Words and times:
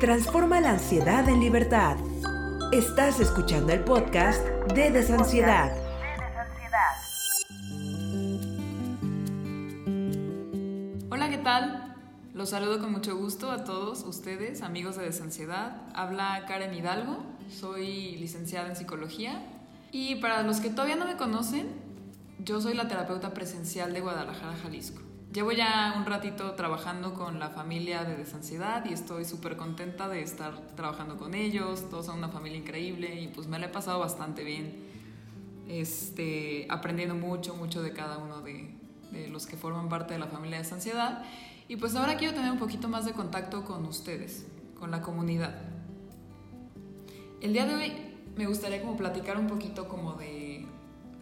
Transforma 0.00 0.60
la 0.60 0.72
ansiedad 0.72 1.26
en 1.26 1.40
libertad. 1.40 1.96
Estás 2.70 3.18
escuchando 3.18 3.72
el 3.72 3.82
podcast 3.82 4.44
de 4.74 4.90
Desansiedad. 4.90 5.74
Hola, 11.08 11.30
¿qué 11.30 11.38
tal? 11.38 11.96
Los 12.34 12.50
saludo 12.50 12.78
con 12.78 12.92
mucho 12.92 13.16
gusto 13.16 13.50
a 13.50 13.64
todos 13.64 14.02
ustedes, 14.02 14.60
amigos 14.60 14.96
de 14.96 15.04
Desansiedad. 15.04 15.80
Habla 15.94 16.44
Karen 16.46 16.74
Hidalgo, 16.74 17.24
soy 17.48 18.16
licenciada 18.16 18.68
en 18.68 18.76
psicología 18.76 19.46
y 19.92 20.16
para 20.16 20.42
los 20.42 20.60
que 20.60 20.68
todavía 20.68 20.96
no 20.96 21.06
me 21.06 21.16
conocen, 21.16 21.68
yo 22.44 22.60
soy 22.60 22.74
la 22.74 22.86
terapeuta 22.86 23.32
presencial 23.32 23.94
de 23.94 24.02
Guadalajara, 24.02 24.58
Jalisco. 24.62 25.00
Llevo 25.36 25.52
ya 25.52 25.92
un 25.98 26.06
ratito 26.06 26.52
trabajando 26.52 27.12
con 27.12 27.38
la 27.38 27.50
familia 27.50 28.04
de 28.04 28.16
Desansiedad 28.16 28.82
y 28.86 28.94
estoy 28.94 29.26
súper 29.26 29.58
contenta 29.58 30.08
de 30.08 30.22
estar 30.22 30.58
trabajando 30.76 31.18
con 31.18 31.34
ellos. 31.34 31.90
Todos 31.90 32.06
son 32.06 32.16
una 32.16 32.30
familia 32.30 32.56
increíble 32.56 33.20
y 33.20 33.28
pues 33.28 33.46
me 33.46 33.58
la 33.58 33.66
he 33.66 33.68
pasado 33.68 33.98
bastante 33.98 34.44
bien. 34.44 34.82
Este, 35.68 36.66
aprendiendo 36.70 37.14
mucho, 37.14 37.54
mucho 37.54 37.82
de 37.82 37.92
cada 37.92 38.16
uno 38.16 38.40
de, 38.40 38.70
de 39.12 39.28
los 39.28 39.46
que 39.46 39.58
forman 39.58 39.90
parte 39.90 40.14
de 40.14 40.20
la 40.20 40.26
familia 40.26 40.56
de 40.56 40.62
Desansiedad. 40.62 41.22
Y 41.68 41.76
pues 41.76 41.94
ahora 41.96 42.16
quiero 42.16 42.32
tener 42.32 42.50
un 42.50 42.58
poquito 42.58 42.88
más 42.88 43.04
de 43.04 43.12
contacto 43.12 43.62
con 43.66 43.84
ustedes, 43.84 44.46
con 44.80 44.90
la 44.90 45.02
comunidad. 45.02 45.54
El 47.42 47.52
día 47.52 47.66
de 47.66 47.74
hoy 47.74 47.92
me 48.36 48.46
gustaría 48.46 48.80
como 48.80 48.96
platicar 48.96 49.36
un 49.36 49.48
poquito 49.48 49.86
como 49.86 50.14
de 50.14 50.45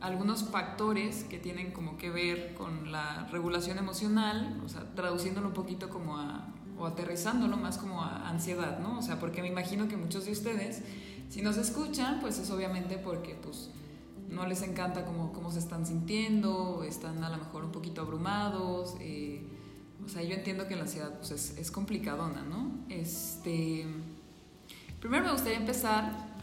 algunos 0.04 0.44
factores 0.44 1.24
que 1.24 1.38
tienen 1.38 1.72
como 1.72 1.96
que 1.96 2.10
ver 2.10 2.52
con 2.52 2.92
la 2.92 3.26
regulación 3.32 3.78
emocional, 3.78 4.60
o 4.62 4.68
sea, 4.68 4.94
traduciéndolo 4.94 5.48
un 5.48 5.54
poquito 5.54 5.88
como 5.88 6.18
a, 6.18 6.46
o 6.78 6.84
aterrizándolo 6.84 7.56
más 7.56 7.78
como 7.78 8.02
a 8.02 8.28
ansiedad, 8.28 8.80
¿no? 8.80 8.98
O 8.98 9.02
sea, 9.02 9.18
porque 9.18 9.40
me 9.40 9.48
imagino 9.48 9.88
que 9.88 9.96
muchos 9.96 10.26
de 10.26 10.32
ustedes, 10.32 10.82
si 11.30 11.40
nos 11.40 11.56
escuchan, 11.56 12.20
pues 12.20 12.38
es 12.38 12.50
obviamente 12.50 12.98
porque 12.98 13.34
pues 13.34 13.70
no 14.28 14.46
les 14.46 14.60
encanta 14.60 15.06
cómo, 15.06 15.32
cómo 15.32 15.50
se 15.50 15.58
están 15.58 15.86
sintiendo, 15.86 16.84
están 16.86 17.24
a 17.24 17.30
lo 17.30 17.38
mejor 17.38 17.64
un 17.64 17.72
poquito 17.72 18.02
abrumados, 18.02 18.96
eh, 19.00 19.42
o 20.04 20.08
sea, 20.10 20.22
yo 20.22 20.34
entiendo 20.34 20.68
que 20.68 20.76
la 20.76 20.82
ansiedad 20.82 21.16
pues 21.16 21.30
es, 21.30 21.56
es 21.56 21.70
complicadona, 21.70 22.42
¿no? 22.42 22.72
Este, 22.90 23.86
primero 25.00 25.24
me 25.24 25.32
gustaría 25.32 25.56
empezar 25.56 26.33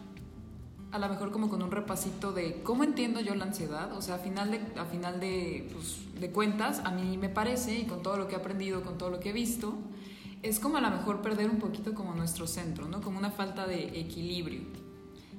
a 0.92 1.00
lo 1.00 1.08
mejor 1.08 1.32
como 1.32 1.50
con 1.50 1.62
un 1.62 1.72
repasito 1.72 2.34
de 2.34 2.62
cómo 2.64 2.84
entiendo 2.84 3.22
yo 3.22 3.34
la 3.36 3.46
ansiedad, 3.46 3.94
o 3.94 4.02
sea, 4.02 4.16
a 4.16 4.20
final 4.20 4.52
de, 4.52 4.62
a 4.80 4.86
final 4.86 5.20
de, 5.20 5.70
pues, 5.74 6.00
de 6.20 6.32
cuentas, 6.32 6.82
a 6.84 6.92
mí 6.92 7.18
me 7.18 7.30
parece, 7.30 7.80
y 7.80 7.86
con 7.86 8.04
todo 8.04 8.18
lo 8.18 8.28
que 8.28 8.36
he 8.36 8.38
aprendido, 8.38 8.84
con 8.84 8.98
todo 8.98 9.10
lo 9.10 9.20
que 9.20 9.30
he 9.30 9.34
visto, 9.34 9.74
es 10.44 10.60
como 10.60 10.78
a 10.78 10.82
lo 10.82 10.90
mejor 10.90 11.22
perder 11.22 11.50
un 11.50 11.60
poquito 11.60 11.94
como 11.94 12.14
nuestro 12.14 12.46
centro, 12.46 12.90
¿no? 12.90 13.02
Como 13.02 13.18
una 13.18 13.32
falta 13.32 13.66
de 13.68 14.00
equilibrio, 14.00 14.62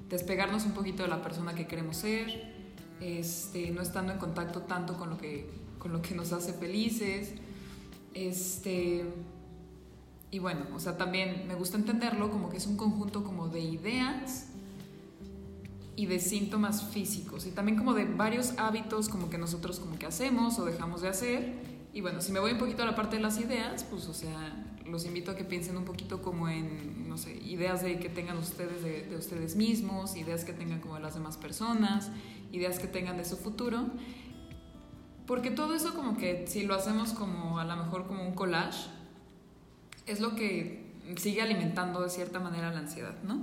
despegarnos 0.08 0.64
un 0.64 0.72
poquito 0.72 1.02
de 1.02 1.10
la 1.10 1.20
persona 1.20 1.54
que 1.54 1.66
queremos 1.66 1.98
ser, 1.98 2.54
este, 3.00 3.70
no 3.72 3.82
estando 3.82 4.12
en 4.12 4.18
contacto 4.18 4.62
tanto 4.62 4.96
con 4.96 5.10
lo 5.10 5.18
que, 5.18 5.50
con 5.78 5.92
lo 5.92 6.00
que 6.00 6.14
nos 6.14 6.32
hace 6.32 6.52
felices, 6.52 7.34
este... 8.14 9.04
Y 10.30 10.38
bueno, 10.38 10.64
o 10.74 10.80
sea, 10.80 10.96
también 10.96 11.46
me 11.46 11.54
gusta 11.54 11.76
entenderlo 11.76 12.30
como 12.30 12.48
que 12.48 12.56
es 12.56 12.66
un 12.66 12.78
conjunto 12.78 13.22
como 13.22 13.48
de 13.48 13.60
ideas 13.60 14.51
y 15.94 16.06
de 16.06 16.18
síntomas 16.18 16.84
físicos 16.84 17.46
y 17.46 17.50
también 17.50 17.76
como 17.76 17.92
de 17.92 18.04
varios 18.04 18.54
hábitos 18.58 19.08
como 19.08 19.28
que 19.28 19.38
nosotros 19.38 19.78
como 19.78 19.98
que 19.98 20.06
hacemos 20.06 20.58
o 20.58 20.64
dejamos 20.64 21.02
de 21.02 21.08
hacer. 21.08 21.72
Y 21.92 22.00
bueno, 22.00 22.22
si 22.22 22.32
me 22.32 22.40
voy 22.40 22.52
un 22.52 22.58
poquito 22.58 22.82
a 22.82 22.86
la 22.86 22.94
parte 22.94 23.16
de 23.16 23.22
las 23.22 23.38
ideas, 23.38 23.84
pues 23.84 24.06
o 24.08 24.14
sea, 24.14 24.64
los 24.86 25.04
invito 25.04 25.30
a 25.30 25.36
que 25.36 25.44
piensen 25.44 25.76
un 25.76 25.84
poquito 25.84 26.22
como 26.22 26.48
en, 26.48 27.08
no 27.08 27.18
sé, 27.18 27.36
ideas 27.44 27.82
de 27.82 27.98
que 27.98 28.08
tengan 28.08 28.38
ustedes 28.38 28.82
de, 28.82 29.02
de 29.02 29.16
ustedes 29.16 29.56
mismos, 29.56 30.16
ideas 30.16 30.44
que 30.44 30.54
tengan 30.54 30.80
como 30.80 30.94
de 30.94 31.00
las 31.00 31.14
demás 31.14 31.36
personas, 31.36 32.10
ideas 32.50 32.78
que 32.78 32.86
tengan 32.86 33.18
de 33.18 33.26
su 33.26 33.36
futuro. 33.36 33.86
Porque 35.26 35.50
todo 35.50 35.74
eso 35.74 35.94
como 35.94 36.16
que 36.16 36.46
si 36.46 36.62
lo 36.62 36.74
hacemos 36.74 37.12
como 37.12 37.58
a 37.58 37.64
lo 37.64 37.76
mejor 37.76 38.06
como 38.06 38.26
un 38.26 38.34
collage, 38.34 38.88
es 40.06 40.20
lo 40.20 40.34
que 40.34 40.82
sigue 41.16 41.42
alimentando 41.42 42.02
de 42.02 42.10
cierta 42.10 42.40
manera 42.40 42.70
la 42.72 42.80
ansiedad, 42.80 43.14
¿no? 43.22 43.40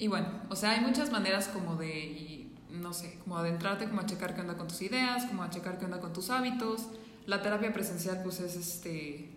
Y 0.00 0.08
bueno, 0.08 0.28
o 0.48 0.56
sea, 0.56 0.70
hay 0.70 0.80
muchas 0.80 1.12
maneras 1.12 1.48
como 1.48 1.76
de, 1.76 2.48
no 2.70 2.94
sé, 2.94 3.18
como 3.22 3.36
adentrarte, 3.36 3.86
como 3.86 4.00
a 4.00 4.06
checar 4.06 4.34
qué 4.34 4.40
onda 4.40 4.56
con 4.56 4.66
tus 4.66 4.80
ideas, 4.80 5.26
como 5.26 5.42
a 5.42 5.50
checar 5.50 5.78
qué 5.78 5.84
onda 5.84 6.00
con 6.00 6.14
tus 6.14 6.30
hábitos. 6.30 6.88
La 7.26 7.42
terapia 7.42 7.70
presencial, 7.74 8.22
pues 8.22 8.40
es 8.40 8.56
este, 8.56 9.28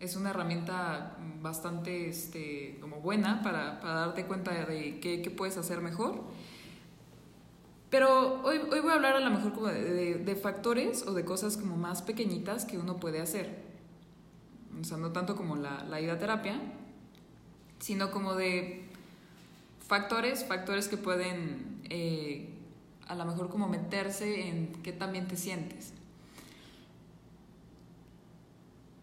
es 0.00 0.16
una 0.16 0.30
herramienta 0.30 1.18
bastante, 1.42 2.08
este, 2.08 2.78
como 2.80 3.02
buena 3.02 3.42
para, 3.42 3.80
para 3.80 3.94
darte 3.96 4.24
cuenta 4.24 4.52
de 4.64 4.98
qué, 4.98 5.20
qué, 5.20 5.30
puedes 5.30 5.58
hacer 5.58 5.82
mejor. 5.82 6.24
Pero 7.90 8.42
hoy, 8.44 8.60
hoy 8.72 8.80
voy 8.80 8.92
a 8.92 8.94
hablar 8.94 9.16
a 9.16 9.20
lo 9.20 9.30
mejor 9.30 9.52
como 9.52 9.66
de, 9.66 9.84
de, 9.84 10.14
de 10.14 10.36
factores 10.36 11.06
o 11.06 11.12
de 11.12 11.26
cosas 11.26 11.58
como 11.58 11.76
más 11.76 12.00
pequeñitas 12.00 12.64
que 12.64 12.78
uno 12.78 12.96
puede 12.96 13.20
hacer. 13.20 13.62
O 14.80 14.84
sea, 14.84 14.96
no 14.96 15.12
tanto 15.12 15.36
como 15.36 15.56
la, 15.56 15.84
la 15.84 16.00
ida 16.00 16.14
a 16.14 16.18
terapia, 16.18 16.58
sino 17.78 18.10
como 18.10 18.36
de 18.36 18.88
factores, 19.92 20.46
factores 20.46 20.88
que 20.88 20.96
pueden 20.96 21.82
eh, 21.90 22.48
a 23.08 23.14
lo 23.14 23.26
mejor 23.26 23.50
como 23.50 23.68
meterse 23.68 24.48
en 24.48 24.72
qué 24.82 24.90
también 24.90 25.28
te 25.28 25.36
sientes. 25.36 25.92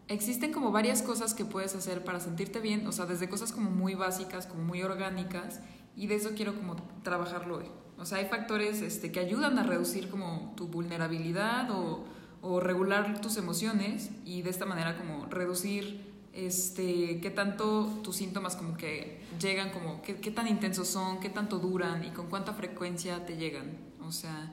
Existen 0.08 0.52
como 0.52 0.72
varias 0.72 1.02
cosas 1.02 1.32
que 1.32 1.44
puedes 1.44 1.76
hacer 1.76 2.02
para 2.02 2.18
sentirte 2.18 2.58
bien, 2.58 2.88
o 2.88 2.90
sea, 2.90 3.06
desde 3.06 3.28
cosas 3.28 3.52
como 3.52 3.70
muy 3.70 3.94
básicas, 3.94 4.48
como 4.48 4.64
muy 4.64 4.82
orgánicas, 4.82 5.60
y 5.94 6.08
de 6.08 6.16
eso 6.16 6.30
quiero 6.34 6.56
como 6.56 6.74
trabajarlo 7.04 7.58
hoy. 7.58 7.66
O 7.96 8.04
sea, 8.04 8.18
hay 8.18 8.26
factores 8.26 8.82
este, 8.82 9.12
que 9.12 9.20
ayudan 9.20 9.60
a 9.60 9.62
reducir 9.62 10.10
como 10.10 10.54
tu 10.56 10.66
vulnerabilidad 10.66 11.70
o, 11.70 12.04
o 12.42 12.58
regular 12.58 13.20
tus 13.20 13.36
emociones 13.36 14.10
y 14.24 14.42
de 14.42 14.50
esta 14.50 14.66
manera 14.66 14.98
como 14.98 15.26
reducir 15.26 16.09
este, 16.32 17.20
qué 17.20 17.30
tanto 17.30 18.00
tus 18.02 18.16
síntomas 18.16 18.56
como 18.56 18.76
que 18.76 19.22
llegan, 19.40 19.70
como 19.70 20.02
qué, 20.02 20.16
qué, 20.16 20.30
tan 20.30 20.46
intensos 20.46 20.88
son, 20.88 21.20
qué 21.20 21.28
tanto 21.28 21.58
duran 21.58 22.04
y 22.04 22.10
con 22.10 22.28
cuánta 22.28 22.52
frecuencia 22.52 23.26
te 23.26 23.36
llegan. 23.36 23.78
O 24.02 24.12
sea, 24.12 24.52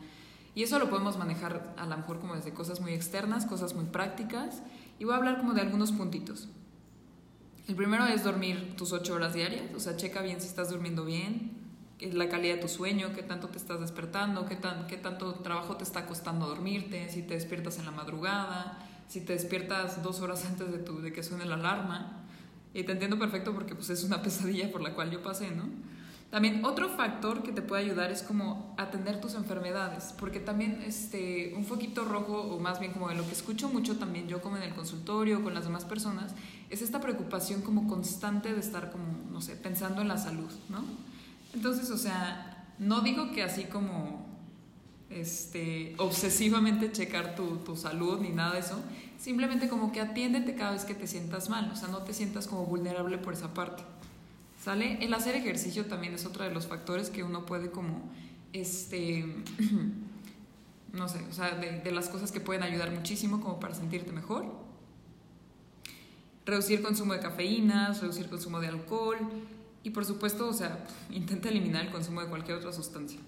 y 0.55 0.63
eso 0.63 0.79
lo 0.79 0.89
podemos 0.89 1.17
manejar 1.17 1.75
a 1.77 1.85
lo 1.85 1.97
mejor 1.97 2.19
como 2.19 2.35
desde 2.35 2.51
cosas 2.51 2.81
muy 2.81 2.93
externas, 2.93 3.45
cosas 3.45 3.75
muy 3.75 3.85
prácticas. 3.85 4.63
Y 4.99 5.05
voy 5.05 5.13
a 5.13 5.17
hablar 5.17 5.37
como 5.37 5.53
de 5.53 5.61
algunos 5.61 5.91
puntitos. 5.91 6.49
El 7.67 7.75
primero 7.75 8.05
es 8.05 8.23
dormir 8.23 8.75
tus 8.77 8.93
ocho 8.93 9.13
horas 9.13 9.33
diarias, 9.33 9.63
o 9.75 9.79
sea, 9.79 9.97
checa 9.97 10.21
bien 10.21 10.39
si 10.39 10.47
estás 10.47 10.69
durmiendo 10.69 11.03
bien, 11.03 11.51
la 11.99 12.29
calidad 12.29 12.55
de 12.55 12.61
tu 12.61 12.69
sueño, 12.69 13.13
qué 13.13 13.23
tanto 13.23 13.49
te 13.49 13.57
estás 13.57 13.79
despertando, 13.81 14.45
qué, 14.45 14.55
tan, 14.55 14.87
qué 14.87 14.95
tanto 14.97 15.33
trabajo 15.35 15.75
te 15.75 15.83
está 15.83 16.05
costando 16.05 16.47
dormirte, 16.47 17.09
si 17.09 17.23
te 17.23 17.33
despiertas 17.33 17.77
en 17.79 17.85
la 17.85 17.91
madrugada, 17.91 18.79
si 19.07 19.21
te 19.21 19.33
despiertas 19.33 20.03
dos 20.03 20.21
horas 20.21 20.45
antes 20.45 20.71
de, 20.71 20.79
tu, 20.79 21.01
de 21.01 21.13
que 21.13 21.23
suene 21.23 21.45
la 21.45 21.55
alarma. 21.55 22.25
Y 22.73 22.83
te 22.83 22.91
entiendo 22.91 23.17
perfecto 23.17 23.53
porque 23.53 23.75
pues, 23.75 23.89
es 23.89 24.03
una 24.03 24.21
pesadilla 24.23 24.71
por 24.71 24.81
la 24.81 24.93
cual 24.93 25.11
yo 25.11 25.21
pasé, 25.21 25.51
¿no? 25.51 25.63
También 26.29 26.65
otro 26.65 26.89
factor 26.89 27.41
que 27.41 27.53
te 27.53 27.61
puede 27.61 27.83
ayudar 27.83 28.11
es 28.11 28.21
como 28.21 28.75
atender 28.77 29.21
tus 29.21 29.33
enfermedades, 29.35 30.13
porque 30.19 30.41
también 30.41 30.83
este, 30.85 31.53
un 31.55 31.63
foquito 31.63 32.03
rojo, 32.03 32.41
o 32.41 32.59
más 32.59 32.81
bien 32.81 32.91
como 32.91 33.07
de 33.07 33.15
lo 33.15 33.25
que 33.25 33.31
escucho 33.31 33.69
mucho 33.69 33.97
también 33.97 34.27
yo 34.27 34.41
como 34.41 34.57
en 34.57 34.63
el 34.63 34.73
consultorio, 34.73 35.41
con 35.41 35.53
las 35.53 35.63
demás 35.63 35.85
personas, 35.85 36.35
es 36.69 36.81
esta 36.81 36.99
preocupación 36.99 37.61
como 37.61 37.87
constante 37.87 38.53
de 38.53 38.59
estar 38.59 38.91
como, 38.91 39.05
no 39.31 39.39
sé, 39.39 39.55
pensando 39.55 40.01
en 40.01 40.09
la 40.09 40.17
salud, 40.17 40.51
¿no? 40.67 40.83
Entonces, 41.53 41.89
o 41.91 41.97
sea, 41.97 42.75
no 42.77 42.99
digo 42.99 43.31
que 43.31 43.41
así 43.41 43.63
como 43.63 44.26
este, 45.09 45.95
obsesivamente 45.97 46.91
checar 46.91 47.35
tu, 47.35 47.57
tu, 47.57 47.75
salud 47.75 48.19
ni 48.19 48.29
nada 48.29 48.53
de 48.53 48.59
eso, 48.59 48.79
simplemente 49.17 49.69
como 49.69 49.91
que 49.91 50.01
atiéndete 50.01 50.55
cada 50.55 50.71
vez 50.71 50.85
que 50.85 50.93
te 50.93 51.07
sientas 51.07 51.49
mal, 51.49 51.69
o 51.71 51.75
sea, 51.75 51.87
no 51.87 51.99
te 52.03 52.13
sientas 52.13 52.47
como 52.47 52.65
vulnerable 52.65 53.17
por 53.17 53.33
esa 53.33 53.53
parte. 53.53 53.83
¿Sale? 54.63 54.97
El 55.03 55.13
hacer 55.13 55.35
ejercicio 55.35 55.85
también 55.85 56.13
es 56.13 56.25
otro 56.25 56.43
de 56.43 56.51
los 56.51 56.67
factores 56.67 57.09
que 57.09 57.23
uno 57.23 57.45
puede 57.45 57.71
como, 57.71 58.11
este, 58.51 59.25
no 60.93 61.07
sé, 61.07 61.23
o 61.29 61.33
sea, 61.33 61.55
de, 61.55 61.79
de 61.79 61.91
las 61.91 62.09
cosas 62.09 62.31
que 62.31 62.41
pueden 62.41 62.63
ayudar 62.63 62.91
muchísimo 62.91 63.39
como 63.39 63.59
para 63.59 63.75
sentirte 63.75 64.11
mejor. 64.11 64.45
Reducir 66.45 66.81
consumo 66.81 67.13
de 67.13 67.19
cafeínas, 67.19 68.01
reducir 68.01 68.29
consumo 68.29 68.59
de 68.59 68.67
alcohol 68.67 69.17
y 69.83 69.91
por 69.91 70.03
supuesto, 70.05 70.49
o 70.49 70.53
sea, 70.53 70.85
intenta 71.11 71.49
eliminar 71.49 71.85
el 71.85 71.91
consumo 71.91 72.21
de 72.21 72.27
cualquier 72.27 72.57
otra 72.57 72.73
sustancia. 72.73 73.21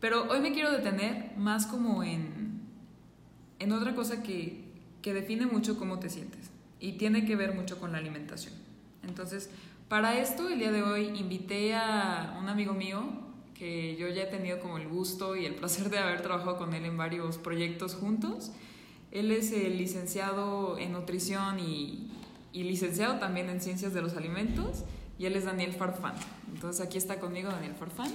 Pero 0.00 0.28
hoy 0.30 0.40
me 0.40 0.52
quiero 0.52 0.70
detener 0.72 1.32
más 1.36 1.66
como 1.66 2.02
en, 2.02 2.60
en 3.58 3.72
otra 3.72 3.94
cosa 3.94 4.22
que, 4.22 4.64
que 5.02 5.14
define 5.14 5.46
mucho 5.46 5.78
cómo 5.78 5.98
te 5.98 6.08
sientes 6.08 6.50
y 6.80 6.92
tiene 6.92 7.26
que 7.26 7.36
ver 7.36 7.54
mucho 7.54 7.78
con 7.78 7.92
la 7.92 7.98
alimentación. 7.98 8.54
Entonces, 9.02 9.50
para 9.88 10.18
esto, 10.18 10.48
el 10.48 10.58
día 10.58 10.72
de 10.72 10.82
hoy 10.82 11.08
invité 11.18 11.74
a 11.74 12.36
un 12.40 12.48
amigo 12.48 12.72
mío 12.72 13.04
que 13.54 13.94
yo 13.96 14.08
ya 14.08 14.22
he 14.22 14.26
tenido 14.26 14.58
como 14.58 14.78
el 14.78 14.88
gusto 14.88 15.36
y 15.36 15.44
el 15.44 15.54
placer 15.54 15.90
de 15.90 15.98
haber 15.98 16.22
trabajado 16.22 16.56
con 16.56 16.72
él 16.72 16.86
en 16.86 16.96
varios 16.96 17.36
proyectos 17.36 17.94
juntos. 17.94 18.52
Él 19.10 19.30
es 19.30 19.52
el 19.52 19.76
licenciado 19.76 20.78
en 20.78 20.92
nutrición 20.92 21.60
y, 21.60 22.10
y 22.52 22.62
licenciado 22.62 23.18
también 23.18 23.50
en 23.50 23.60
Ciencias 23.60 23.92
de 23.92 24.00
los 24.00 24.16
Alimentos, 24.16 24.84
y 25.18 25.26
él 25.26 25.36
es 25.36 25.44
Daniel 25.44 25.72
Farfán. 25.72 26.14
Entonces 26.54 26.80
aquí 26.80 26.96
está 26.96 27.20
conmigo 27.20 27.50
Daniel 27.50 27.74
Farfán. 27.74 28.10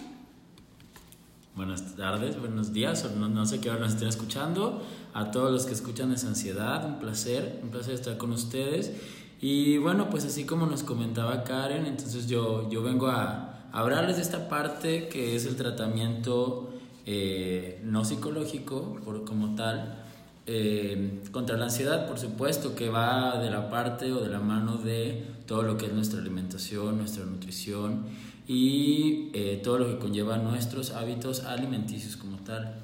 Buenas 1.55 1.95
tardes, 1.95 2.37
buenos 2.37 2.73
días, 2.73 3.09
no, 3.15 3.29
no 3.29 3.45
sé 3.45 3.61
qué 3.61 3.69
hora 3.69 3.79
nos 3.79 3.93
estén 3.93 4.09
escuchando. 4.09 4.81
A 5.13 5.31
todos 5.31 5.53
los 5.53 5.65
que 5.65 5.71
escuchan 5.71 6.11
Ansiedad, 6.11 6.85
un 6.85 6.99
placer, 6.99 7.61
un 7.63 7.69
placer 7.69 7.93
estar 7.93 8.17
con 8.17 8.33
ustedes. 8.33 8.91
Y 9.39 9.77
bueno, 9.77 10.09
pues 10.09 10.25
así 10.25 10.43
como 10.43 10.65
nos 10.65 10.83
comentaba 10.83 11.45
Karen, 11.45 11.85
entonces 11.85 12.27
yo, 12.27 12.69
yo 12.69 12.83
vengo 12.83 13.07
a, 13.07 13.69
hablarles 13.71 14.17
de 14.17 14.23
esta 14.23 14.49
parte 14.49 15.07
que 15.07 15.37
es 15.37 15.45
el 15.45 15.55
tratamiento 15.55 16.73
eh, 17.05 17.79
no 17.85 18.03
psicológico 18.03 18.99
por, 19.05 19.23
como 19.23 19.55
tal, 19.55 20.03
eh, 20.47 21.21
contra 21.31 21.55
la 21.55 21.65
ansiedad, 21.65 22.05
por 22.05 22.19
supuesto, 22.19 22.75
que 22.75 22.89
va 22.89 23.39
de 23.39 23.49
la 23.49 23.69
parte 23.69 24.11
o 24.11 24.19
de 24.19 24.27
la 24.27 24.41
mano 24.41 24.75
de 24.75 25.25
todo 25.47 25.61
lo 25.61 25.77
que 25.77 25.85
es 25.85 25.93
nuestra 25.93 26.19
alimentación, 26.19 26.97
nuestra 26.97 27.23
nutrición 27.23 28.07
y 28.47 29.29
eh, 29.33 29.59
todo 29.63 29.79
lo 29.79 29.87
que 29.87 29.97
conlleva 29.97 30.37
nuestros 30.37 30.91
hábitos 30.91 31.43
alimenticios 31.43 32.15
como 32.17 32.37
tal. 32.37 32.75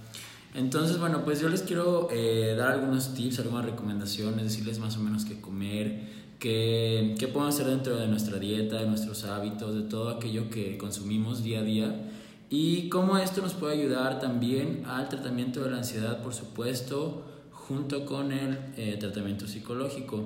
Entonces, 0.54 1.00
bueno, 1.00 1.24
pues 1.24 1.40
yo 1.40 1.48
les 1.50 1.62
quiero 1.62 2.10
eh, 2.12 2.56
dar 2.58 2.72
algunos 2.72 3.14
tips, 3.14 3.40
algunas 3.40 3.66
recomendaciones, 3.66 4.44
decirles 4.44 4.80
más 4.80 4.98
o 4.98 5.00
menos 5.00 5.24
qué 5.24 5.40
comer, 5.40 6.02
qué, 6.40 7.16
qué 7.18 7.28
podemos 7.28 7.56
hacer 7.56 7.68
dentro 7.68 7.96
de 7.96 8.08
nuestra 8.08 8.38
dieta, 8.38 8.80
de 8.80 8.88
nuestros 8.88 9.24
hábitos, 9.24 9.76
de 9.76 9.84
todo 9.84 10.10
aquello 10.10 10.50
que 10.50 10.78
consumimos 10.78 11.44
día 11.44 11.60
a 11.60 11.64
día 11.64 12.12
y 12.50 12.90
cómo 12.90 13.18
esto 13.18 13.42
nos 13.42 13.54
puede 13.54 13.80
ayudar 13.80 14.20
también 14.20 14.84
al 14.86 15.08
tratamiento 15.08 15.64
de 15.64 15.72
la 15.72 15.78
ansiedad, 15.78 16.22
por 16.22 16.34
supuesto, 16.34 17.24
junto 17.52 18.06
con 18.06 18.34
el 18.34 18.58
eh, 18.76 18.98
tratamiento 19.00 19.48
psicológico. 19.48 20.26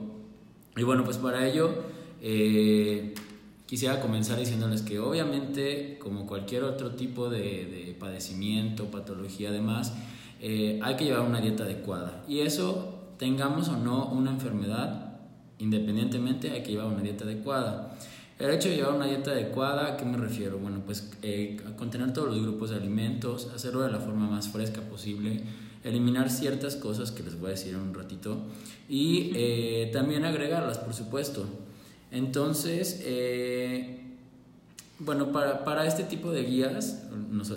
Y 0.75 0.81
bueno, 0.81 1.03
pues 1.03 1.17
para 1.17 1.47
ello 1.47 1.83
quisiera 3.65 3.99
comenzar 3.99 4.39
diciéndoles 4.39 4.81
que 4.81 4.99
obviamente, 4.99 5.97
como 5.99 6.25
cualquier 6.25 6.63
otro 6.63 6.91
tipo 6.91 7.29
de, 7.29 7.95
padecimiento, 7.99 8.85
patología 8.85 9.49
además, 9.49 9.93
eh, 10.41 10.79
hay 10.83 10.95
que 10.95 11.05
llevar 11.05 11.21
una 11.21 11.41
dieta 11.41 11.63
adecuada. 11.63 12.23
Y 12.27 12.39
eso, 12.41 12.95
tengamos 13.17 13.69
o 13.69 13.77
no 13.77 14.07
una 14.07 14.31
enfermedad, 14.31 15.17
independientemente 15.59 16.51
hay 16.51 16.63
que 16.63 16.71
llevar 16.71 16.87
una 16.87 17.01
dieta 17.01 17.23
adecuada. 17.23 17.97
El 18.37 18.51
hecho 18.51 18.67
de 18.67 18.75
llevar 18.75 18.95
una 18.95 19.07
dieta 19.07 19.31
adecuada, 19.31 19.93
¿a 19.93 19.97
qué 19.97 20.03
me 20.03 20.17
refiero? 20.17 20.57
Bueno, 20.57 20.81
pues 20.85 21.09
eh, 21.21 21.57
contener 21.77 22.11
todos 22.11 22.27
los 22.27 22.41
grupos 22.41 22.69
de 22.69 22.75
alimentos, 22.75 23.49
hacerlo 23.55 23.81
de 23.81 23.91
la 23.91 23.99
forma 23.99 24.29
más 24.29 24.49
fresca 24.49 24.81
posible, 24.81 25.41
eliminar 25.85 26.29
ciertas 26.29 26.75
cosas 26.75 27.11
que 27.11 27.23
les 27.23 27.39
voy 27.39 27.47
a 27.47 27.51
decir 27.51 27.73
en 27.73 27.79
un 27.79 27.93
ratito 27.93 28.37
y 28.89 29.31
eh, 29.35 29.89
también 29.93 30.25
agregarlas, 30.25 30.79
por 30.79 30.93
supuesto. 30.93 31.45
Entonces, 32.15 33.01
eh, 33.03 33.99
bueno, 34.99 35.33
para, 35.33 35.65
para, 35.65 35.85
este 35.85 36.05
tipo 36.05 36.31
de 36.31 36.43
guías, 36.43 37.03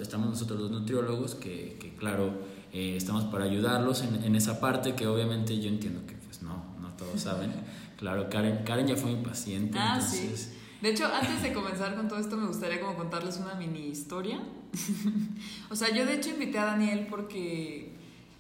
estamos 0.00 0.28
nosotros 0.28 0.60
los 0.60 0.70
nutriólogos, 0.72 1.36
que, 1.36 1.76
que 1.80 1.94
claro, 1.94 2.32
eh, 2.72 2.96
estamos 2.96 3.24
para 3.24 3.44
ayudarlos 3.44 4.02
en, 4.02 4.24
en, 4.24 4.34
esa 4.34 4.58
parte 4.58 4.96
que 4.96 5.06
obviamente 5.06 5.60
yo 5.60 5.68
entiendo 5.68 6.04
que 6.06 6.14
pues 6.14 6.42
no, 6.42 6.74
no 6.80 6.88
todos 6.96 7.20
saben. 7.20 7.52
claro, 7.96 8.28
Karen, 8.28 8.64
Karen 8.64 8.88
ya 8.88 8.96
fue 8.96 9.12
impaciente. 9.12 9.78
Ah, 9.78 10.00
sí. 10.00 10.34
De 10.80 10.90
hecho, 10.90 11.06
antes 11.06 11.40
de 11.40 11.52
comenzar 11.52 11.94
con 11.94 12.08
todo 12.08 12.18
esto, 12.18 12.36
me 12.36 12.46
gustaría 12.48 12.80
como 12.80 12.96
contarles 12.96 13.38
una 13.38 13.54
mini 13.54 13.86
historia. 13.86 14.40
o 15.70 15.76
sea, 15.76 15.94
yo 15.94 16.04
de 16.04 16.14
hecho 16.14 16.30
invité 16.30 16.58
a 16.58 16.64
Daniel 16.64 17.06
porque 17.08 17.87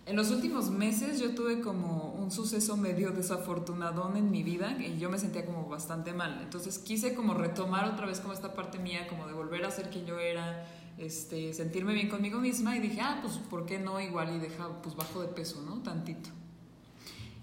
en 0.08 0.16
los 0.16 0.30
últimos 0.30 0.70
meses 0.70 1.20
yo 1.20 1.34
tuve 1.34 1.60
como 1.60 2.14
un 2.14 2.30
suceso 2.30 2.78
medio 2.78 3.10
desafortunado 3.10 4.10
en 4.16 4.30
mi 4.30 4.42
vida 4.42 4.74
y 4.80 4.98
yo 4.98 5.10
me 5.10 5.18
sentía 5.18 5.44
como 5.44 5.68
bastante 5.68 6.14
mal. 6.14 6.40
Entonces 6.42 6.78
quise 6.78 7.14
como 7.14 7.34
retomar 7.34 7.84
otra 7.84 8.06
vez 8.06 8.20
como 8.20 8.32
esta 8.32 8.54
parte 8.54 8.78
mía, 8.78 9.06
como 9.06 9.26
de 9.26 9.34
volver 9.34 9.66
a 9.66 9.70
ser 9.70 9.90
quien 9.90 10.06
yo 10.06 10.18
era, 10.18 10.66
este, 10.96 11.52
sentirme 11.52 11.92
bien 11.92 12.08
conmigo 12.08 12.40
misma 12.40 12.74
y 12.74 12.80
dije, 12.80 13.02
ah, 13.02 13.18
pues 13.20 13.34
¿por 13.34 13.66
qué 13.66 13.78
no 13.78 14.00
igual 14.00 14.34
y 14.34 14.38
deja, 14.38 14.80
pues 14.82 14.96
bajo 14.96 15.20
de 15.20 15.28
peso, 15.28 15.60
¿no? 15.60 15.82
Tantito. 15.82 16.30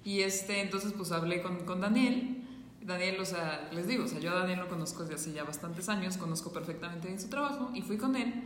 Y 0.03 0.21
este, 0.21 0.61
entonces 0.61 0.91
pues 0.93 1.11
hablé 1.11 1.43
con, 1.43 1.65
con 1.65 1.81
Daniel. 1.81 2.41
Daniel, 2.81 3.19
o 3.19 3.25
sea, 3.25 3.69
les 3.73 3.87
digo, 3.87 4.05
o 4.05 4.07
sea, 4.07 4.19
yo 4.19 4.31
a 4.31 4.39
Daniel 4.39 4.59
lo 4.59 4.69
conozco 4.69 5.03
desde 5.03 5.15
hace 5.15 5.33
ya 5.33 5.43
bastantes 5.43 5.87
años, 5.87 6.17
conozco 6.17 6.51
perfectamente 6.51 7.07
bien 7.07 7.19
su 7.19 7.29
trabajo 7.29 7.69
y 7.75 7.83
fui 7.83 7.97
con 7.97 8.15
él 8.15 8.43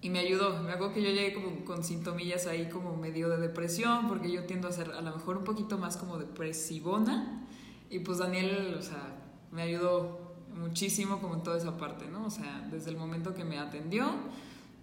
y 0.00 0.10
me 0.10 0.18
ayudó. 0.18 0.62
Me 0.62 0.72
acuerdo 0.72 0.94
que 0.94 1.02
yo 1.02 1.10
llegué 1.10 1.32
como 1.32 1.64
con 1.64 1.82
sintomillas 1.82 2.46
ahí 2.46 2.68
como 2.68 2.96
medio 2.96 3.28
de 3.28 3.38
depresión, 3.38 4.08
porque 4.08 4.30
yo 4.30 4.44
tiendo 4.44 4.68
a 4.68 4.72
ser 4.72 4.92
a 4.92 5.00
lo 5.00 5.12
mejor 5.12 5.36
un 5.36 5.44
poquito 5.44 5.78
más 5.78 5.96
como 5.96 6.18
depresivona. 6.18 7.46
Y 7.90 8.00
pues 8.00 8.18
Daniel, 8.18 8.76
o 8.78 8.82
sea, 8.82 9.16
me 9.52 9.62
ayudó 9.62 10.34
muchísimo 10.54 11.20
como 11.20 11.34
en 11.34 11.42
toda 11.42 11.56
esa 11.56 11.76
parte, 11.76 12.06
¿no? 12.08 12.26
O 12.26 12.30
sea, 12.30 12.66
desde 12.70 12.90
el 12.90 12.96
momento 12.96 13.34
que 13.34 13.44
me 13.44 13.58
atendió, 13.58 14.10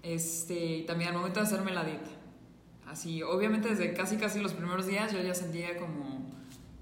este, 0.02 0.78
y 0.78 0.86
también 0.86 1.12
al 1.12 1.18
momento 1.18 1.40
de 1.40 1.46
hacerme 1.46 1.72
la 1.72 1.84
dieta. 1.84 2.10
Así, 2.88 3.24
obviamente 3.24 3.70
desde 3.70 3.94
casi 3.94 4.18
casi 4.18 4.40
los 4.40 4.54
primeros 4.54 4.86
días 4.86 5.12
yo 5.12 5.22
ya 5.22 5.34
sentía 5.34 5.78
como 5.80 6.30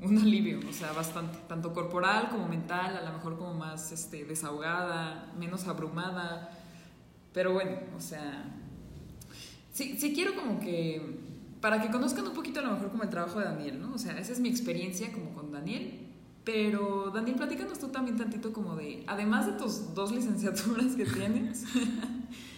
un 0.02 0.18
alivio, 0.18 0.60
o 0.68 0.74
sea, 0.74 0.92
bastante, 0.94 1.38
tanto 1.48 1.74
corporal 1.74 2.30
como 2.30 2.48
mental, 2.48 2.98
a 2.98 3.02
lo 3.02 3.14
mejor 3.14 3.38
como 3.38 3.54
más 3.54 3.92
este, 3.92 4.26
desahogada, 4.26 5.32
menos 5.38 5.68
abrumada 5.68 6.61
pero 7.34 7.54
bueno, 7.54 7.78
o 7.96 8.00
sea, 8.00 8.46
sí, 9.72 9.98
sí 9.98 10.14
quiero 10.14 10.36
como 10.36 10.60
que, 10.60 11.20
para 11.62 11.82
que 11.82 11.90
conozcan 11.90 12.28
un 12.28 12.34
poquito 12.34 12.60
a 12.60 12.64
lo 12.64 12.72
mejor 12.72 12.92
como 12.92 13.04
el 13.04 13.10
trabajo 13.10 13.40
de 13.40 13.46
Daniel, 13.46 13.82
¿no? 13.82 13.94
O 13.94 13.98
sea, 13.98 14.18
esa 14.20 14.32
es 14.32 14.40
mi 14.40 14.50
experiencia 14.50 15.12
como 15.12 15.34
con 15.34 15.52
Daniel. 15.52 16.08
Pero 16.44 17.12
Daniel, 17.14 17.36
platícanos 17.36 17.78
tú 17.78 17.90
también 17.90 18.18
tantito 18.18 18.52
como 18.52 18.76
de, 18.76 19.04
además 19.06 19.46
de 19.46 19.54
tus 19.54 19.94
dos 19.94 20.12
licenciaturas 20.12 20.96
que 20.96 21.06
tienes, 21.06 21.66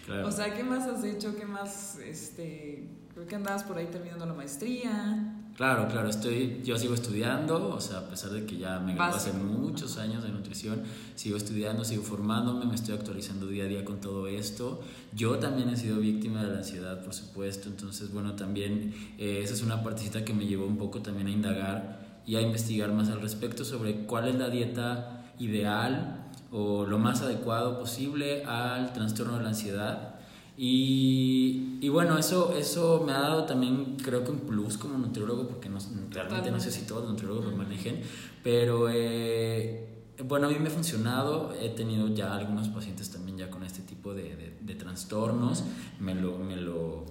o 0.24 0.32
sea, 0.32 0.54
¿qué 0.54 0.64
más 0.64 0.88
has 0.88 1.04
hecho? 1.04 1.36
¿Qué 1.36 1.44
más, 1.44 1.98
este, 1.98 2.88
creo 3.12 3.26
que 3.26 3.36
andabas 3.36 3.62
por 3.62 3.76
ahí 3.76 3.86
terminando 3.86 4.24
la 4.24 4.32
maestría? 4.32 5.43
Claro, 5.56 5.86
claro, 5.86 6.08
estoy, 6.08 6.62
yo 6.64 6.76
sigo 6.76 6.94
estudiando, 6.94 7.68
o 7.68 7.80
sea, 7.80 7.98
a 7.98 8.08
pesar 8.08 8.32
de 8.32 8.44
que 8.44 8.56
ya 8.58 8.80
me 8.80 8.94
gradué 8.94 9.16
hace 9.16 9.32
muchos 9.32 9.98
años 9.98 10.24
de 10.24 10.30
nutrición, 10.30 10.82
sigo 11.14 11.36
estudiando, 11.36 11.84
sigo 11.84 12.02
formándome, 12.02 12.66
me 12.66 12.74
estoy 12.74 12.96
actualizando 12.96 13.46
día 13.46 13.62
a 13.62 13.66
día 13.68 13.84
con 13.84 14.00
todo 14.00 14.26
esto. 14.26 14.80
Yo 15.14 15.38
también 15.38 15.68
he 15.68 15.76
sido 15.76 15.98
víctima 15.98 16.42
de 16.42 16.50
la 16.50 16.58
ansiedad, 16.58 17.04
por 17.04 17.14
supuesto, 17.14 17.68
entonces, 17.68 18.12
bueno, 18.12 18.32
también 18.32 18.94
eh, 19.16 19.42
esa 19.44 19.54
es 19.54 19.62
una 19.62 19.84
partecita 19.84 20.24
que 20.24 20.34
me 20.34 20.44
llevó 20.44 20.66
un 20.66 20.76
poco 20.76 21.02
también 21.02 21.28
a 21.28 21.30
indagar 21.30 22.20
y 22.26 22.34
a 22.34 22.40
investigar 22.40 22.92
más 22.92 23.08
al 23.10 23.20
respecto 23.20 23.64
sobre 23.64 24.06
cuál 24.06 24.26
es 24.26 24.34
la 24.34 24.48
dieta 24.48 25.24
ideal 25.38 26.32
o 26.50 26.84
lo 26.84 26.98
más 26.98 27.22
adecuado 27.22 27.78
posible 27.78 28.44
al 28.44 28.92
trastorno 28.92 29.36
de 29.36 29.42
la 29.44 29.50
ansiedad 29.50 30.13
y, 30.56 31.78
y, 31.80 31.88
bueno, 31.88 32.16
eso, 32.16 32.54
eso 32.56 33.02
me 33.04 33.12
ha 33.12 33.20
dado 33.20 33.44
también, 33.44 33.96
creo 34.02 34.22
que 34.22 34.30
un 34.30 34.40
plus 34.40 34.78
como 34.78 34.98
nutriólogo, 34.98 35.48
porque 35.48 35.68
no, 35.68 35.78
realmente 36.10 36.50
no 36.50 36.60
sé 36.60 36.70
si 36.70 36.86
todos 36.86 37.02
los 37.02 37.12
nutriólogos 37.12 37.46
lo 37.46 37.56
manejen, 37.56 38.00
pero 38.42 38.88
eh, 38.88 39.94
bueno, 40.22 40.46
a 40.46 40.50
mí 40.50 40.56
me 40.60 40.68
ha 40.68 40.70
funcionado. 40.70 41.52
He 41.60 41.70
tenido 41.70 42.08
ya 42.08 42.36
algunos 42.36 42.68
pacientes 42.68 43.10
también 43.10 43.36
ya 43.38 43.50
con 43.50 43.64
este 43.64 43.82
tipo 43.82 44.14
de, 44.14 44.54
de, 44.60 44.74
trastornos. 44.74 45.64
Me 45.98 46.14
lo, 46.14 46.38
me 46.38 46.56
lo, 46.56 47.06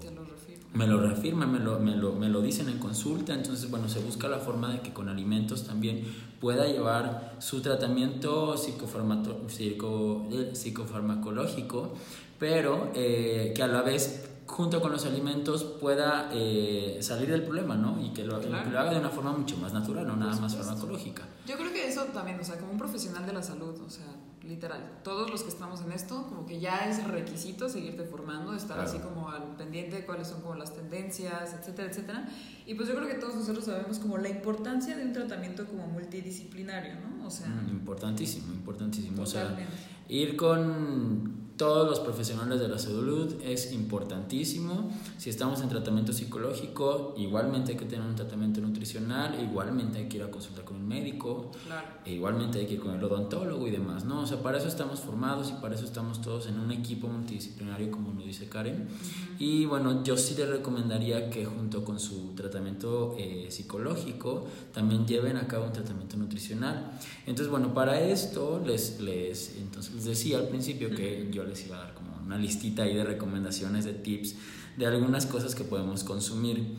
me 0.73 0.87
lo 0.87 1.01
reafirman, 1.01 1.51
me 1.51 1.59
lo, 1.59 1.79
me, 1.79 1.95
lo, 1.95 2.13
me 2.13 2.29
lo 2.29 2.41
dicen 2.41 2.69
en 2.69 2.79
consulta. 2.79 3.33
Entonces, 3.33 3.69
bueno, 3.69 3.89
se 3.89 3.99
busca 3.99 4.29
la 4.29 4.39
forma 4.39 4.71
de 4.71 4.79
que 4.79 4.93
con 4.93 5.09
alimentos 5.09 5.67
también 5.67 6.03
pueda 6.39 6.65
llevar 6.65 7.35
su 7.39 7.61
tratamiento 7.61 8.55
psico, 8.57 10.27
eh, 10.31 10.51
psicofarmacológico 10.53 11.93
pero 12.39 12.91
eh, 12.93 13.53
que 13.55 13.63
a 13.63 13.67
la 13.67 13.81
vez 13.81 14.29
junto 14.45 14.81
con 14.81 14.91
los 14.91 15.05
alimentos 15.05 15.63
pueda 15.63 16.29
eh, 16.31 16.99
salir 17.01 17.29
del 17.29 17.43
problema, 17.43 17.75
¿no? 17.75 17.99
Y 18.03 18.11
que 18.13 18.23
lo, 18.23 18.35
haga 18.35 18.91
de 18.91 18.99
una 18.99 19.09
forma 19.09 19.31
mucho 19.31 19.57
más 19.57 19.73
natural, 19.73 20.05
no 20.05 20.15
nada 20.15 20.35
más 20.39 20.55
farmacológica. 20.55 21.23
Yo 21.47 21.55
creo 21.57 21.71
que 21.71 21.87
eso 21.87 22.03
también, 22.05 22.39
o 22.39 22.43
sea, 22.43 22.57
como 22.57 22.71
un 22.71 22.77
profesional 22.77 23.25
de 23.25 23.33
la 23.33 23.41
salud, 23.41 23.79
o 23.81 23.89
sea, 23.89 24.05
literal, 24.43 24.99
todos 25.03 25.31
los 25.31 25.43
que 25.43 25.49
estamos 25.49 25.81
en 25.81 25.91
esto, 25.93 26.27
como 26.27 26.45
que 26.45 26.59
ya 26.59 26.89
es 26.89 27.03
requisito 27.05 27.69
seguirte 27.69 28.03
formando, 28.03 28.53
estar 28.53 28.79
así 28.79 28.99
como 28.99 29.29
al 29.29 29.55
pendiente 29.55 29.95
de 29.97 30.05
cuáles 30.05 30.27
son 30.27 30.41
como 30.41 30.55
las 30.55 30.73
tendencias, 30.75 31.53
etcétera, 31.53 31.89
etcétera. 31.89 32.29
Y 32.65 32.75
pues 32.75 32.89
yo 32.89 32.95
creo 32.95 33.07
que 33.07 33.15
todos 33.15 33.35
nosotros 33.35 33.65
sabemos 33.65 33.99
como 33.99 34.17
la 34.17 34.29
importancia 34.29 34.95
de 34.95 35.03
un 35.03 35.13
tratamiento 35.13 35.65
como 35.65 35.87
multidisciplinario, 35.87 36.95
¿no? 36.95 37.25
O 37.25 37.31
sea... 37.31 37.47
Mm, 37.47 37.69
importantísimo, 37.69 38.53
importantísimo. 38.53 39.23
O 39.23 39.25
sea, 39.25 39.57
ir 40.09 40.35
con 40.35 41.42
todos 41.57 41.87
los 41.87 41.99
profesionales 41.99 42.59
de 42.59 42.67
la 42.67 42.79
salud 42.79 43.35
es 43.43 43.71
importantísimo. 43.73 44.91
Si 45.17 45.29
estamos 45.29 45.61
en 45.61 45.69
tratamiento 45.69 46.11
psicológico, 46.11 47.13
igualmente 47.17 47.73
hay 47.73 47.77
que 47.77 47.85
tener 47.85 48.05
un 48.05 48.15
tratamiento 48.15 48.59
nutricional, 48.61 49.37
igualmente 49.41 49.99
hay 49.99 50.09
que 50.09 50.17
ir 50.17 50.23
a 50.23 50.31
consultar 50.31 50.65
con 50.65 50.77
un 50.77 50.87
médico, 50.87 51.51
e 52.05 52.13
igualmente 52.13 52.59
hay 52.59 52.65
que 52.65 52.73
ir 52.75 52.79
con 52.79 52.95
el 52.95 53.03
odontólogo 53.03 53.67
y 53.67 53.71
demás, 53.71 54.03
¿no? 54.03 54.21
O 54.21 54.25
sea, 54.25 54.41
para 54.41 54.57
eso 54.57 54.67
estamos 54.67 54.99
formados 54.99 55.51
y 55.51 55.61
para 55.61 55.75
eso 55.75 55.85
estamos 55.85 56.21
todos 56.21 56.47
en 56.47 56.59
un 56.59 56.71
equipo 56.71 57.07
multidisciplinario, 57.07 57.91
como 57.91 58.13
lo 58.13 58.25
dice 58.25 58.49
Karen. 58.49 58.87
Y 59.37 59.65
bueno, 59.65 60.03
yo 60.03 60.17
sí 60.17 60.35
les 60.35 60.49
recomendaría 60.49 61.29
que 61.29 61.45
junto 61.45 61.83
con 61.83 61.99
su 61.99 62.33
tratamiento 62.35 63.15
eh, 63.17 63.47
psicológico 63.49 64.47
también 64.73 65.05
lleven 65.05 65.37
a 65.37 65.47
cabo 65.47 65.65
un 65.65 65.73
tratamiento 65.73 66.17
nutricional. 66.17 66.99
Entonces, 67.25 67.49
bueno, 67.49 67.73
para 67.73 68.01
esto 68.01 68.61
les, 68.65 68.99
les, 68.99 69.55
entonces 69.57 69.93
les 69.93 70.05
decía 70.05 70.37
al 70.37 70.47
principio 70.49 70.89
que 70.89 71.29
yo 71.31 71.43
les 71.45 71.65
iba 71.65 71.77
a 71.77 71.85
dar 71.85 71.93
como 71.93 72.17
una 72.25 72.37
listita 72.37 72.83
ahí 72.83 72.95
de 72.95 73.03
recomendaciones, 73.03 73.85
de 73.85 73.93
tips, 73.93 74.35
de 74.77 74.85
algunas 74.85 75.25
cosas 75.25 75.55
que 75.55 75.63
podemos 75.63 76.03
consumir. 76.03 76.75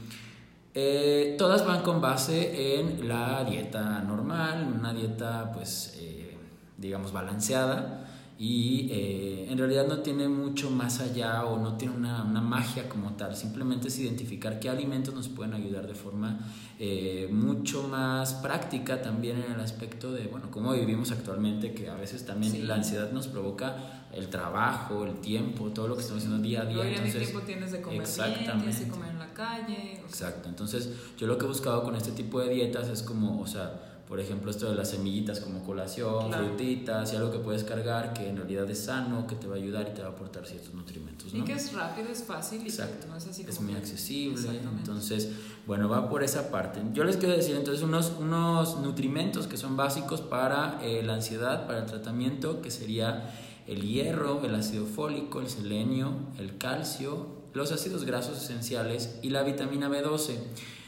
Eh, 0.75 1.37
todas 1.39 1.65
van 1.65 1.83
con 1.83 2.01
base 2.01 2.79
en 2.79 3.09
la 3.09 3.45
dieta 3.45 4.01
normal, 4.03 4.73
una 4.77 4.93
dieta 4.93 5.53
pues 5.53 5.95
eh, 5.99 6.37
digamos 6.77 7.13
balanceada 7.13 8.04
y 8.47 8.89
eh, 8.91 9.47
en 9.49 9.57
realidad 9.57 9.87
no 9.89 10.01
tiene 10.01 10.29
mucho 10.29 10.71
más 10.71 11.01
allá 11.01 11.47
o 11.47 11.59
no 11.59 11.79
tiene 11.79 11.95
una, 11.97 12.23
una, 12.25 12.43
magia 12.43 12.91
como 12.91 13.15
tal, 13.15 13.35
simplemente 13.35 13.89
es 13.89 13.99
identificar 13.99 14.61
qué 14.61 14.69
alimentos 14.69 15.15
nos 15.15 15.29
pueden 15.29 15.55
ayudar 15.55 15.87
de 15.87 15.95
forma 15.95 16.41
eh, 16.79 17.27
mucho 17.33 17.89
más 17.89 18.35
práctica 18.35 19.01
también 19.01 19.43
en 19.43 19.53
el 19.53 19.61
aspecto 19.61 20.13
de, 20.13 20.27
bueno, 20.27 20.51
cómo 20.51 20.75
vivimos 20.75 21.11
actualmente, 21.11 21.73
que 21.73 21.89
a 21.89 21.95
veces 21.95 22.27
también 22.27 22.69
la 22.69 22.75
ansiedad 22.75 23.11
nos 23.13 23.29
provoca 23.29 24.09
el 24.13 24.29
trabajo, 24.29 25.07
el 25.07 25.15
tiempo, 25.21 25.71
todo 25.71 25.89
lo 25.89 25.95
que 25.95 26.03
estamos 26.03 26.23
haciendo 26.23 26.47
día 26.47 26.61
a 26.61 26.67
día. 26.67 26.87
entonces, 26.87 27.31
tiempo 27.31 27.47
tienes 27.47 27.73
de 27.73 27.81
comer 27.81 28.03
exactamente. 28.03 28.45
Bien, 28.45 28.59
tienes 28.59 28.81
de 28.81 28.89
comer 28.89 29.11
en 29.11 29.19
la 29.21 29.33
calle. 29.33 29.93
Exacto, 30.07 30.51
entonces 30.51 30.91
yo 31.17 31.27
lo 31.27 31.39
que 31.39 31.47
he 31.47 31.49
buscado 31.49 31.83
con 31.83 31.97
este 31.97 32.13
tipo 32.13 32.41
de 32.41 32.51
dietas 32.51 32.89
es 32.89 33.03
como, 33.03 33.41
o 33.41 33.47
sea, 33.47 33.94
por 34.09 34.21
ejemplo, 34.21 34.51
esto 34.51 34.69
de 34.69 34.77
las 34.77 34.91
semillitas 34.91 35.41
como 35.41 35.65
colación, 35.65 36.31
frutitas 36.31 37.13
y 37.13 37.17
algo 37.17 37.33
que 37.33 37.39
puedes 37.39 37.65
cargar 37.65 38.13
que 38.13 38.29
en 38.29 38.37
realidad 38.37 38.71
es 38.71 38.85
sano, 38.85 39.27
que 39.27 39.35
te 39.35 39.47
va 39.47 39.55
a 39.55 39.59
ayudar 39.59 39.89
y 39.91 39.95
te 39.95 40.03
va 40.03 40.09
a 40.09 40.11
aportar 40.11 40.47
ciertos 40.47 40.75
nutrimentos. 40.75 41.33
¿no? 41.33 41.41
Y 41.41 41.45
que 41.45 41.55
es 41.55 41.73
rápido, 41.73 42.09
es 42.11 42.23
fácil 42.23 42.63
y 42.63 42.69
Exacto. 42.69 43.07
no 43.09 43.17
es 43.17 43.27
así 43.27 43.47
Es 43.49 43.61
muy 43.61 43.75
accesible. 43.75 44.61
Entonces, 44.77 45.31
bueno, 45.67 45.89
va 45.89 46.11
por 46.11 46.23
esa 46.23 46.51
parte. 46.51 46.81
Yo 46.93 47.05
les 47.05 47.17
quiero 47.17 47.35
decir 47.35 47.57
entonces 47.57 47.83
unos, 47.83 48.13
unos 48.19 48.79
nutrimentos 48.81 49.47
que 49.47 49.57
son 49.57 49.77
básicos 49.77 50.21
para 50.21 50.79
eh, 50.83 51.03
la 51.03 51.15
ansiedad, 51.15 51.67
para 51.67 51.79
el 51.79 51.87
tratamiento, 51.87 52.61
que 52.61 52.71
sería 52.71 53.35
el 53.67 53.83
hierro, 53.83 54.45
el 54.45 54.55
ácido 54.55 54.85
fólico, 54.85 55.41
el 55.41 55.49
selenio, 55.49 56.13
el 56.39 56.59
calcio, 56.59 57.29
los 57.55 57.73
ácidos 57.73 58.05
grasos 58.05 58.43
esenciales 58.43 59.19
y 59.23 59.31
la 59.31 59.43
vitamina 59.43 59.89
B12. 59.89 60.37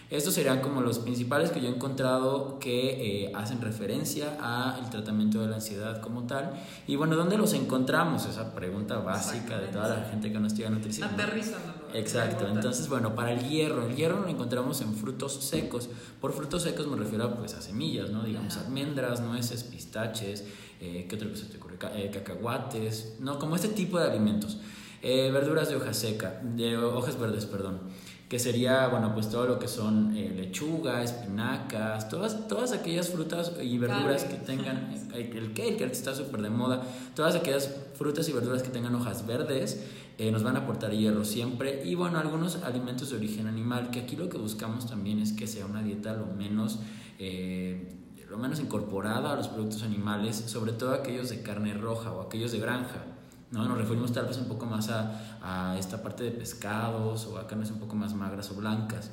Estos 0.09 0.35
serían 0.35 0.61
como 0.61 0.83
los 0.83 1.01
principales 1.01 1.51
que 1.51 1.61
yo 1.61 1.67
he 1.67 1.75
encontrado 1.75 2.61
que 2.61 3.25
eh, 3.25 3.33
hacen 3.35 3.61
referencia 3.61 4.39
al 4.41 4.89
tratamiento 4.89 5.41
de 5.41 5.49
la 5.49 5.57
ansiedad 5.57 6.01
como 6.01 6.29
tal. 6.29 6.53
Y 6.87 6.95
bueno, 6.95 7.17
¿dónde 7.17 7.37
los 7.37 7.55
encontramos? 7.55 8.25
Esa 8.25 8.55
pregunta 8.55 8.99
básica 8.99 9.59
de 9.59 9.67
toda 9.67 9.89
la 9.89 10.05
gente 10.09 10.31
que 10.31 10.39
no 10.39 10.47
estudia 10.47 10.71
nutrición. 10.71 11.09
Aterrizándolo. 11.09 11.89
Exacto. 11.93 12.47
Entonces, 12.47 12.89
bueno, 12.89 13.17
para 13.17 13.33
el 13.33 13.49
hierro, 13.49 13.85
el 13.85 13.97
hierro 13.97 14.21
lo 14.21 14.29
encontramos 14.29 14.81
en 14.81 14.95
frutos 14.95 15.43
secos. 15.43 15.89
Por 16.21 16.33
frutos 16.33 16.63
secos 16.63 16.87
me 16.87 16.97
refiero 16.97 17.35
pues, 17.35 17.55
a 17.55 17.61
semillas, 17.61 18.11
¿no? 18.11 18.23
Digamos, 18.23 18.57
almendras, 18.59 19.21
nueces, 19.21 19.65
pistaches, 19.65 20.45
eh, 20.81 21.07
¿qué 21.09 21.17
otra 21.17 21.29
cosa 21.29 21.49
te 21.51 21.57
ocurre? 21.57 21.79
Eh, 21.97 22.13
cacahuates, 22.15 23.17
¿no? 23.19 23.41
Como 23.41 23.57
este 23.57 23.69
tipo 23.69 23.99
de 23.99 24.05
alimentos. 24.05 24.59
verduras 25.03 25.69
de 25.69 25.77
hoja 25.77 25.93
seca, 25.93 26.41
de 26.45 26.77
hojas 26.77 27.19
verdes, 27.19 27.47
perdón 27.47 27.81
que 28.29 28.41
sería, 28.41 28.89
bueno, 28.89 29.15
pues 29.15 29.31
todo 29.31 29.47
lo 29.47 29.59
que 29.59 29.69
son 29.69 30.17
eh, 30.17 30.33
lechuga, 30.35 31.03
espinacas, 31.03 32.09
todas, 32.09 32.49
todas 32.49 32.73
aquellas 32.73 33.09
frutas 33.09 33.53
y 33.63 33.79
verduras 33.79 34.25
que 34.25 34.35
tengan, 34.35 34.93
el 35.15 35.53
kale, 35.55 35.77
que 35.77 35.85
está 35.85 36.15
súper 36.15 36.43
de 36.43 36.51
moda, 36.51 36.83
todas 37.15 37.37
aquellas 37.37 37.73
frutas 37.95 38.29
y 38.29 38.33
verduras 38.33 38.63
que 38.63 38.71
tengan 38.71 38.95
hojas 38.97 39.27
verdes, 39.27 39.85
eh, 40.19 40.33
nos 40.33 40.43
van 40.43 40.57
a 40.57 40.61
aportar 40.61 40.91
hierro 40.91 41.25
siempre. 41.25 41.83
Y 41.85 41.95
bueno, 41.95 42.19
algunos 42.19 42.63
alimentos 42.65 43.11
de 43.11 43.17
origen 43.17 43.47
animal, 43.47 43.91
que 43.91 44.01
aquí 44.01 44.17
lo 44.17 44.29
que 44.29 44.39
buscamos 44.39 44.87
también 44.87 45.21
es 45.21 45.33
que 45.33 45.47
sea 45.47 45.67
una 45.67 45.83
dieta 45.83 46.15
lo 46.15 46.27
menos... 46.27 46.81
Eh, 47.19 47.93
lo 48.29 48.39
menos 48.39 48.59
incorporada 48.59 49.33
a 49.33 49.37
los 49.37 49.47
productos 49.47 49.85
animales, 49.85 50.37
sobre 50.37 50.73
todo 50.73 50.93
aquellos 50.93 51.31
de 51.31 51.43
carne 51.43 51.75
roja 51.75 52.11
o 52.11 52.23
aquellos 52.23 52.51
de 52.51 52.59
granja. 52.59 53.05
¿No? 53.51 53.67
Nos 53.67 53.79
referimos 53.79 54.13
tal 54.13 54.27
vez 54.27 54.39
un 54.39 54.47
poco 54.47 54.67
más 54.67 54.89
a, 54.91 55.73
a 55.73 55.79
esta 55.79 56.03
parte 56.03 56.25
de 56.25 56.31
pescados 56.31 57.27
o 57.27 57.39
a 57.39 57.47
carnes 57.47 57.71
un 57.71 57.79
poco 57.79 57.95
más 57.97 58.15
magras 58.15 58.51
o 58.51 58.55
blancas. 58.55 59.11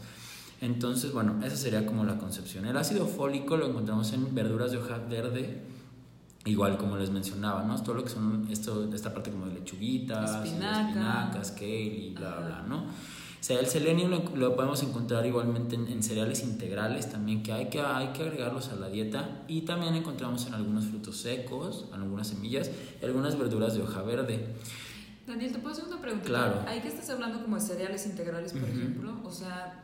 Entonces, 0.62 1.12
bueno, 1.12 1.36
esa 1.44 1.58
sería 1.58 1.86
como 1.86 2.06
la 2.06 2.18
concepción. 2.18 2.66
El 2.66 2.78
ácido 2.78 3.06
fólico 3.06 3.58
lo 3.58 3.68
encontramos 3.68 4.14
en 4.14 4.34
verduras 4.34 4.72
de 4.72 4.78
hoja 4.78 4.98
verde, 4.98 5.62
igual 6.46 6.78
como 6.78 6.96
les 6.96 7.10
mencionaba, 7.10 7.64
¿no? 7.64 7.82
Todo 7.84 7.96
lo 7.96 8.04
que 8.04 8.10
son 8.10 8.48
esto, 8.50 8.90
esta 8.94 9.14
parte 9.14 9.30
como 9.30 9.48
de 9.48 9.56
lechuguitas, 9.56 10.46
espinacas, 10.46 11.52
kale 11.52 11.68
y 11.68 12.14
bla, 12.14 12.40
bla, 12.40 12.64
¿no? 12.68 12.86
O 13.44 13.46
sea, 13.46 13.60
el 13.60 13.68
selenio 13.68 14.08
lo, 14.08 14.56
podemos 14.56 14.82
encontrar 14.84 15.26
igualmente 15.26 15.76
en, 15.76 16.02
cereales 16.02 16.44
integrales 16.44 17.12
también, 17.12 17.44
que 17.44 17.52
hay, 17.52 17.68
que 17.68 17.82
hay 17.82 18.14
que 18.14 18.24
agregarlos 18.24 18.70
a 18.70 18.78
la 18.78 18.88
dieta. 18.88 19.44
Y 19.50 19.64
también 19.64 19.96
encontramos 19.96 20.48
en 20.48 20.54
algunos 20.54 20.86
frutos 20.86 21.18
secos, 21.18 21.90
en 21.94 22.02
algunas 22.02 22.28
semillas 22.28 22.72
y 23.02 23.04
algunas 23.04 23.38
verduras 23.38 23.74
de 23.74 23.82
hoja 23.82 24.02
verde. 24.02 24.48
Daniel, 25.28 25.52
¿te 25.52 25.60
puedo 25.60 25.74
hacer 25.76 25.84
una 25.84 26.00
pregunta? 26.00 26.26
Claro. 26.26 26.64
Ahí 26.66 26.80
que 26.80 26.88
estás 26.88 27.10
hablando 27.10 27.42
como 27.42 27.58
de 27.58 27.62
cereales 27.62 28.06
integrales, 28.06 28.54
por 28.54 28.64
ejemplo, 28.64 29.20
o 29.26 29.30
sea, 29.30 29.83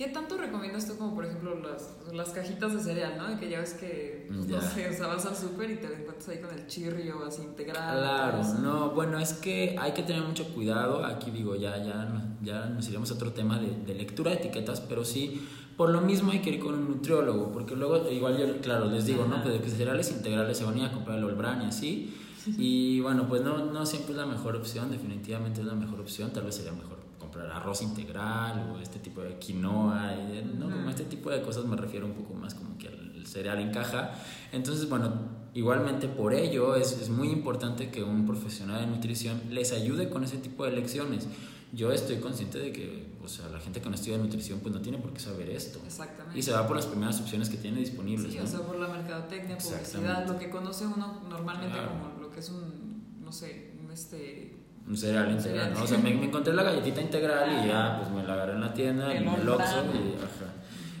¿Qué 0.00 0.08
tanto 0.08 0.38
recomiendas 0.38 0.88
tú 0.88 0.96
como 0.96 1.14
por 1.14 1.26
ejemplo 1.26 1.60
las, 1.60 1.94
las 2.14 2.30
cajitas 2.30 2.72
de 2.72 2.80
cereal, 2.80 3.18
¿no? 3.18 3.38
Que 3.38 3.50
ya 3.50 3.60
ves 3.60 3.74
que, 3.74 4.24
pues, 4.28 4.46
no 4.46 4.58
sé, 4.58 4.88
o 4.88 4.92
sea, 4.94 5.08
vas 5.08 5.26
al 5.26 5.36
súper 5.36 5.72
y 5.72 5.76
te 5.76 5.88
encuentras 5.88 6.26
ahí 6.30 6.38
con 6.38 6.58
el 6.58 6.66
chirrio 6.66 7.22
así 7.22 7.42
integral. 7.42 7.98
Claro, 7.98 8.42
no, 8.62 8.92
bueno, 8.92 9.18
es 9.18 9.34
que 9.34 9.76
hay 9.78 9.92
que 9.92 10.02
tener 10.02 10.22
mucho 10.22 10.54
cuidado. 10.54 11.04
Aquí 11.04 11.30
digo, 11.30 11.54
ya, 11.54 11.76
ya, 11.84 12.34
ya 12.40 12.64
nos 12.70 12.88
iremos 12.88 13.10
a 13.10 13.14
otro 13.14 13.34
tema 13.34 13.58
de, 13.58 13.76
de 13.84 13.94
lectura 13.94 14.30
de 14.30 14.38
etiquetas, 14.38 14.80
pero 14.80 15.04
sí, 15.04 15.46
por 15.76 15.90
lo 15.90 16.00
mismo 16.00 16.32
hay 16.32 16.40
que 16.40 16.48
ir 16.48 16.60
con 16.60 16.76
un 16.76 16.88
nutriólogo, 16.88 17.52
porque 17.52 17.76
luego, 17.76 18.10
igual 18.10 18.38
yo, 18.38 18.58
claro, 18.62 18.86
les 18.86 19.04
digo, 19.04 19.26
¿no? 19.26 19.42
Pues 19.42 19.52
de 19.52 19.60
que 19.60 19.68
cereales 19.68 20.10
integrales 20.12 20.56
se 20.56 20.64
van 20.64 20.76
a 20.76 20.78
ir 20.78 20.84
a 20.86 20.92
comprar 20.92 21.18
el 21.18 21.24
Olbran 21.24 21.60
y 21.60 21.66
así. 21.66 22.16
Y 22.56 23.00
bueno, 23.00 23.28
pues 23.28 23.42
no, 23.42 23.66
no 23.66 23.84
siempre 23.84 24.12
es 24.12 24.16
la 24.16 24.24
mejor 24.24 24.56
opción, 24.56 24.90
definitivamente 24.90 25.60
es 25.60 25.66
la 25.66 25.74
mejor 25.74 26.00
opción, 26.00 26.32
tal 26.32 26.44
vez 26.44 26.54
sería 26.54 26.72
mejor 26.72 26.99
comprar 27.20 27.50
arroz 27.50 27.82
integral 27.82 28.72
o 28.72 28.78
este 28.80 28.98
tipo 28.98 29.20
de 29.20 29.38
quinoa, 29.38 30.16
¿no? 30.58 30.70
Como 30.70 30.90
este 30.90 31.04
tipo 31.04 31.30
de 31.30 31.42
cosas 31.42 31.64
me 31.66 31.76
refiero 31.76 32.06
un 32.06 32.14
poco 32.14 32.34
más 32.34 32.54
como 32.54 32.76
que 32.78 32.88
el 32.88 33.26
cereal 33.26 33.60
encaja. 33.60 34.12
Entonces, 34.50 34.88
bueno, 34.88 35.12
igualmente 35.54 36.08
por 36.08 36.34
ello 36.34 36.74
es, 36.74 36.92
es 36.92 37.08
muy 37.08 37.28
importante 37.28 37.90
que 37.90 38.02
un 38.02 38.26
profesional 38.26 38.80
de 38.80 38.86
nutrición 38.88 39.40
les 39.50 39.72
ayude 39.72 40.08
con 40.08 40.24
ese 40.24 40.38
tipo 40.38 40.64
de 40.64 40.72
lecciones. 40.72 41.28
Yo 41.72 41.92
estoy 41.92 42.16
consciente 42.16 42.58
de 42.58 42.72
que, 42.72 43.14
o 43.22 43.28
sea, 43.28 43.48
la 43.48 43.60
gente 43.60 43.80
que 43.80 43.88
no 43.88 43.94
estudia 43.94 44.18
nutrición 44.18 44.58
pues 44.58 44.74
no 44.74 44.80
tiene 44.80 44.98
por 44.98 45.12
qué 45.12 45.20
saber 45.20 45.50
esto. 45.50 45.80
Exactamente. 45.86 46.36
Y 46.36 46.42
se 46.42 46.50
va 46.50 46.66
por 46.66 46.74
las 46.74 46.86
primeras 46.86 47.20
opciones 47.20 47.48
que 47.48 47.58
tiene 47.58 47.78
disponibles. 47.78 48.32
Sí, 48.32 48.38
o 48.38 48.46
sea, 48.46 48.60
por 48.60 48.76
la 48.76 48.88
mercadotecnia, 48.88 49.56
publicidad, 49.56 50.26
lo 50.26 50.36
que 50.36 50.50
conoce 50.50 50.86
uno 50.86 51.22
normalmente 51.28 51.78
como 51.78 52.20
lo 52.20 52.30
que 52.30 52.40
es 52.40 52.50
un, 52.50 53.20
no 53.22 53.30
sé, 53.30 53.74
un 53.80 53.92
este 53.92 54.49
un 54.88 54.96
cereal 54.96 55.30
integral, 55.30 55.72
¿no? 55.72 55.82
O 55.82 55.86
sea, 55.86 55.98
me, 55.98 56.10
encontré 56.24 56.52
la 56.52 56.62
galletita 56.62 57.00
integral 57.00 57.64
y 57.64 57.68
ya, 57.68 57.98
pues 57.98 58.10
me 58.10 58.26
la 58.26 58.34
agarré 58.34 58.54
en 58.54 58.60
la 58.60 58.74
tienda, 58.74 59.14
en 59.14 59.28
el 59.28 59.48
Oxxo 59.48 59.84
y 59.94 60.16
ajá. 60.16 60.52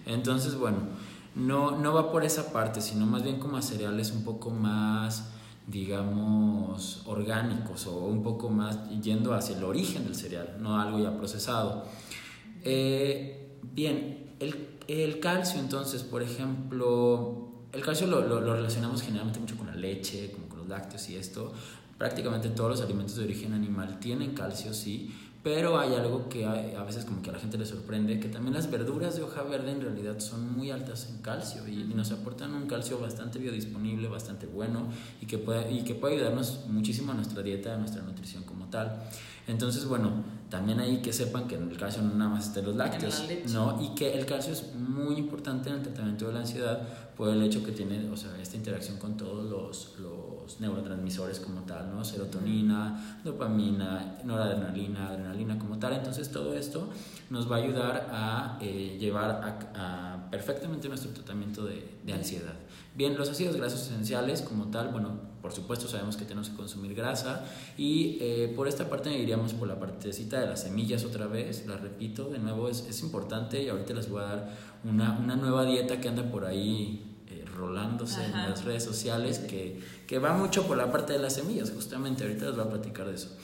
Entonces, 0.06 0.54
bueno, 0.54 0.78
no, 1.34 1.72
no 1.78 1.94
va 1.94 2.10
por 2.10 2.24
esa 2.24 2.52
parte, 2.52 2.80
sino 2.80 3.06
más 3.06 3.22
bien 3.22 3.38
como 3.38 3.56
a 3.56 3.62
cereales 3.62 4.12
un 4.12 4.24
poco 4.24 4.50
más, 4.50 5.30
digamos, 5.66 7.02
orgánicos 7.06 7.86
o 7.86 7.98
un 8.06 8.22
poco 8.22 8.48
más 8.48 8.88
yendo 9.00 9.34
hacia 9.34 9.56
el 9.56 9.64
origen 9.64 10.04
del 10.04 10.16
cereal, 10.16 10.56
no 10.60 10.80
algo 10.80 10.98
ya 10.98 11.16
procesado. 11.16 11.84
Eh, 12.64 13.56
bien, 13.62 14.34
el, 14.40 14.78
el, 14.88 15.20
calcio 15.20 15.60
entonces, 15.60 16.02
por 16.02 16.22
ejemplo, 16.22 17.48
el 17.72 17.82
calcio 17.82 18.06
lo, 18.06 18.26
lo, 18.26 18.40
lo, 18.40 18.54
relacionamos 18.54 19.02
generalmente 19.02 19.38
mucho 19.38 19.56
con 19.56 19.68
la 19.68 19.76
leche, 19.76 20.32
como 20.32 20.48
con 20.48 20.58
los 20.58 20.68
lácteos 20.68 21.08
y 21.08 21.16
esto, 21.16 21.52
prácticamente 22.00 22.48
todos 22.48 22.70
los 22.70 22.80
alimentos 22.80 23.16
de 23.16 23.24
origen 23.24 23.52
animal 23.52 24.00
tienen 24.00 24.32
calcio, 24.32 24.72
sí, 24.72 25.14
pero 25.42 25.78
hay 25.78 25.92
algo 25.92 26.30
que 26.30 26.46
a 26.46 26.82
veces 26.82 27.04
como 27.04 27.20
que 27.20 27.28
a 27.28 27.34
la 27.34 27.38
gente 27.38 27.58
le 27.58 27.66
sorprende, 27.66 28.18
que 28.18 28.30
también 28.30 28.54
las 28.54 28.70
verduras 28.70 29.16
de 29.16 29.22
hoja 29.22 29.42
verde 29.42 29.72
en 29.72 29.82
realidad 29.82 30.18
son 30.18 30.50
muy 30.56 30.70
altas 30.70 31.10
en 31.10 31.18
calcio 31.18 31.68
y, 31.68 31.84
nos 31.94 32.10
aportan 32.10 32.54
un 32.54 32.66
calcio 32.66 32.98
bastante 32.98 33.38
biodisponible, 33.38 34.08
bastante 34.08 34.46
bueno 34.46 34.88
y 35.20 35.26
que, 35.26 35.36
puede, 35.36 35.70
y 35.70 35.84
que 35.84 35.94
puede 35.94 36.14
ayudarnos 36.14 36.64
muchísimo 36.68 37.12
a 37.12 37.14
nuestra 37.16 37.42
dieta, 37.42 37.74
a 37.74 37.76
nuestra 37.76 38.00
nutrición 38.00 38.44
como 38.44 38.64
tal. 38.70 39.02
Entonces, 39.46 39.84
bueno, 39.84 40.24
también 40.48 40.80
ahí 40.80 41.02
que 41.02 41.12
sepan 41.12 41.48
que 41.48 41.56
el 41.56 41.76
calcio 41.76 42.00
no 42.00 42.14
nada 42.14 42.30
más 42.30 42.46
está 42.46 42.60
en 42.60 42.66
los 42.66 42.76
lácteos, 42.76 43.24
¿no? 43.52 43.82
Y 43.82 43.94
que 43.94 44.14
el 44.14 44.24
calcio 44.24 44.54
es 44.54 44.74
muy 44.74 45.16
importante 45.16 45.68
en 45.68 45.76
el 45.76 45.82
tratamiento 45.82 46.28
de 46.28 46.32
la 46.32 46.40
ansiedad 46.40 46.80
por 47.14 47.28
el 47.28 47.42
hecho 47.42 47.62
que 47.62 47.72
tiene, 47.72 48.08
o 48.10 48.16
sea, 48.16 48.30
esta 48.40 48.56
interacción 48.56 48.96
con 48.96 49.16
todos 49.16 49.50
los, 49.50 49.98
los 49.98 50.19
neurotransmisores 50.58 51.38
como 51.38 51.60
tal, 51.60 51.94
¿no? 51.94 52.04
Serotonina, 52.04 53.20
dopamina, 53.22 54.18
noradrenalina, 54.24 55.08
adrenalina 55.08 55.58
como 55.58 55.78
tal. 55.78 55.92
Entonces 55.92 56.30
todo 56.30 56.54
esto 56.54 56.88
nos 57.28 57.50
va 57.50 57.56
a 57.56 57.58
ayudar 57.60 58.08
a 58.10 58.58
eh, 58.60 58.96
llevar 58.98 59.30
a, 59.74 60.28
perfectamente 60.30 60.88
nuestro 60.88 61.12
tratamiento 61.12 61.64
de, 61.64 62.12
ansiedad. 62.12 62.54
Bien, 62.96 63.16
los 63.16 63.28
ácidos 63.28 63.56
grasos 63.56 63.82
esenciales 63.82 64.42
como 64.42 64.66
tal, 64.66 64.88
bueno, 64.88 65.20
por 65.40 65.52
supuesto 65.52 65.86
sabemos 65.86 66.16
que 66.16 66.24
tenemos 66.24 66.50
que 66.50 66.56
consumir 66.56 66.94
grasa 66.94 67.44
y 67.78 68.18
eh, 68.20 68.52
por 68.56 68.66
esta 68.66 68.90
parte 68.90 69.16
iríamos 69.16 69.54
por 69.54 69.68
la 69.68 69.78
partecita 69.78 70.40
de 70.40 70.46
las 70.46 70.62
semillas 70.62 71.04
otra 71.04 71.28
vez, 71.28 71.66
la 71.66 71.76
repito, 71.76 72.28
de 72.28 72.40
nuevo 72.40 72.68
es, 72.68 72.84
es 72.88 73.02
importante 73.02 73.62
y 73.62 73.68
ahorita 73.68 73.94
les 73.94 74.10
voy 74.10 74.22
a 74.22 74.26
dar 74.26 74.56
una, 74.82 75.18
una 75.18 75.36
nueva 75.36 75.64
dieta 75.64 76.00
que 76.00 76.08
anda 76.08 76.24
por 76.30 76.44
ahí 76.44 77.09
eh, 77.60 77.66
rolándose 77.66 78.24
en 78.24 78.32
las 78.32 78.64
redes 78.64 78.84
sociales 78.84 79.38
que, 79.38 79.80
que, 80.06 80.18
va 80.18 80.32
mucho 80.32 80.66
por 80.66 80.76
la 80.76 80.90
parte 80.90 81.12
de 81.12 81.18
las 81.18 81.34
semillas, 81.34 81.70
justamente 81.70 82.24
ahorita 82.24 82.46
les 82.46 82.56
voy 82.56 82.64
a 82.64 82.70
platicar 82.70 83.06
de 83.08 83.14
eso. 83.14 83.36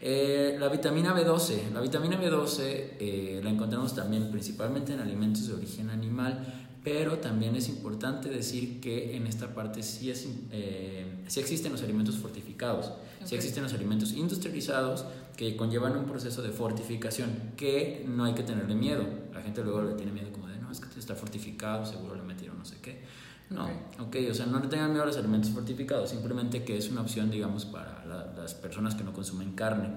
Eh, 0.00 0.56
la 0.60 0.68
vitamina 0.68 1.14
B12, 1.14 1.72
la 1.72 1.80
vitamina 1.80 2.20
B12 2.20 3.42
la 3.42 3.50
encontramos 3.50 3.94
también 3.94 4.30
principalmente 4.30 4.92
en 4.92 5.00
alimentos 5.00 5.48
de 5.48 5.54
origen 5.54 5.90
animal, 5.90 6.68
pero 6.84 7.18
también 7.18 7.56
es 7.56 7.68
importante 7.68 8.28
decir 8.28 8.80
que 8.80 9.16
en 9.16 9.26
esta 9.26 9.54
parte 9.54 9.82
sí, 9.82 10.10
es, 10.10 10.26
eh, 10.52 11.04
existen 11.36 11.72
los 11.72 11.82
alimentos 11.82 12.16
fortificados, 12.16 12.92
sí 13.24 13.34
existen 13.34 13.64
los 13.64 13.74
alimentos 13.74 14.12
industrializados 14.12 15.04
que 15.36 15.56
conllevan 15.56 15.96
un 15.96 16.06
proceso 16.06 16.40
de 16.40 16.50
fortificación 16.50 17.52
que 17.56 18.06
no 18.08 18.24
hay 18.24 18.34
que 18.34 18.42
tenerle 18.42 18.74
miedo. 18.74 19.04
La 19.34 19.42
gente 19.42 19.62
luego 19.62 19.82
le 19.82 19.94
tiene 19.94 20.12
miedo 20.12 20.32
como 20.32 20.48
de, 20.48 20.58
no, 20.58 20.70
es 20.70 20.80
que 20.80 20.98
está 20.98 21.14
fortificado, 21.14 21.84
seguro 21.84 22.14
le 22.14 22.22
metieron 22.22 22.58
no 22.58 22.64
sé 22.64 22.76
qué. 22.80 23.02
No, 23.50 23.66
ok, 23.98 24.16
o 24.30 24.34
sea, 24.34 24.46
no 24.46 24.60
le 24.60 24.68
tengan 24.68 24.90
miedo 24.90 25.02
a 25.02 25.06
los 25.06 25.16
alimentos 25.16 25.50
fortificados, 25.50 26.10
simplemente 26.10 26.64
que 26.64 26.76
es 26.76 26.90
una 26.90 27.00
opción, 27.00 27.30
digamos, 27.30 27.64
para 27.64 28.04
las 28.04 28.54
personas 28.54 28.94
que 28.94 29.04
no 29.04 29.12
consumen 29.12 29.52
carne. 29.52 29.88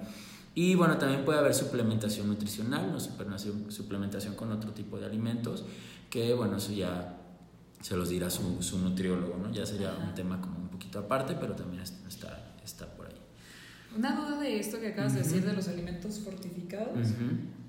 Y 0.56 0.76
bueno, 0.76 0.98
también 0.98 1.26
puede 1.26 1.40
haber 1.40 1.54
suplementación 1.54 2.28
nutricional, 2.28 2.92
¿no? 2.92 3.00
suplementación 3.00 4.36
con 4.36 4.52
otro 4.52 4.72
tipo 4.72 5.00
de 5.00 5.06
alimentos 5.06 5.66
que 6.10 6.34
bueno, 6.34 6.58
eso 6.58 6.74
ya 6.74 7.18
se 7.80 7.96
los 7.96 8.10
dirá 8.10 8.30
su, 8.30 8.62
su 8.62 8.78
nutriólogo, 8.78 9.38
¿no? 9.38 9.52
Ya 9.52 9.66
sería 9.66 9.94
un 9.94 10.14
tema 10.14 10.40
como 10.40 10.60
un 10.60 10.68
poquito 10.68 11.00
aparte, 11.00 11.36
pero 11.40 11.56
también 11.56 11.82
está, 11.82 12.58
está 12.64 12.86
por 12.86 13.08
ahí. 13.08 13.16
Una 13.98 14.16
duda 14.16 14.40
de 14.40 14.60
esto 14.60 14.80
que 14.80 14.90
acabas 14.90 15.14
de 15.14 15.24
decir 15.24 15.44
de 15.44 15.54
los 15.54 15.68
alimentos 15.68 16.20
fortificados. 16.20 17.10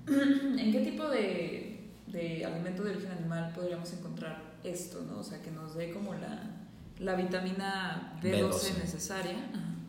¿En 0.07 0.71
qué 0.71 0.79
tipo 0.81 1.07
de, 1.09 1.89
de 2.07 2.45
alimento 2.45 2.83
de 2.83 2.91
origen 2.91 3.11
animal 3.11 3.53
podríamos 3.55 3.91
encontrar 3.93 4.52
esto, 4.63 5.01
no? 5.01 5.19
O 5.19 5.23
sea, 5.23 5.41
que 5.41 5.51
nos 5.51 5.75
dé 5.75 5.91
como 5.91 6.13
la, 6.13 6.41
la 6.99 7.15
vitamina 7.15 8.19
B12, 8.21 8.77
necesaria. 8.77 9.37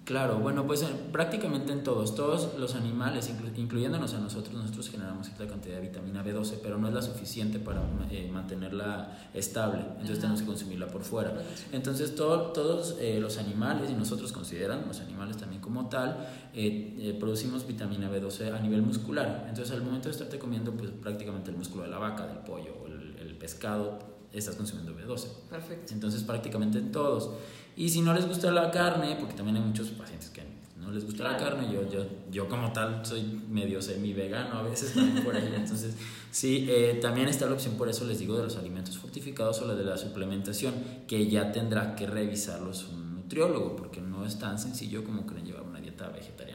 Claro, 0.05 0.39
bueno, 0.39 0.67
pues 0.67 0.85
prácticamente 1.13 1.73
en 1.73 1.83
todos, 1.83 2.15
todos 2.15 2.59
los 2.59 2.75
animales, 2.75 3.33
incluyéndonos 3.57 4.13
a 4.13 4.19
nosotros, 4.19 4.55
nosotros 4.55 4.91
generamos 4.91 5.29
cierta 5.29 5.47
cantidad 5.47 5.77
de 5.77 5.81
vitamina 5.81 6.23
B12, 6.23 6.59
pero 6.63 6.77
no 6.77 6.89
es 6.89 6.95
la 6.95 7.01
suficiente 7.01 7.59
para 7.59 7.81
eh, 8.11 8.29
mantenerla 8.31 9.17
estable, 9.33 9.81
entonces 9.93 10.19
tenemos 10.19 10.43
que 10.43 10.47
consumirla 10.47 10.89
por 10.89 11.05
fuera. 11.05 11.33
Entonces 11.73 12.15
todo, 12.15 12.53
todos 12.53 12.97
eh, 13.01 13.19
los 13.19 13.39
animales, 13.39 13.89
y 13.91 13.95
nosotros 13.95 14.31
consideran 14.31 14.87
los 14.87 15.01
animales 15.01 15.39
también 15.39 15.63
como 15.63 15.89
tal, 15.89 16.29
eh, 16.53 17.17
producimos 17.19 17.67
vitamina 17.67 18.11
B12 18.11 18.55
a 18.55 18.61
nivel 18.61 18.83
muscular. 18.83 19.47
Entonces 19.49 19.75
al 19.75 19.83
momento 19.83 20.09
de 20.09 20.13
estarte 20.13 20.39
comiendo 20.39 20.73
pues 20.73 20.91
prácticamente 20.91 21.51
el 21.51 21.57
músculo 21.57 21.85
de 21.85 21.89
la 21.89 21.99
vaca, 21.99 22.27
del 22.27 22.41
pollo 22.41 22.85
el 23.19 23.37
pescado, 23.37 24.14
estás 24.35 24.57
consumiendo 24.57 24.95
B12. 24.95 25.27
Perfecto. 25.49 25.95
Entonces 25.95 26.23
prácticamente 26.23 26.79
en 26.79 26.93
todos. 26.93 27.31
Y 27.77 27.89
si 27.89 28.03
no 28.03 28.15
les 28.15 28.27
gusta 28.27 28.51
la 28.51 28.71
carne, 28.71 29.17
porque 29.19 29.35
también 29.35 29.57
hay 29.57 29.63
muchos 29.63 29.89
pacientes 29.91 30.31
que 30.31 30.43
no 30.79 30.91
les 30.91 31.05
gusta 31.05 31.25
la 31.25 31.37
carne, 31.37 31.73
yo, 31.73 31.89
yo, 31.91 32.05
yo 32.31 32.49
como 32.49 32.73
tal 32.73 33.05
soy 33.07 33.23
medio 33.49 33.81
semi-vegano 33.81 34.59
a 34.59 34.63
veces 34.63 34.93
también 34.93 35.25
por 35.25 35.35
ahí, 35.35 35.53
entonces 35.57 35.95
sí, 36.31 36.67
eh, 36.69 36.99
también 37.01 37.29
está 37.29 37.47
la 37.47 37.55
opción, 37.55 37.75
por 37.77 37.89
eso 37.89 38.05
les 38.05 38.19
digo, 38.19 38.37
de 38.37 38.45
los 38.45 38.57
alimentos 38.57 38.99
fortificados 38.99 39.63
o 39.63 39.67
la 39.67 39.75
de 39.75 39.85
la 39.85 39.97
suplementación, 39.97 40.75
que 41.09 41.27
ya 41.27 41.53
tendrá 41.53 41.97
que 41.97 42.07
revisarlos 42.07 42.87
un 42.93 43.15
nutriólogo, 43.15 43.77
porque 43.77 44.03
no 44.03 44.27
es 44.27 44.39
tan 44.39 44.59
sencillo 44.59 45.05
como 45.05 45.25
creen 45.27 45.47
llevar 45.47 45.63
una 45.63 45.81
dieta 45.81 46.09
vegetariana 46.11 46.54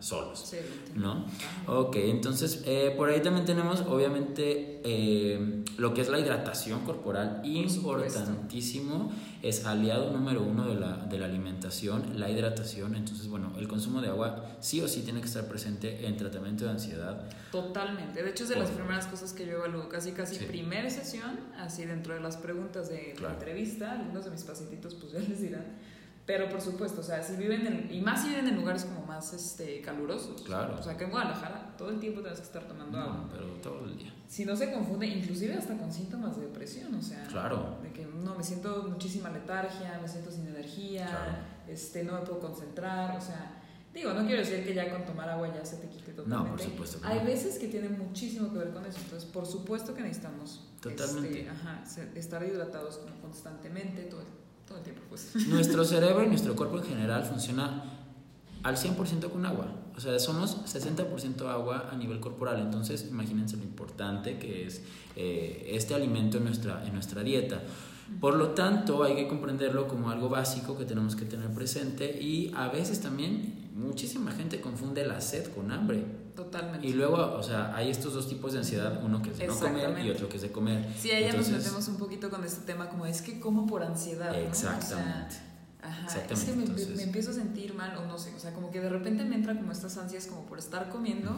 solos. 0.00 0.52
¿No? 0.94 1.26
Ok, 1.66 1.96
entonces 1.96 2.62
eh, 2.66 2.94
por 2.96 3.08
ahí 3.08 3.20
también 3.20 3.46
tenemos 3.46 3.80
obviamente 3.82 4.80
eh, 4.84 5.64
lo 5.78 5.94
que 5.94 6.00
es 6.00 6.08
la 6.08 6.18
hidratación 6.18 6.80
corporal, 6.84 7.42
importantísimo, 7.44 9.12
es 9.42 9.64
aliado 9.66 10.10
número 10.10 10.42
uno 10.42 10.66
de 10.66 10.74
la, 10.74 10.96
de 10.96 11.18
la 11.18 11.26
alimentación, 11.26 12.18
la 12.18 12.30
hidratación, 12.30 12.94
entonces 12.94 13.28
bueno, 13.28 13.52
el 13.58 13.68
consumo 13.68 14.00
de 14.00 14.08
agua 14.08 14.56
sí 14.60 14.80
o 14.80 14.88
sí 14.88 15.02
tiene 15.02 15.20
que 15.20 15.26
estar 15.26 15.46
presente 15.48 16.06
en 16.06 16.16
tratamiento 16.16 16.64
de 16.64 16.70
ansiedad. 16.70 17.28
Totalmente, 17.50 18.22
de 18.22 18.30
hecho 18.30 18.44
es 18.44 18.50
de 18.50 18.56
las 18.56 18.70
primeras 18.70 19.06
cosas 19.06 19.32
que 19.32 19.46
yo 19.46 19.52
evalúo, 19.52 19.88
casi 19.88 20.12
casi 20.12 20.44
primera 20.44 20.88
sesión, 20.90 21.40
así 21.58 21.84
dentro 21.84 22.14
de 22.14 22.20
las 22.20 22.36
preguntas 22.36 22.88
de 22.88 23.14
la 23.20 23.32
entrevista, 23.32 23.92
algunos 23.92 24.24
de 24.24 24.30
mis 24.30 24.42
pacientitos 24.42 24.94
pues 24.94 25.12
ya 25.12 25.20
les 25.20 25.40
dirán 25.40 25.95
pero 26.26 26.48
por 26.48 26.60
supuesto, 26.60 27.02
o 27.02 27.04
sea, 27.04 27.22
si 27.22 27.36
viven 27.36 27.64
en, 27.68 27.88
y 27.88 28.00
más 28.00 28.22
si 28.22 28.30
viven 28.30 28.48
en 28.48 28.56
lugares 28.56 28.84
como 28.84 29.06
más 29.06 29.32
este, 29.32 29.80
calurosos. 29.80 30.42
Claro. 30.42 30.76
O 30.76 30.82
sea, 30.82 30.96
que 30.96 31.04
en 31.04 31.10
Guadalajara 31.10 31.76
todo 31.78 31.90
el 31.90 32.00
tiempo 32.00 32.20
tienes 32.20 32.40
que 32.40 32.46
estar 32.46 32.66
tomando 32.66 32.98
agua. 32.98 33.28
Pero 33.30 33.46
todo 33.62 33.84
el 33.84 33.96
día. 33.96 34.12
Si 34.26 34.44
no 34.44 34.56
se 34.56 34.72
confunde, 34.72 35.06
inclusive 35.06 35.54
hasta 35.54 35.76
con 35.78 35.92
síntomas 35.92 36.36
de 36.36 36.46
depresión, 36.46 36.92
o 36.96 37.00
sea. 37.00 37.24
Claro. 37.28 37.78
De 37.80 37.92
que 37.92 38.04
no, 38.04 38.34
me 38.34 38.42
siento 38.42 38.88
muchísima 38.90 39.30
letargia, 39.30 40.00
me 40.02 40.08
siento 40.08 40.32
sin 40.32 40.48
energía, 40.48 41.62
este, 41.68 42.02
no 42.02 42.14
me 42.14 42.20
puedo 42.26 42.40
concentrar, 42.40 43.16
o 43.16 43.20
sea. 43.20 43.62
Digo, 43.94 44.12
no 44.12 44.26
quiero 44.26 44.40
decir 44.40 44.62
que 44.62 44.74
ya 44.74 44.90
con 44.90 45.06
tomar 45.06 45.28
agua 45.28 45.54
ya 45.54 45.64
se 45.64 45.76
te 45.76 45.88
quite 45.88 46.12
totalmente. 46.12 46.44
No, 46.44 46.50
por 46.50 46.60
supuesto. 46.60 46.98
Hay 47.02 47.24
veces 47.24 47.56
que 47.58 47.68
tiene 47.68 47.88
muchísimo 47.88 48.52
que 48.52 48.58
ver 48.58 48.72
con 48.72 48.84
eso. 48.84 48.98
Entonces, 49.00 49.30
por 49.30 49.46
supuesto 49.46 49.94
que 49.94 50.02
necesitamos 50.02 50.68
Totalmente. 50.80 51.40
Este, 51.40 51.50
ajá, 51.50 51.82
estar 52.14 52.42
hidratados 52.44 53.00
constantemente 53.22 54.02
todo 54.02 54.20
el 54.20 54.26
todo 54.66 54.78
el 54.78 54.84
tiempo, 54.84 55.02
pues. 55.08 55.34
Nuestro 55.46 55.84
cerebro 55.92 56.24
y 56.24 56.28
nuestro 56.28 56.54
cuerpo 56.54 56.78
en 56.78 56.84
general 56.84 57.24
funciona 57.24 57.84
al 58.62 58.76
100% 58.76 59.30
con 59.30 59.46
agua. 59.46 59.68
O 59.96 60.00
sea, 60.00 60.18
somos 60.18 60.58
60% 60.66 61.48
agua 61.48 61.88
a 61.90 61.96
nivel 61.96 62.20
corporal. 62.20 62.60
Entonces, 62.60 63.06
imagínense 63.08 63.56
lo 63.56 63.62
importante 63.62 64.38
que 64.38 64.66
es 64.66 64.82
eh, 65.14 65.70
este 65.72 65.94
alimento 65.94 66.38
en 66.38 66.44
nuestra, 66.44 66.84
en 66.84 66.92
nuestra 66.92 67.22
dieta. 67.22 67.62
Por 68.20 68.36
lo 68.36 68.50
tanto, 68.50 69.02
hay 69.02 69.16
que 69.16 69.28
comprenderlo 69.28 69.88
como 69.88 70.10
algo 70.10 70.28
básico 70.28 70.78
que 70.78 70.84
tenemos 70.84 71.16
que 71.16 71.24
tener 71.24 71.50
presente 71.50 72.18
y 72.20 72.52
a 72.54 72.68
veces 72.68 73.00
también 73.00 73.70
muchísima 73.74 74.32
gente 74.32 74.60
confunde 74.60 75.04
la 75.06 75.20
sed 75.20 75.52
con 75.54 75.70
hambre. 75.70 76.04
Totalmente. 76.34 76.86
Y 76.86 76.92
luego, 76.92 77.34
o 77.34 77.42
sea, 77.42 77.74
hay 77.74 77.90
estos 77.90 78.14
dos 78.14 78.28
tipos 78.28 78.52
de 78.52 78.58
ansiedad, 78.58 79.02
uno 79.02 79.22
que 79.22 79.30
es 79.30 79.38
de 79.38 79.46
no 79.46 79.58
comer 79.58 79.98
y 80.04 80.10
otro 80.10 80.28
que 80.28 80.36
es 80.36 80.42
de 80.42 80.52
comer. 80.52 80.86
Sí, 80.98 81.10
ahí 81.10 81.24
ya 81.24 81.32
nos 81.32 81.48
metemos 81.48 81.88
un 81.88 81.96
poquito 81.96 82.30
con 82.30 82.44
este 82.44 82.64
tema, 82.64 82.88
como 82.88 83.06
es 83.06 83.22
que 83.22 83.40
como 83.40 83.66
por 83.66 83.82
ansiedad. 83.82 84.38
Exactamente. 84.38 85.36
ajá, 85.82 86.20
es 86.30 86.44
que 86.44 86.52
me, 86.52 87.02
empiezo 87.02 87.30
a 87.30 87.34
sentir 87.34 87.74
mal, 87.74 87.96
o 87.96 88.06
no 88.06 88.18
sé, 88.18 88.34
o 88.34 88.38
sea, 88.38 88.52
como 88.52 88.70
que 88.70 88.80
de 88.80 88.90
repente 88.90 89.24
me 89.24 89.34
entra 89.34 89.56
como 89.56 89.72
estas 89.72 89.96
ansias 89.96 90.26
como 90.26 90.44
por 90.46 90.58
estar 90.58 90.90
comiendo. 90.90 91.36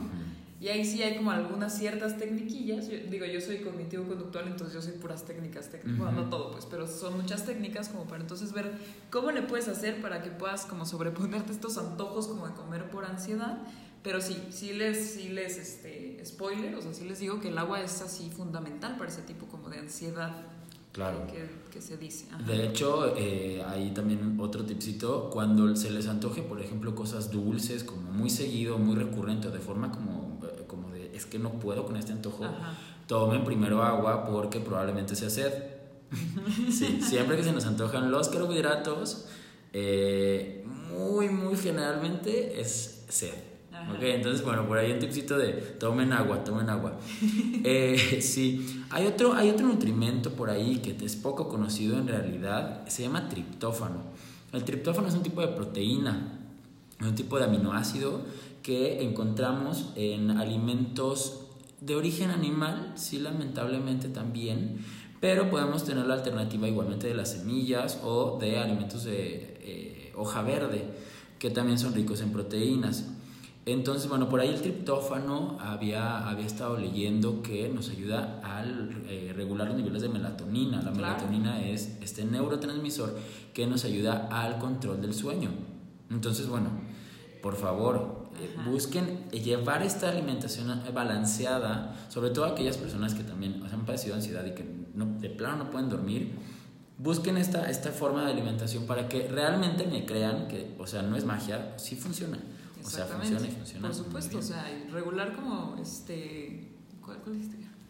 Y 0.61 0.69
ahí 0.69 0.85
sí 0.85 1.03
hay 1.03 1.17
como 1.17 1.31
algunas 1.31 1.77
ciertas 1.77 2.19
tecniquillas. 2.19 2.89
digo, 2.89 3.25
yo 3.27 3.41
soy 3.41 3.59
cognitivo-conductual, 3.59 4.49
entonces 4.49 4.75
yo 4.75 4.83
soy 4.83 4.99
puras 4.99 5.25
técnicas 5.25 5.69
técnicas. 5.69 5.99
Bueno, 5.99 6.23
no 6.23 6.29
todo, 6.29 6.51
pues, 6.51 6.67
pero 6.67 6.87
son 6.87 7.17
muchas 7.17 7.47
técnicas 7.47 7.89
como 7.89 8.05
para 8.05 8.23
entonces 8.23 8.53
ver 8.53 8.73
cómo 9.11 9.31
le 9.31 9.43
puedes 9.43 9.69
hacer 9.69 10.03
para 10.03 10.21
que 10.23 10.31
puedas 10.31 10.67
como 10.67 10.85
sobreponerte 10.85 11.53
estos 11.53 11.79
antojos 11.79 12.27
como 12.27 12.47
de 12.47 12.55
comer 12.55 12.91
por 12.91 13.05
ansiedad. 13.05 13.59
Pero 14.03 14.21
sí, 14.21 14.37
sí 14.51 14.73
les, 14.73 15.13
sí 15.13 15.29
les, 15.29 15.59
este, 15.59 16.21
spoiler, 16.25 16.75
o 16.75 16.83
sea, 16.83 16.95
sí 16.95 17.05
les 17.05 17.19
digo 17.19 17.41
que 17.41 17.49
el 17.49 17.59
agua 17.59 17.81
es 17.81 18.01
así 18.01 18.31
fundamental 18.31 18.97
para 18.97 19.11
ese 19.11 19.23
tipo 19.23 19.47
como 19.47 19.69
de 19.69 19.79
ansiedad. 19.79 20.47
Claro. 20.93 21.27
Que, 21.71 21.81
se 21.81 21.97
dice. 21.97 22.27
De 22.45 22.67
hecho, 22.67 23.15
eh, 23.17 23.63
hay 23.65 23.93
también 23.93 24.37
otro 24.41 24.65
tipcito, 24.65 25.31
cuando 25.31 25.77
se 25.77 25.93
les 25.93 26.09
antoje, 26.09 26.43
por 26.43 26.61
ejemplo, 26.61 26.97
cosas 26.97 27.31
dulces, 27.31 27.85
como 27.85 28.11
muy 28.11 28.31
seguido, 28.31 28.79
muy 28.79 28.97
recurrente, 28.97 29.49
de 29.51 29.61
forma 29.61 29.93
como, 29.93 30.28
es 31.19 31.27
que 31.27 31.39
no 31.39 31.53
puedo 31.53 31.85
con 31.85 31.97
este 31.97 32.13
antojo, 32.13 32.45
tomen 33.07 33.45
primero 33.45 33.83
agua 33.83 34.25
porque 34.25 34.61
probablemente 34.61 35.15
sea 35.15 35.31
sed. 35.31 35.53
sí, 36.71 37.01
siempre 37.03 37.37
que 37.37 37.45
se 37.45 37.53
nos 37.53 37.67
antojan 37.67 38.11
los 38.11 38.29
carbohidratos, 38.29 39.27
eh, 39.73 40.65
muy, 40.91 41.29
muy 41.29 41.57
generalmente 41.57 42.61
es 42.61 43.05
sed. 43.09 43.35
Ok, 43.91 44.03
entonces, 44.03 44.45
bueno, 44.45 44.67
por 44.67 44.77
ahí 44.77 44.91
un 44.91 44.99
tipcito 44.99 45.39
de 45.39 45.53
tomen 45.53 46.13
agua, 46.13 46.43
tomen 46.43 46.69
agua. 46.69 46.99
eh, 47.65 48.19
sí, 48.21 48.85
hay 48.91 49.07
otro, 49.07 49.35
hay 49.35 49.51
otro 49.51 49.67
nutrimento 49.67 50.33
por 50.33 50.51
ahí 50.51 50.79
que 50.79 50.97
es 51.05 51.17
poco 51.17 51.49
conocido 51.49 51.97
en 51.97 52.09
realidad, 52.09 52.87
se 52.89 53.03
llama 53.03 53.29
triptófano. 53.29 54.03
El 54.53 54.65
triptófano 54.65 55.09
es 55.09 55.15
un 55.15 55.23
tipo 55.23 55.41
de 55.41 55.49
proteína. 55.49 56.39
un 57.01 57.15
tipo 57.15 57.39
de 57.39 57.45
aminoácido 57.45 58.23
que 58.69 59.03
encontramos 59.03 59.95
en 59.97 60.31
alimentos 60.31 61.41
de 61.81 61.97
origen 61.97 62.31
animal, 62.31 62.93
sí 62.97 63.19
lamentablemente 63.19 64.11
también, 64.11 64.85
pero 65.23 65.49
podemos 65.49 65.85
tener 65.85 66.05
la 66.05 66.13
alternativa 66.13 66.69
igualmente 66.69 67.07
de 67.07 67.15
las 67.15 67.31
semillas 67.31 67.99
o 68.05 68.37
de 68.39 68.59
alimentos 68.59 69.05
de 69.05 69.57
eh, 69.63 70.13
hoja 70.17 70.43
verde, 70.43 70.85
que 71.39 71.49
también 71.49 71.79
son 71.79 71.95
ricos 71.95 72.21
en 72.21 72.31
proteínas. 72.31 73.09
Entonces, 73.65 74.07
bueno, 74.07 74.29
por 74.29 74.41
ahí 74.41 74.51
el 74.51 74.61
triptófano 74.61 75.57
había, 75.61 76.29
había 76.29 76.45
estado 76.45 76.77
leyendo 76.77 77.41
que 77.41 77.71
nos 77.71 77.89
ayuda 77.89 78.39
a 78.45 78.63
eh, 78.67 79.33
regular 79.35 79.69
los 79.69 79.79
niveles 79.79 80.03
de 80.03 80.11
melatonina. 80.11 80.83
La 80.83 80.91
melatonina 80.91 81.67
es 81.67 81.97
este 82.03 82.27
neurotransmisor 82.27 83.17
que 83.55 83.67
nos 83.67 83.87
ayuda 83.87 84.29
al 84.31 84.59
control 84.59 85.01
del 85.01 85.15
sueño. 85.15 85.49
Entonces, 86.11 86.49
bueno, 86.49 86.69
por 87.41 87.57
favor, 87.57 88.18
eh, 88.41 88.57
busquen 88.65 89.29
llevar 89.31 89.83
esta 89.83 90.11
alimentación 90.11 90.83
balanceada, 90.95 91.95
sobre 92.09 92.31
todo 92.31 92.45
aquellas 92.45 92.77
personas 92.77 93.15
que 93.15 93.25
también 93.25 93.63
han 93.73 93.85
padecido 93.85 94.15
ansiedad 94.15 94.45
y 94.45 94.53
que 94.53 94.65
no, 94.95 95.07
de 95.21 95.31
plano 95.31 95.65
no 95.65 95.71
pueden 95.71 95.89
dormir. 95.89 96.35
Busquen 96.99 97.37
esta, 97.37 97.71
esta 97.71 97.93
forma 97.93 98.25
de 98.25 98.33
alimentación 98.33 98.87
para 98.87 99.09
que 99.09 99.29
realmente 99.29 99.87
me 99.87 100.05
crean 100.05 100.49
que, 100.49 100.75
o 100.79 100.87
sea, 100.87 101.03
no 101.03 101.17
es 101.17 101.25
magia, 101.25 101.75
sí 101.77 101.95
funciona. 101.95 102.39
O 102.85 102.91
sea, 102.91 103.07
funciona 103.07 103.47
y 103.47 103.51
funciona. 103.51 103.89
Por 103.89 103.97
supuesto, 103.97 104.39
o 104.39 104.43
sea, 104.43 104.65
regular 104.93 105.35
como 105.35 105.77
este. 105.81 106.73
¿Cuál, 107.05 107.19
cuál? 107.19 107.39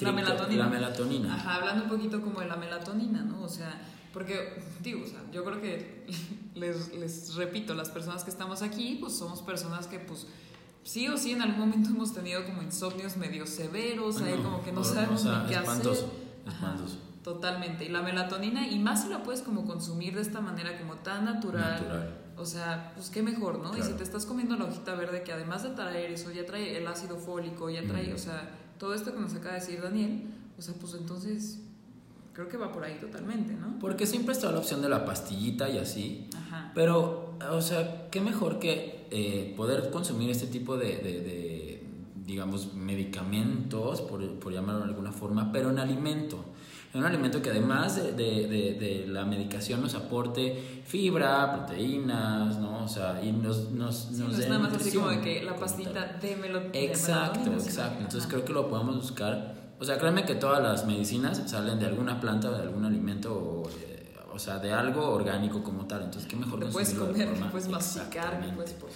La 0.01 0.13
melatonina. 0.13 0.65
La 0.65 0.71
melatonina. 0.71 1.35
Ajá, 1.35 1.57
hablando 1.57 1.85
un 1.85 1.91
poquito 1.91 2.21
como 2.21 2.41
de 2.41 2.47
la 2.47 2.57
melatonina, 2.57 3.23
¿no? 3.23 3.43
O 3.43 3.49
sea, 3.49 3.81
porque, 4.13 4.63
digo, 4.83 5.05
o 5.05 5.07
sea, 5.07 5.21
yo 5.33 5.45
creo 5.45 5.61
que 5.61 6.07
les, 6.55 6.95
les 6.95 7.35
repito, 7.35 7.75
las 7.75 7.91
personas 7.91 8.25
que 8.25 8.31
estamos 8.31 8.63
aquí, 8.63 8.97
pues 9.01 9.17
somos 9.17 9.43
personas 9.43 9.87
que, 9.87 9.99
pues, 9.99 10.27
sí 10.83 11.09
o 11.09 11.17
sí 11.17 11.33
en 11.33 11.43
algún 11.43 11.61
momento 11.61 11.91
hemos 11.91 12.15
tenido 12.15 12.45
como 12.45 12.63
insomnios 12.63 13.17
medio 13.17 13.47
severos, 13.47 14.21
ahí 14.21 14.35
como 14.43 14.63
que 14.63 14.73
no 14.73 14.85
sabemos 14.85 15.25
ni 15.25 15.49
qué 15.49 15.55
espantoso, 15.55 16.13
hacer. 16.47 16.55
Espantoso. 16.55 16.99
totalmente. 17.23 17.85
Y 17.85 17.89
la 17.91 18.03
melatonina, 18.03 18.67
y 18.67 18.79
más 18.79 19.03
si 19.03 19.09
la 19.09 19.23
puedes 19.23 19.43
como 19.43 19.67
consumir 19.67 20.15
de 20.15 20.23
esta 20.23 20.41
manera 20.41 20.79
como 20.79 20.95
tan 20.97 21.25
natural. 21.25 21.83
natural 21.83 22.29
o 22.39 22.47
sea, 22.47 22.93
pues 22.95 23.11
qué 23.11 23.23
mejor, 23.23 23.59
¿no? 23.59 23.77
Y 23.77 23.83
si 23.83 23.93
te 23.95 24.05
estás 24.05 24.25
comiendo 24.25 24.57
la 24.57 24.65
hojita 24.65 24.95
verde 24.95 25.23
que 25.25 25.33
además 25.33 25.65
de 25.65 25.71
traer 25.71 26.13
eso, 26.13 26.31
ya 26.31 26.47
trae 26.47 26.77
el 26.77 26.87
ácido 26.87 27.17
fólico, 27.17 27.69
ya 27.69 27.85
trae, 27.85 28.15
o 28.15 28.19
sea, 28.19 28.51
todo 28.79 28.95
esto 28.95 29.13
que 29.13 29.21
nos 29.21 29.35
acaba 29.35 29.55
de 29.55 29.61
decir 29.61 29.83
Daniel, 29.83 30.23
o 30.57 30.63
sea, 30.63 30.75
pues 30.75 30.95
entonces 30.95 31.59
creo 32.39 32.49
que 32.49 32.57
va 32.57 32.71
por 32.71 32.85
ahí 32.85 32.95
totalmente, 33.01 33.53
¿no? 33.55 33.81
Porque 33.81 34.07
siempre 34.07 34.33
está 34.33 34.53
la 34.53 34.59
opción 34.59 34.81
de 34.81 34.89
la 34.89 35.05
pastillita 35.05 35.69
y 35.69 35.79
así. 35.79 36.29
Ajá. 36.37 36.71
Pero, 36.73 37.35
o 37.51 37.61
sea, 37.61 38.07
qué 38.13 38.21
mejor 38.21 38.61
que 38.61 39.09
eh, 39.11 39.55
poder 39.57 39.91
consumir 39.91 40.31
este 40.31 40.47
tipo 40.47 40.77
de, 40.77 40.99
de, 40.99 41.83
digamos, 42.25 42.75
medicamentos, 42.75 44.03
por, 44.03 44.25
por 44.39 44.53
llamarlo 44.53 44.83
de 44.83 44.91
alguna 44.91 45.11
forma, 45.11 45.51
pero 45.51 45.71
en 45.71 45.81
alimento 45.81 46.45
un 46.95 47.05
alimento 47.05 47.43
que 47.43 47.51
además 47.51 47.97
de, 47.97 48.13
de, 48.13 48.75
de, 48.75 49.07
la 49.07 49.25
medicación 49.25 49.83
nos 49.83 49.95
aporte 49.95 50.83
fibra, 50.87 51.53
proteínas, 51.53 52.57
¿no? 52.59 52.85
O 52.85 52.89
sea, 52.89 53.23
y 53.23 53.31
nos, 53.31 53.71
nos, 53.71 54.11
nos 54.13 54.33
no 54.33 54.39
es 54.39 54.49
nada 54.49 54.61
más 54.61 54.75
así 54.75 54.97
como 54.97 55.11
de 55.11 55.21
que 55.21 55.43
la 55.43 55.55
pastita 55.55 56.19
de 56.21 56.37
melón. 56.37 56.71
Exacto, 56.73 57.53
exacto. 57.53 58.03
Entonces 58.03 58.27
creo 58.27 58.45
que 58.45 58.53
lo 58.53 58.69
podemos 58.69 58.97
buscar. 58.97 59.58
O 59.81 59.85
sea, 59.85 59.99
créanme 59.99 60.25
que 60.25 60.35
todas 60.35 60.63
las 60.63 60.87
medicinas 60.87 61.43
salen 61.47 61.79
de 61.79 61.87
alguna 61.87 62.21
planta 62.21 62.51
o 62.51 62.53
de 62.53 62.63
algún 62.63 62.85
alimento 62.85 63.33
o, 63.33 63.69
eh, 63.69 64.17
o 64.33 64.39
sea, 64.39 64.59
de 64.59 64.73
algo 64.73 65.09
orgánico 65.09 65.63
como 65.63 65.87
tal. 65.87 66.03
Entonces, 66.03 66.29
qué 66.29 66.37
mejor 66.37 66.61
Lo 66.61 66.71
puedes 66.71 66.95
comer, 66.95 67.29
puedes 67.51 67.69
masticar, 67.69 68.41
puedes 68.55 68.73
por 68.73 68.91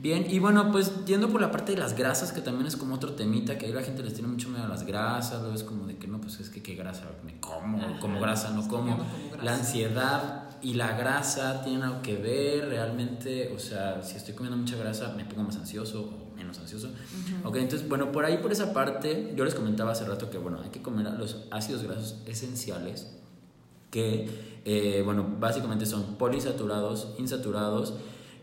Bien, 0.00 0.26
y 0.30 0.38
bueno, 0.38 0.70
pues 0.70 1.04
yendo 1.06 1.28
por 1.28 1.40
la 1.40 1.50
parte 1.50 1.72
de 1.72 1.78
las 1.78 1.96
grasas, 1.96 2.30
que 2.32 2.40
también 2.40 2.68
es 2.68 2.76
como 2.76 2.94
otro 2.94 3.14
temita, 3.14 3.58
que 3.58 3.66
ahí 3.66 3.72
la 3.72 3.82
gente 3.82 4.04
les 4.04 4.14
tiene 4.14 4.28
mucho 4.28 4.48
miedo 4.48 4.62
a 4.62 4.68
las 4.68 4.86
grasas, 4.86 5.40
luego 5.40 5.56
es 5.56 5.64
como 5.64 5.88
de 5.88 5.96
que 5.96 6.06
no, 6.06 6.20
pues 6.20 6.38
es 6.38 6.50
que 6.50 6.62
qué 6.62 6.76
grasa, 6.76 7.02
me 7.26 7.40
como, 7.40 7.98
como 7.98 8.20
grasa, 8.20 8.50
no 8.50 8.68
como. 8.68 8.96
La 9.42 9.54
ansiedad 9.54 10.47
y 10.62 10.74
la 10.74 10.96
grasa 10.96 11.62
tienen 11.62 11.82
algo 11.82 12.02
que 12.02 12.16
ver 12.16 12.68
realmente, 12.68 13.52
o 13.54 13.58
sea, 13.58 14.02
si 14.02 14.16
estoy 14.16 14.34
comiendo 14.34 14.56
mucha 14.56 14.76
grasa, 14.76 15.14
me 15.16 15.24
pongo 15.24 15.44
más 15.44 15.56
ansioso 15.56 16.28
o 16.32 16.36
menos 16.36 16.58
ansioso. 16.58 16.90
Ok, 17.44 17.56
entonces, 17.56 17.88
bueno, 17.88 18.12
por 18.12 18.24
ahí, 18.24 18.38
por 18.38 18.52
esa 18.52 18.72
parte, 18.72 19.32
yo 19.36 19.44
les 19.44 19.54
comentaba 19.54 19.92
hace 19.92 20.04
rato 20.04 20.30
que, 20.30 20.38
bueno, 20.38 20.60
hay 20.62 20.70
que 20.70 20.82
comer 20.82 21.06
los 21.18 21.44
ácidos 21.50 21.82
grasos 21.82 22.22
esenciales, 22.26 23.14
que, 23.90 24.60
eh, 24.64 25.02
bueno, 25.04 25.36
básicamente 25.38 25.86
son 25.86 26.16
polisaturados, 26.16 27.14
insaturados, 27.18 27.94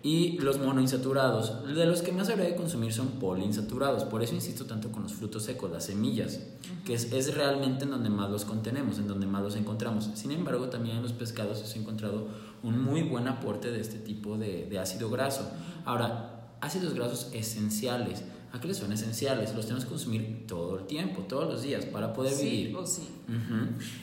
y 0.06 0.38
los 0.38 0.60
monoinsaturados. 0.60 1.66
De 1.66 1.88
los 1.88 2.04
que 2.04 2.12
más 2.12 2.30
habría 2.30 2.46
de 2.46 2.56
consumir 2.56 2.94
son 2.94 3.08
poliinsaturados. 3.14 4.04
Por 4.04 4.22
eso 4.22 4.36
insisto 4.36 4.66
tanto 4.66 4.92
con 4.92 5.02
los 5.02 5.14
frutos 5.14 5.42
secos, 5.42 5.72
las 5.72 5.86
semillas, 5.86 6.42
que 6.86 6.94
es, 6.94 7.12
es, 7.12 7.34
realmente 7.34 7.86
en 7.86 7.90
donde 7.90 8.12
más 8.12 8.30
los 8.30 8.46
contenemos, 8.46 9.00
en 9.00 9.08
donde 9.08 9.26
más 9.26 9.42
los 9.42 9.56
encontramos. 9.56 10.12
Sin 10.14 10.32
embargo, 10.32 10.70
también 10.70 10.98
en 10.98 11.02
los 11.02 11.12
pescados 11.12 11.58
se 11.58 11.80
ha 11.80 11.82
encontrado 11.82 12.28
un 12.62 12.84
muy 12.84 13.02
buen 13.02 13.28
aporte 13.28 13.72
de 13.72 13.82
este 13.82 13.98
tipo 13.98 14.38
de, 14.38 14.68
de 14.68 14.78
ácido 14.78 15.10
graso. 15.10 15.50
Ahora, 15.86 16.52
ácidos 16.62 16.94
grasos 16.94 17.32
esenciales. 17.34 18.22
¿A 18.54 18.62
qué 18.62 18.68
les 18.68 18.78
son 18.78 18.92
esenciales? 18.92 19.56
Los 19.56 19.66
tenemos 19.66 19.86
que 19.86 19.90
consumir 19.90 20.46
todo 20.48 20.78
el 20.78 20.86
tiempo, 20.86 21.24
todos 21.24 21.52
los 21.52 21.64
días, 21.64 21.84
para 21.84 22.14
poder 22.14 22.38
vivir. 22.38 22.68
Sí 22.68 22.76
o 22.76 22.86
sí. 22.86 23.10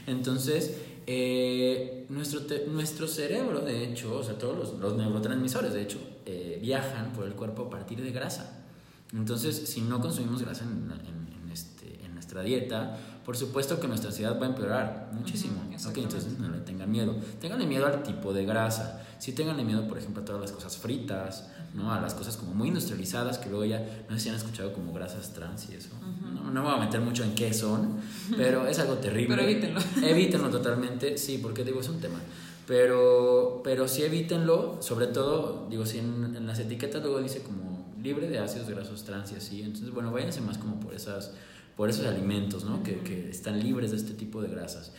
Entonces, 0.09 0.79
eh, 1.07 2.07
nuestro, 2.09 2.41
nuestro 2.69 3.09
cerebro, 3.09 3.61
de 3.61 3.85
hecho, 3.85 4.17
o 4.17 4.23
sea, 4.23 4.39
todos 4.39 4.57
los, 4.57 4.81
los 4.81 4.97
neurotransmisores, 4.97 5.73
de 5.73 5.83
hecho, 5.83 5.99
eh, 6.27 6.59
viajan 6.61 7.13
por 7.13 7.27
el 7.27 7.35
cuerpo 7.35 7.63
a 7.63 7.71
partir 7.71 8.03
de 8.03 8.13
grasa. 8.13 8.65
Entonces, 9.13 9.69
si 9.69 9.83
no 9.83 10.01
consumimos 10.01 10.43
grasa 10.43 10.65
en, 10.65 10.91
en, 10.91 11.51
este, 11.51 12.05
en 12.05 12.15
nuestra 12.15 12.43
dieta, 12.43 12.99
por 13.25 13.37
supuesto 13.37 13.79
que 13.79 13.87
nuestra 13.87 14.11
ansiedad 14.11 14.41
va 14.41 14.47
a 14.47 14.49
empeorar 14.49 15.11
muchísimo. 15.13 15.63
entonces 15.71 16.39
no 16.39 16.49
le 16.49 16.61
tengan 16.61 16.91
miedo. 16.91 17.15
Tenganle 17.41 17.67
miedo 17.67 17.87
al 17.87 18.03
tipo 18.03 18.33
de 18.33 18.45
grasa. 18.45 19.05
Si 19.19 19.33
tenganle 19.33 19.65
miedo, 19.65 19.87
por 19.87 19.99
ejemplo, 19.99 20.23
a 20.23 20.25
todas 20.25 20.41
las 20.41 20.53
cosas 20.53 20.77
fritas, 20.77 21.49
¿no? 21.75 21.93
a 21.93 22.01
las 22.01 22.15
cosas 22.15 22.37
como 22.37 22.55
muy 22.55 22.69
industrializadas, 22.69 23.39
que 23.39 23.49
luego 23.49 23.65
ya, 23.65 24.05
no 24.09 24.17
sé 24.17 24.25
si 24.25 24.29
han 24.29 24.37
escuchado 24.37 24.73
como 24.73 24.93
grasas 24.93 25.33
trans 25.33 25.69
y 25.71 25.75
eso. 25.75 25.91
no, 26.35 26.45
no, 26.45 26.53
me 26.53 26.61
voy 26.61 26.75
a 26.75 26.85
meter 26.85 27.01
mucho 27.01 27.25
en 27.25 27.35
qué 27.35 27.53
son, 27.53 27.99
pero 28.37 28.67
es 28.67 28.79
algo 28.79 28.95
terrible. 28.95 29.37
pero 29.37 29.49
evítenlo. 29.49 29.81
Evítenlo 30.03 30.51
totalmente, 30.51 31.19
sí, 31.19 31.39
porque 31.39 31.65
digo, 31.65 31.81
es 31.81 31.89
un 31.89 32.01
tema. 32.01 32.21
Pero, 32.67 33.61
pero 33.65 33.89
sí 33.89 34.03
evítenlo, 34.03 34.79
sobre 34.81 35.09
todo, 35.09 35.67
digo, 35.69 35.85
si 35.85 35.99
en, 35.99 36.37
en 36.37 36.47
las 36.47 36.59
etiquetas 36.59 37.03
luego 37.03 37.21
dice 37.21 37.43
como 37.43 37.93
libre 38.01 38.29
de 38.29 38.39
ácidos 38.39 38.69
grasos 38.69 39.05
trans 39.05 39.33
y 39.33 39.37
así, 39.37 39.63
entonces, 39.63 39.91
bueno, 39.91 40.13
váyanse 40.13 40.41
más 40.41 40.59
como 40.59 40.79
por 40.79 40.95
esas 40.95 41.33
por 41.77 41.89
esos 41.89 42.07
alimentos, 42.07 42.65
¿no? 42.65 42.83
que, 42.83 42.99
que, 43.01 43.31
están 43.31 43.61
libres 43.61 43.91
de 43.91 43.97
este 43.97 44.15
tipo 44.15 44.43
de 44.43 44.49
grasas. 44.49 44.93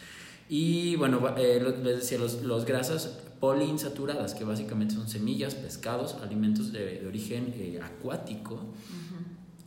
Y 0.49 0.95
bueno, 0.97 1.35
eh, 1.37 1.61
les 1.83 2.01
decía, 2.01 2.17
los, 2.17 2.41
los, 2.43 2.65
grasas 2.65 3.19
poliinsaturadas, 3.43 4.35
que 4.35 4.45
básicamente 4.45 4.95
son 4.95 5.09
semillas, 5.09 5.53
pescados, 5.53 6.15
alimentos 6.23 6.71
de, 6.71 7.01
de 7.01 7.07
origen 7.07 7.53
eh, 7.57 7.77
acuático. 7.83 8.57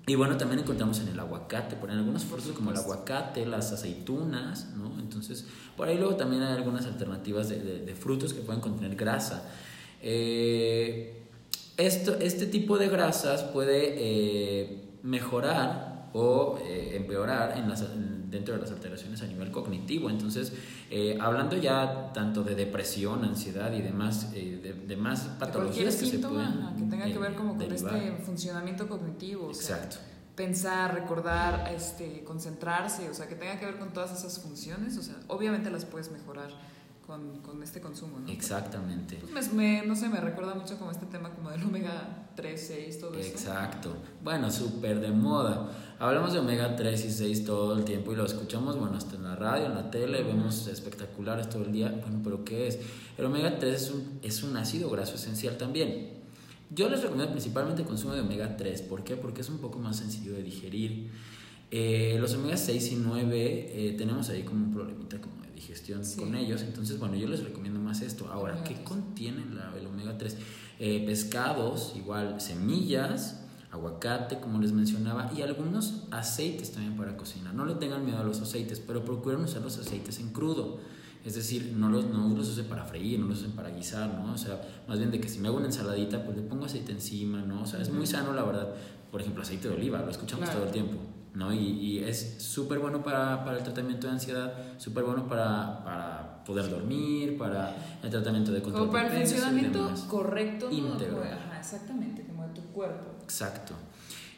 Y 0.07 0.15
bueno, 0.15 0.39
también 0.39 0.61
encontramos 0.61 0.99
en 1.01 1.09
el 1.09 1.21
aguacate, 1.21 1.77
por 1.77 1.91
en 1.91 1.99
algunos 1.99 2.25
frutos 2.25 2.53
como 2.53 2.71
el 2.71 2.79
aguacate, 2.79 3.45
las 3.45 3.73
aceitunas, 3.73 4.69
¿no? 4.79 4.99
Entonces, 4.99 5.45
por 5.77 5.89
ahí 5.89 5.99
luego 5.99 6.17
también 6.17 6.43
hay 6.43 6.55
algunas 6.55 6.87
alternativas 6.87 7.51
de, 7.51 7.62
de, 7.62 7.85
de 7.85 7.95
frutos 7.95 8.33
que 8.33 8.41
pueden 8.41 8.62
contener 8.62 8.97
grasa. 8.97 9.43
Eh, 10.01 11.29
esto, 11.77 12.17
este 12.19 12.47
tipo 12.47 12.79
de 12.79 12.89
grasas 12.89 13.43
puede 13.43 13.93
eh, 13.99 14.85
mejorar 15.03 16.09
o 16.15 16.59
eh, 16.65 16.97
empeorar 16.97 17.59
en 17.59 17.69
las, 17.69 17.85
dentro 18.31 18.55
de 18.55 18.61
las 18.61 18.71
alteraciones 18.71 19.23
a 19.23 19.27
nivel 19.27 19.51
cognitivo. 19.51 20.11
Entonces, 20.11 20.53
eh, 20.91 21.19
hablando 21.21 21.57
ya 21.57 22.12
tanto 22.12 22.43
de 22.43 22.55
depresión, 22.55 23.25
ansiedad 23.25 23.73
y 23.73 23.83
demás, 23.83 24.31
eh, 24.35 24.61
de, 24.62 24.73
de, 24.73 24.97
más 24.97 25.23
patologías 25.39 25.97
que 25.97 26.07
síntoma, 26.07 26.47
se 26.47 26.53
pueden 26.53 26.77
que 26.77 26.91
tenga 26.91 27.07
que 27.07 27.19
ver 27.19 27.35
como 27.35 27.55
con 27.55 27.73
este 27.73 28.17
funcionamiento 28.25 28.89
cognitivo. 28.89 29.49
Exacto. 29.49 29.97
pensar, 30.35 30.95
recordar, 30.95 31.73
este, 31.75 32.23
concentrarse, 32.25 33.09
o 33.09 33.15
sea, 33.15 33.27
que 33.27 33.37
tenga 33.37 33.59
que 33.59 33.65
ver 33.65 33.79
con 33.79 33.93
todas 33.93 34.12
esas 34.19 34.39
funciones, 34.39 34.99
o 34.99 35.03
sea, 35.03 35.15
obviamente 35.29 35.71
las 35.71 35.87
puedes 35.87 36.11
mejorar 36.11 36.51
con, 37.07 37.40
con 37.40 37.62
este 37.62 37.81
consumo, 37.81 38.19
¿no? 38.19 38.31
Exactamente. 38.31 39.19
Pues 39.31 39.53
me, 39.53 39.87
no 39.87 39.95
sé, 39.95 40.09
me 40.09 40.21
recuerda 40.21 40.55
mucho 40.55 40.77
como 40.79 40.90
este 40.90 41.07
tema 41.07 41.31
como 41.31 41.51
del 41.51 41.62
omega 41.62 42.31
3, 42.35 42.64
6, 42.66 43.01
todo 43.01 43.14
eso. 43.14 43.31
Exacto. 43.31 43.97
Bueno, 44.23 44.51
súper 44.51 45.01
de 45.01 45.11
moda. 45.11 45.71
Hablamos 45.99 46.33
de 46.33 46.40
omega 46.40 46.75
3 46.75 47.05
y 47.05 47.11
6 47.11 47.45
todo 47.45 47.77
el 47.77 47.85
tiempo 47.85 48.12
y 48.12 48.16
lo 48.16 48.27
escuchamos, 48.27 48.79
bueno, 48.79 48.97
hasta 48.97 49.16
en 49.16 49.23
la 49.23 49.37
radio, 49.37 49.66
en 49.66 49.75
la 49.75 49.90
tele, 49.90 50.23
vemos 50.23 50.66
espectaculares 50.66 51.49
todo 51.49 51.64
el 51.64 51.73
día. 51.73 51.88
Bueno, 52.03 52.21
pero 52.25 52.45
¿qué 52.45 52.66
es? 52.66 52.79
El 53.16 53.25
omega 53.25 53.59
3 53.59 53.83
es 53.83 53.90
un, 53.90 54.19
es 54.23 54.42
un 54.42 54.57
ácido 54.57 54.90
graso 54.90 55.14
esencial 55.14 55.57
también. 55.57 56.16
Yo 56.71 56.88
les 56.88 57.01
recomiendo 57.01 57.31
principalmente 57.31 57.83
el 57.83 57.88
consumo 57.88 58.14
de 58.14 58.23
omega 58.23 58.57
3. 58.57 58.83
¿Por 58.83 59.05
qué? 59.05 59.16
Porque 59.16 59.42
es 59.42 59.49
un 59.49 59.59
poco 59.59 59.79
más 59.79 59.97
sencillo 59.97 60.33
de 60.33 60.42
digerir. 60.42 61.11
Eh, 61.71 62.16
los 62.21 62.35
omega 62.35 62.57
6 62.57 62.92
y 62.92 62.97
9 62.97 63.31
eh, 63.35 63.95
tenemos 63.97 64.29
ahí 64.29 64.42
como 64.42 64.64
un 64.64 64.73
problemita 64.73 65.21
como 65.21 65.45
digestión 65.57 66.03
con 66.16 66.37
ellos. 66.37 66.62
Entonces, 66.62 67.01
bueno, 67.01 67.16
yo 67.16 67.27
les 67.27 67.42
recomiendo 67.42 67.66
tomas 67.87 68.01
esto. 68.03 68.29
Ahora, 68.33 68.64
¿qué 68.64 68.83
contiene 68.83 69.45
el 69.79 69.87
omega 69.87 70.19
3? 70.19 70.37
Eh, 70.79 71.05
pescados, 71.07 71.92
igual 71.97 72.40
semillas, 72.40 73.40
aguacate, 73.71 74.40
como 74.40 74.61
les 74.61 74.73
mencionaba, 74.73 75.31
y 75.37 75.42
algunos 75.42 76.05
aceites 76.11 76.73
también 76.73 76.97
para 76.97 77.16
cocinar. 77.16 77.55
No 77.55 77.64
le 77.64 77.75
tengan 77.75 78.05
miedo 78.05 78.19
a 78.19 78.25
los 78.25 78.40
aceites, 78.40 78.81
pero 78.81 79.05
procuren 79.05 79.40
usar 79.40 79.62
los 79.62 79.79
aceites 79.79 80.19
en 80.19 80.33
crudo. 80.33 80.81
Es 81.25 81.35
decir, 81.35 81.75
no 81.77 81.90
los, 81.90 82.07
no 82.07 82.29
los 82.29 82.49
usen 82.49 82.66
para 82.66 82.85
freír, 82.85 83.19
no 83.19 83.27
los 83.27 83.38
usen 83.38 83.53
para 83.53 83.71
guisar, 83.71 84.14
¿no? 84.14 84.33
O 84.33 84.38
sea, 84.38 84.61
más 84.87 84.99
bien 84.99 85.11
de 85.11 85.21
que 85.21 85.29
si 85.29 85.40
me 85.40 85.49
hago 85.49 85.57
una 85.57 85.66
ensaladita, 85.66 86.25
pues 86.25 86.37
le 86.37 86.42
pongo 86.42 86.66
aceite 86.66 86.92
encima, 86.92 87.42
¿no? 87.42 87.62
O 87.62 87.66
sea, 87.66 87.81
es 87.81 87.90
muy 87.90 88.07
sano, 88.07 88.33
la 88.33 88.45
verdad. 88.45 88.75
Por 89.11 89.21
ejemplo, 89.21 89.42
aceite 89.42 89.69
de 89.69 89.75
oliva, 89.75 90.01
lo 90.03 90.11
escuchamos 90.11 90.51
todo 90.51 90.64
el 90.64 90.71
tiempo, 90.71 90.99
¿no? 91.37 91.53
Y, 91.53 91.59
y 91.59 91.99
es 91.99 92.37
súper 92.38 92.79
bueno 92.79 93.03
para, 93.03 93.44
para, 93.44 93.59
el 93.59 93.62
tratamiento 93.62 94.07
de 94.07 94.14
ansiedad, 94.14 94.55
súper 94.79 95.05
bueno 95.05 95.29
para, 95.29 95.85
para, 95.85 96.44
poder 96.46 96.70
dormir, 96.70 97.37
para 97.37 97.77
el 98.03 98.09
tratamiento 98.09 98.53
de 98.53 98.62
control 98.62 98.87
Como 98.87 98.92
para 98.92 99.09
el 99.09 99.27
funcionamiento 99.27 99.92
correcto, 100.09 100.70
íntegro. 100.70 101.22
Ajá, 101.22 101.59
exactamente, 101.59 102.22
como 102.22 102.44
de 102.44 102.55
tu 102.55 102.62
cuerpo. 102.72 103.16
Exacto. 103.22 103.75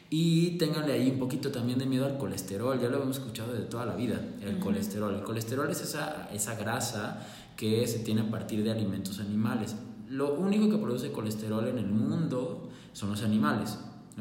Y 0.09 0.57
ténganle 0.57 0.93
ahí 0.93 1.11
un 1.11 1.19
poquito 1.19 1.51
también 1.51 1.79
de 1.79 1.85
miedo 1.85 2.05
al 2.05 2.17
colesterol, 2.17 2.77
ya 2.81 2.89
lo 2.89 3.01
hemos 3.01 3.17
escuchado 3.17 3.53
de 3.53 3.61
toda 3.61 3.85
la 3.85 3.95
vida, 3.95 4.19
el 4.41 4.59
colesterol. 4.59 5.13
El 5.13 5.23
colesterol 5.23 5.69
es 5.69 5.81
esa, 5.81 6.27
esa 6.33 6.55
grasa 6.55 7.25
que 7.55 7.87
se 7.87 7.99
tiene 7.99 8.21
a 8.21 8.29
partir 8.29 8.61
de 8.63 8.71
alimentos 8.71 9.19
animales. 9.19 9.75
Lo 10.09 10.33
único 10.33 10.69
que 10.69 10.77
produce 10.77 11.11
colesterol 11.11 11.65
en 11.67 11.77
el 11.77 11.87
mundo 11.87 12.69
son 12.91 13.11
los 13.11 13.21
animales. 13.21 13.77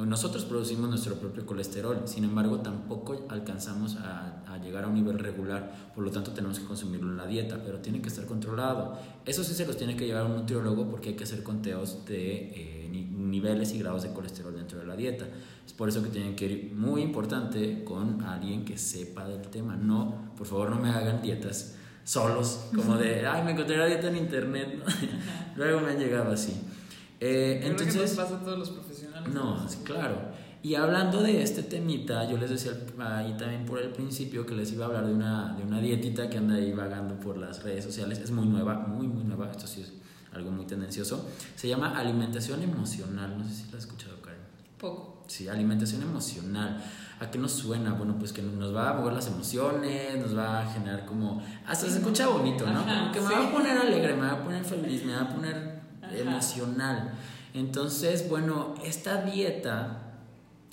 Nosotros 0.07 0.45
producimos 0.45 0.89
nuestro 0.89 1.17
propio 1.17 1.45
colesterol, 1.47 2.03
sin 2.07 2.25
embargo 2.25 2.61
tampoco 2.61 3.27
alcanzamos 3.29 3.97
a, 3.97 4.45
a, 4.47 4.59
llegar 4.59 4.85
a 4.85 4.89
un 4.89 4.95
nivel 4.95 5.19
regular, 5.19 5.91
por 5.95 6.05
lo 6.05 6.11
tanto 6.11 6.33
tenemos 6.33 6.61
que 6.61 6.67
consumirlo 6.67 7.11
en 7.11 7.17
la 7.17 7.27
dieta, 7.27 7.61
pero 7.65 7.79
tiene 7.79 8.01
que 8.01 8.09
estar 8.09 8.27
controlado. 8.27 8.99
Eso 9.25 9.43
sí 9.43 9.55
se 9.55 9.67
los 9.67 9.77
tiene 9.77 9.97
que 9.97 10.07
llevar 10.07 10.27
un 10.27 10.37
nutriólogo 10.37 10.89
porque 10.89 11.11
hay 11.11 11.17
que 11.17 11.25
hacer 11.25 11.43
conteos 11.43 12.05
de 12.07 12.53
eh, 12.55 12.89
niveles 12.91 13.73
y 13.75 13.79
grados 13.79 14.03
de 14.03 14.13
colesterol 14.13 14.55
dentro 14.55 14.79
de 14.79 14.87
la 14.87 14.97
dieta. 14.97 15.27
Es 15.67 15.73
por 15.73 15.89
eso 15.89 16.03
que 16.03 16.09
tienen 16.09 16.35
que 16.35 16.47
ir 16.47 16.73
muy 16.75 17.03
importante 17.03 17.85
con 17.85 18.23
alguien 18.23 18.65
que 18.65 18.79
sepa 18.79 19.27
del 19.27 19.43
tema. 19.43 19.77
No, 19.77 20.33
por 20.37 20.47
favor 20.47 20.71
no 20.71 20.77
me 20.77 20.91
hagan 20.91 21.23
dietas 21.23 21.77
solos, 22.05 22.69
como 22.75 22.97
de, 22.97 23.27
ay, 23.27 23.45
me 23.45 23.53
encontré 23.53 23.77
la 23.77 23.87
dieta 23.87 24.09
en 24.09 24.17
internet. 24.17 24.83
Luego 25.57 25.81
me 25.81 25.91
han 25.91 25.99
llegado 25.99 26.33
así. 26.33 26.59
Eh, 27.21 27.61
entonces, 27.65 28.13
que 28.13 28.17
pasa 28.17 28.37
a 28.37 28.45
todos 28.45 28.59
los 28.59 28.71
profesionales. 29.25 29.79
No, 29.79 29.85
claro. 29.85 30.17
Y 30.63 30.75
hablando 30.75 31.23
de 31.23 31.43
este 31.43 31.63
temita, 31.63 32.29
yo 32.29 32.37
les 32.37 32.51
decía 32.51 32.73
ahí 32.99 33.37
también 33.39 33.65
por 33.65 33.79
el 33.79 33.91
principio 33.91 34.45
que 34.45 34.55
les 34.55 34.73
iba 34.73 34.87
a 34.87 34.89
hablar 34.89 35.07
de 35.07 35.15
una, 35.15 35.55
de 35.55 35.63
una 35.63 35.81
dietita 35.81 36.29
que 36.29 36.39
anda 36.39 36.57
ahí 36.57 36.73
vagando 36.73 37.19
por 37.21 37.39
las 37.39 37.63
redes 37.63 37.85
sociales. 37.85 38.19
Es 38.19 38.33
muy 38.33 38.47
nueva, 38.47 38.75
muy, 38.75 39.07
muy 39.07 39.23
nueva. 39.23 39.51
Esto 39.51 39.69
sí 39.69 39.83
es 39.83 39.93
algo 40.35 40.51
muy 40.51 40.67
tendencioso. 40.67 41.29
Se 41.55 41.69
llama 41.69 41.97
alimentación 41.97 42.63
emocional. 42.63 43.39
No 43.39 43.45
sé 43.45 43.55
si 43.55 43.71
la 43.71 43.79
has 43.79 43.85
escuchado, 43.85 44.21
Karen. 44.21 44.41
Poco. 44.79 45.23
Sí, 45.29 45.49
alimentación 45.49 46.03
emocional. 46.03 46.83
¿A 47.21 47.31
qué 47.31 47.39
nos 47.39 47.53
suena? 47.53 47.93
Bueno, 47.93 48.17
pues 48.19 48.33
que 48.33 48.43
nos 48.43 48.75
va 48.75 48.91
a 48.91 48.95
mover 48.95 49.13
las 49.13 49.29
emociones, 49.29 50.21
nos 50.21 50.37
va 50.37 50.61
a 50.61 50.67
generar 50.67 51.07
como... 51.07 51.43
Hasta 51.67 51.89
se 51.89 51.99
escucha 51.99 52.27
bonito, 52.27 52.67
¿no? 52.67 52.85
como 52.85 53.13
que 53.13 53.21
me 53.21 53.27
va 53.27 53.49
a 53.49 53.53
poner 53.53 53.79
alegre, 53.79 54.15
me 54.15 54.23
va 54.23 54.33
a 54.33 54.45
poner 54.45 54.65
feliz, 54.65 55.05
me 55.05 55.15
va 55.15 55.23
a 55.23 55.29
poner 55.29 55.81
emocional. 56.13 57.13
Entonces, 57.55 58.29
bueno, 58.29 58.75
esta 58.85 59.23
dieta 59.23 60.09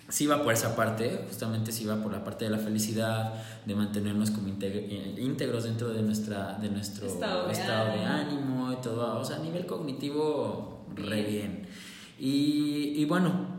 sí 0.10 0.28
va 0.28 0.44
por 0.44 0.54
esa 0.54 0.76
parte, 0.76 1.26
justamente 1.28 1.72
sí 1.72 1.86
va 1.86 1.96
por 1.96 2.12
la 2.12 2.24
parte 2.24 2.46
de 2.46 2.52
la 2.52 2.58
felicidad, 2.58 3.34
de 3.66 3.76
mantenernos 3.76 4.32
como 4.32 4.50
eh, 4.62 5.16
íntegros 5.18 5.64
dentro 5.64 5.90
de, 5.90 6.02
nuestra, 6.02 6.54
de 6.60 6.70
nuestro 6.70 7.08
estado, 7.08 7.48
de, 7.48 8.06
ánimo. 8.06 8.72
y 8.72 8.76
todo, 8.78 9.20
o 9.20 9.26
sea, 9.26 9.38
a 9.38 9.40
nivel 9.40 9.66
cognitivo, 9.66 10.86
re 10.96 11.24
bien. 11.24 11.68
Y, 12.20 12.94
y 12.96 13.06
bueno, 13.06 13.56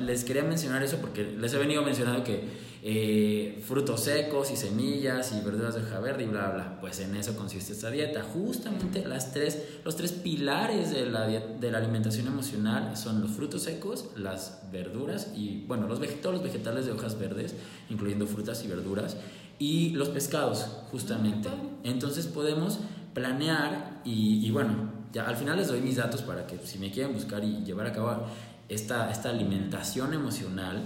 les 0.00 0.24
quería 0.24 0.42
mencionar 0.42 0.82
eso 0.82 0.98
porque 0.98 1.24
les 1.24 1.52
he 1.54 1.58
venido 1.58 1.82
mencionando 1.82 2.22
que 2.22 2.69
eh, 2.82 3.62
frutos 3.66 4.04
secos 4.04 4.50
y 4.50 4.56
semillas 4.56 5.32
y 5.32 5.44
verduras 5.44 5.74
de 5.74 5.82
hoja 5.82 6.00
verde 6.00 6.24
y 6.24 6.26
bla, 6.26 6.50
bla, 6.50 6.80
Pues 6.80 6.98
en 7.00 7.14
eso 7.14 7.36
consiste 7.36 7.72
esta 7.72 7.90
dieta. 7.90 8.22
Justamente 8.22 9.06
las 9.06 9.32
tres, 9.32 9.62
los 9.84 9.96
tres 9.96 10.12
pilares 10.12 10.90
de 10.90 11.06
la, 11.06 11.26
de 11.26 11.70
la 11.70 11.78
alimentación 11.78 12.26
emocional 12.26 12.96
son 12.96 13.20
los 13.20 13.32
frutos 13.32 13.64
secos, 13.64 14.06
las 14.16 14.62
verduras 14.72 15.32
y, 15.36 15.64
bueno, 15.66 15.86
los 15.86 16.00
todos 16.22 16.36
los 16.36 16.42
vegetales 16.42 16.86
de 16.86 16.92
hojas 16.92 17.18
verdes, 17.18 17.54
incluyendo 17.90 18.26
frutas 18.26 18.64
y 18.64 18.68
verduras, 18.68 19.16
y 19.58 19.90
los 19.90 20.08
pescados, 20.08 20.66
justamente. 20.90 21.50
Entonces 21.84 22.26
podemos 22.26 22.78
planear 23.12 24.00
y, 24.04 24.46
y 24.46 24.50
bueno, 24.50 24.90
ya 25.12 25.26
al 25.26 25.36
final 25.36 25.58
les 25.58 25.68
doy 25.68 25.80
mis 25.80 25.96
datos 25.96 26.22
para 26.22 26.46
que 26.46 26.58
si 26.64 26.78
me 26.78 26.90
quieren 26.90 27.12
buscar 27.12 27.44
y 27.44 27.62
llevar 27.64 27.86
a 27.86 27.92
cabo 27.92 28.26
esta, 28.70 29.10
esta 29.10 29.30
alimentación 29.30 30.14
emocional, 30.14 30.80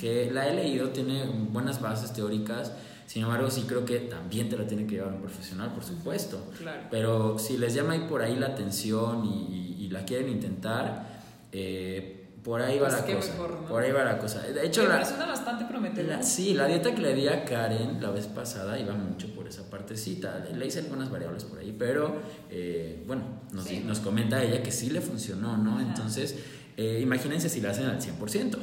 que 0.00 0.30
la 0.30 0.48
he 0.48 0.54
leído, 0.54 0.88
tiene 0.88 1.26
buenas 1.50 1.82
bases 1.82 2.14
teóricas, 2.14 2.72
sin 3.06 3.22
embargo 3.24 3.50
sí 3.50 3.64
creo 3.68 3.84
que 3.84 3.98
también 3.98 4.48
te 4.48 4.56
la 4.56 4.66
tiene 4.66 4.86
que 4.86 4.94
llevar 4.94 5.12
un 5.12 5.20
profesional, 5.20 5.74
por 5.74 5.84
supuesto. 5.84 6.42
Pero 6.90 7.38
si 7.38 7.58
les 7.58 7.74
llama 7.74 7.92
ahí 7.92 8.06
por 8.08 8.22
ahí 8.22 8.34
la 8.36 8.46
atención 8.46 9.26
y, 9.26 9.76
y, 9.78 9.90
la 9.90 10.04
quieren 10.04 10.30
intentar, 10.30 11.20
eh, 11.52 12.28
por 12.42 12.62
ahí 12.62 12.78
va 12.78 12.88
pues 12.88 13.00
la 13.00 13.14
cosa. 13.14 13.36
Por 13.68 13.82
ahí 13.82 13.92
va 13.92 14.04
la 14.04 14.18
cosa. 14.18 14.40
De 14.40 14.64
hecho, 14.64 14.88
la, 14.88 15.04
suena 15.04 15.26
bastante 15.26 15.66
prometedora. 15.66 16.22
Sí, 16.22 16.54
la 16.54 16.66
dieta 16.66 16.94
que 16.94 17.02
le 17.02 17.14
di 17.14 17.28
a 17.28 17.44
Karen 17.44 18.00
la 18.00 18.10
vez 18.10 18.28
pasada 18.28 18.78
iba 18.78 18.94
mucho 18.94 19.34
por 19.34 19.48
esa 19.48 19.68
partecita. 19.68 20.46
Le 20.54 20.64
hice 20.64 20.78
algunas 20.78 21.10
variables 21.10 21.44
por 21.44 21.58
ahí, 21.58 21.74
pero 21.76 22.14
eh, 22.48 23.02
bueno, 23.06 23.24
nos, 23.52 23.70
nos, 23.70 23.98
comenta 23.98 24.42
ella 24.42 24.62
que 24.62 24.70
sí 24.70 24.88
le 24.88 25.00
funcionó, 25.00 25.58
¿no? 25.58 25.80
Entonces 25.80 26.36
eh, 26.76 27.00
imagínense 27.02 27.50
si 27.50 27.60
la 27.60 27.70
hacen 27.70 27.84
al 27.86 28.00
100%. 28.00 28.56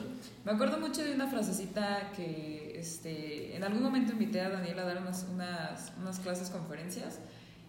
Me 0.47 0.53
acuerdo 0.53 0.79
mucho 0.79 1.03
de 1.03 1.13
una 1.13 1.27
frasecita 1.27 2.13
que 2.15 2.79
este, 2.79 3.53
en 3.57 3.65
algún 3.65 3.83
momento 3.83 4.13
invité 4.13 4.39
a 4.39 4.49
Daniel 4.49 4.79
a 4.79 4.85
dar 4.85 5.01
unas, 5.01 5.27
unas, 5.29 5.91
unas 5.99 6.19
clases, 6.19 6.49
conferencias, 6.49 7.19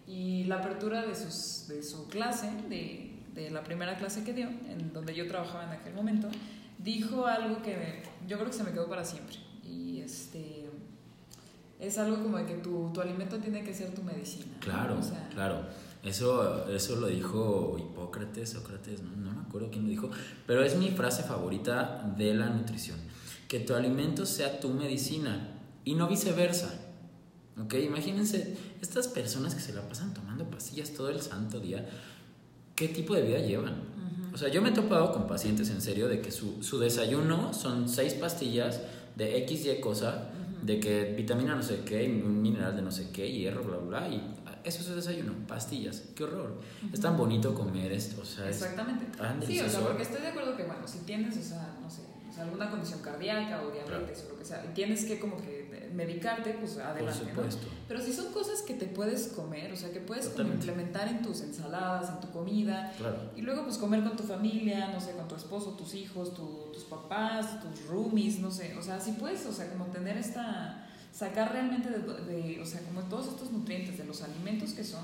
y 0.07 0.45
la 0.45 0.59
apertura 0.59 1.05
de, 1.05 1.13
sus, 1.13 1.67
de 1.67 1.83
su 1.83 2.07
clase, 2.07 2.49
de, 2.69 3.17
de, 3.33 3.51
la 3.51 3.65
primera 3.65 3.97
clase 3.97 4.23
que 4.23 4.31
dio, 4.31 4.47
en 4.47 4.93
donde 4.93 5.13
yo 5.13 5.27
trabajaba 5.27 5.65
en 5.65 5.71
aquel 5.71 5.93
momento, 5.93 6.29
dijo 6.77 7.25
algo 7.25 7.61
que 7.63 8.01
yo 8.29 8.37
creo 8.37 8.49
que 8.49 8.55
se 8.55 8.63
me 8.63 8.71
quedó 8.71 8.87
para 8.87 9.03
siempre. 9.03 9.35
Y 9.65 9.99
este, 9.99 10.58
es 11.79 11.97
algo 11.97 12.21
como 12.21 12.37
de 12.37 12.45
que 12.45 12.55
tu, 12.55 12.91
tu 12.93 13.01
alimento 13.01 13.37
tiene 13.37 13.63
que 13.63 13.73
ser 13.73 13.93
tu 13.93 14.03
medicina. 14.03 14.57
Claro, 14.59 14.99
claro. 15.33 15.63
Eso, 16.03 16.69
eso 16.69 16.95
lo 16.95 17.07
dijo 17.07 17.75
Hipócrates, 17.77 18.51
Sócrates, 18.51 19.01
no, 19.01 19.33
me 19.33 19.41
acuerdo 19.41 19.69
quién 19.69 19.83
lo 19.83 19.89
dijo, 19.89 20.09
pero 20.47 20.63
es 20.63 20.77
mi 20.77 20.91
frase 20.91 21.23
favorita 21.23 22.13
de 22.17 22.33
la 22.33 22.49
nutrición. 22.49 22.97
Que 23.47 23.59
tu 23.59 23.73
alimento 23.73 24.25
sea 24.25 24.59
tu 24.59 24.69
medicina 24.69 25.55
y 25.83 25.95
no 25.95 26.07
viceversa. 26.07 26.73
¿Ok? 27.61 27.73
Imagínense, 27.73 28.55
estas 28.81 29.09
personas 29.09 29.55
que 29.55 29.61
se 29.61 29.73
la 29.73 29.81
pasan 29.81 30.13
tomando 30.13 30.49
pastillas 30.49 30.91
todo 30.91 31.09
el 31.09 31.19
santo 31.19 31.59
día, 31.59 31.89
¿qué 32.75 32.87
tipo 32.87 33.13
de 33.15 33.23
vida 33.23 33.39
llevan? 33.39 33.99
O 34.33 34.37
sea, 34.37 34.47
yo 34.49 34.61
me 34.61 34.69
he 34.69 34.71
topado 34.71 35.11
con 35.11 35.27
pacientes 35.27 35.69
en 35.69 35.81
serio 35.81 36.07
de 36.07 36.21
que 36.21 36.31
su, 36.31 36.63
su 36.63 36.79
desayuno 36.79 37.53
son 37.53 37.89
seis 37.89 38.13
pastillas 38.13 38.79
de 39.17 39.37
X, 39.39 39.65
Y 39.65 39.81
cosa, 39.81 40.29
de 40.61 40.79
que 40.79 41.13
vitamina 41.15 41.55
no 41.55 41.63
sé 41.63 41.81
qué, 41.85 42.05
un 42.23 42.41
mineral 42.41 42.75
de 42.75 42.81
no 42.81 42.91
sé 42.91 43.11
qué, 43.11 43.31
hierro, 43.31 43.63
bla, 43.63 43.77
bla, 43.77 43.99
bla, 43.99 44.09
y 44.09 44.35
eso 44.63 44.81
es 44.81 44.89
el 44.89 44.95
desayuno, 44.95 45.33
pastillas, 45.47 46.03
qué 46.15 46.23
horror. 46.23 46.59
Es 46.91 46.99
tan 46.99 47.17
bonito 47.17 47.53
comer 47.55 47.91
esto, 47.91 48.21
o 48.21 48.25
sea, 48.25 48.49
Exactamente. 48.49 49.05
sí, 49.45 49.59
o 49.59 49.69
sea, 49.69 49.81
porque 49.81 50.03
estoy 50.03 50.21
de 50.21 50.27
acuerdo 50.27 50.55
que, 50.57 50.63
bueno, 50.63 50.87
si 50.87 50.99
tienes, 50.99 51.37
o 51.37 51.41
sea, 51.41 51.77
no 51.81 51.89
sé, 51.89 52.01
alguna 52.39 52.69
condición 52.69 52.99
cardíaca 53.01 53.61
o 53.63 53.71
diabetes 53.71 54.25
o 54.25 54.31
lo 54.31 54.39
que 54.39 54.45
sea, 54.45 54.65
y 54.65 54.73
tienes 54.73 55.05
que 55.05 55.19
como 55.19 55.37
que 55.37 55.89
medicarte, 55.93 56.53
pues 56.53 56.77
adelante. 56.77 57.19
Por 57.19 57.29
supuesto. 57.29 57.67
Pero 57.87 58.01
si 58.01 58.13
son 58.13 58.31
cosas 58.31 58.61
que 58.61 58.73
te 58.73 58.85
puedes 58.85 59.27
comer, 59.29 59.71
o 59.71 59.75
sea, 59.75 59.91
que 59.91 59.99
puedes 59.99 60.31
implementar 60.37 61.07
en 61.07 61.21
tus 61.21 61.41
ensaladas, 61.41 62.09
en 62.09 62.19
tu 62.19 62.31
comida, 62.31 62.93
y 63.35 63.41
luego 63.41 63.63
pues 63.63 63.77
comer 63.77 64.03
con 64.03 64.15
tu 64.15 64.23
familia, 64.23 64.89
no 64.89 64.99
sé, 64.99 65.11
con 65.13 65.27
tu 65.27 65.35
esposo, 65.35 65.71
tus 65.71 65.93
hijos, 65.95 66.33
tus 66.33 66.83
papás, 66.85 67.61
tus 67.61 67.87
roomies, 67.87 68.39
no 68.39 68.51
sé, 68.51 68.75
o 68.77 68.81
sea, 68.81 68.99
si 68.99 69.13
puedes, 69.13 69.45
o 69.45 69.53
sea, 69.53 69.69
como 69.71 69.85
tener 69.87 70.17
esta 70.17 70.85
sacar 71.11 71.51
realmente 71.51 71.89
de, 71.89 72.61
o 72.61 72.65
sea, 72.65 72.81
como 72.81 73.01
todos 73.01 73.27
estos 73.27 73.51
nutrientes 73.51 73.97
de 73.97 74.05
los 74.05 74.21
alimentos 74.21 74.73
que 74.73 74.83
son, 74.83 75.03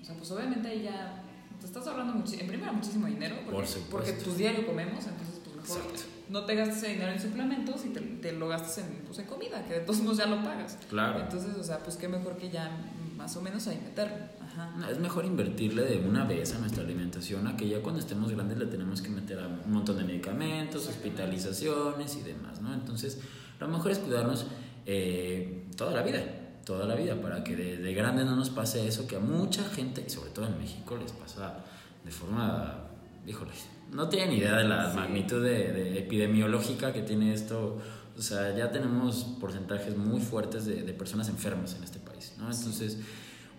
o 0.00 0.04
sea, 0.04 0.14
pues 0.14 0.30
obviamente 0.30 0.68
ahí 0.68 0.82
ya 0.82 1.24
te 1.58 1.66
estás 1.66 1.86
ahorrando 1.86 2.14
mucho, 2.14 2.34
en 2.38 2.46
primera 2.46 2.72
muchísimo 2.72 3.06
dinero, 3.06 3.36
porque, 3.44 3.68
porque 3.90 4.12
pues 4.12 4.36
diario 4.36 4.66
comemos, 4.66 5.06
entonces 5.06 5.40
pues 5.42 5.56
mejor 5.56 6.19
no 6.30 6.44
te 6.44 6.54
gastes 6.54 6.78
ese 6.78 6.92
dinero 6.92 7.12
en 7.12 7.20
suplementos 7.20 7.84
y 7.84 7.88
te, 7.90 8.32
lo 8.32 8.48
gastes 8.48 8.84
en, 8.84 9.02
pues, 9.06 9.18
en 9.18 9.26
comida, 9.26 9.64
que 9.64 9.74
de 9.74 9.80
todos 9.80 10.00
modos 10.00 10.18
ya 10.18 10.26
lo 10.26 10.42
pagas. 10.42 10.78
Claro. 10.88 11.20
Entonces, 11.20 11.56
o 11.56 11.64
sea, 11.64 11.80
pues 11.80 11.96
qué 11.96 12.08
mejor 12.08 12.36
que 12.36 12.50
ya 12.50 12.70
más 13.16 13.36
o 13.36 13.42
menos 13.42 13.66
ahí 13.66 13.80
meterlo. 13.82 14.16
Ajá. 14.40 14.90
Es 14.90 14.98
mejor 14.98 15.24
invertirle 15.24 15.82
de 15.82 15.98
una 15.98 16.24
vez 16.24 16.54
a 16.54 16.58
nuestra 16.58 16.82
alimentación 16.82 17.46
a 17.46 17.56
que 17.56 17.68
ya 17.68 17.82
cuando 17.82 18.00
estemos 18.00 18.30
grandes 18.30 18.58
le 18.58 18.66
tenemos 18.66 19.02
que 19.02 19.10
meter 19.10 19.38
a 19.40 19.46
un 19.46 19.72
montón 19.72 19.98
de 19.98 20.04
medicamentos, 20.04 20.86
hospitalizaciones 20.88 22.16
y 22.16 22.22
demás, 22.22 22.60
¿no? 22.60 22.72
Entonces, 22.72 23.20
lo 23.58 23.68
mejor 23.68 23.90
es 23.90 23.98
cuidarnos 23.98 24.46
eh, 24.86 25.66
toda 25.76 25.92
la 25.92 26.02
vida. 26.02 26.22
toda 26.64 26.86
la 26.86 26.94
vida, 26.94 27.20
para 27.20 27.42
que 27.42 27.56
de, 27.56 27.76
de 27.78 27.94
grande 27.94 28.24
no 28.24 28.36
nos 28.36 28.50
pase 28.50 28.86
eso 28.86 29.06
que 29.08 29.16
a 29.16 29.20
mucha 29.20 29.64
gente, 29.64 30.04
y 30.06 30.10
sobre 30.10 30.30
todo 30.30 30.46
en 30.46 30.58
México, 30.58 30.96
les 30.96 31.10
pasa 31.12 31.64
de 32.04 32.10
forma, 32.10 32.90
híjole, 33.26 33.52
no 33.92 34.08
tienen 34.08 34.32
idea 34.36 34.56
de 34.56 34.64
la 34.64 34.92
magnitud 34.94 35.42
de, 35.42 35.72
de, 35.72 35.98
epidemiológica 35.98 36.92
que 36.92 37.02
tiene 37.02 37.32
esto. 37.32 37.78
O 38.16 38.22
sea, 38.22 38.54
ya 38.56 38.70
tenemos 38.70 39.24
porcentajes 39.40 39.96
muy 39.96 40.20
fuertes 40.20 40.66
de, 40.66 40.82
de 40.82 40.92
personas 40.92 41.28
enfermas 41.28 41.74
en 41.74 41.84
este 41.84 41.98
país, 41.98 42.34
¿no? 42.38 42.50
Entonces, 42.50 42.98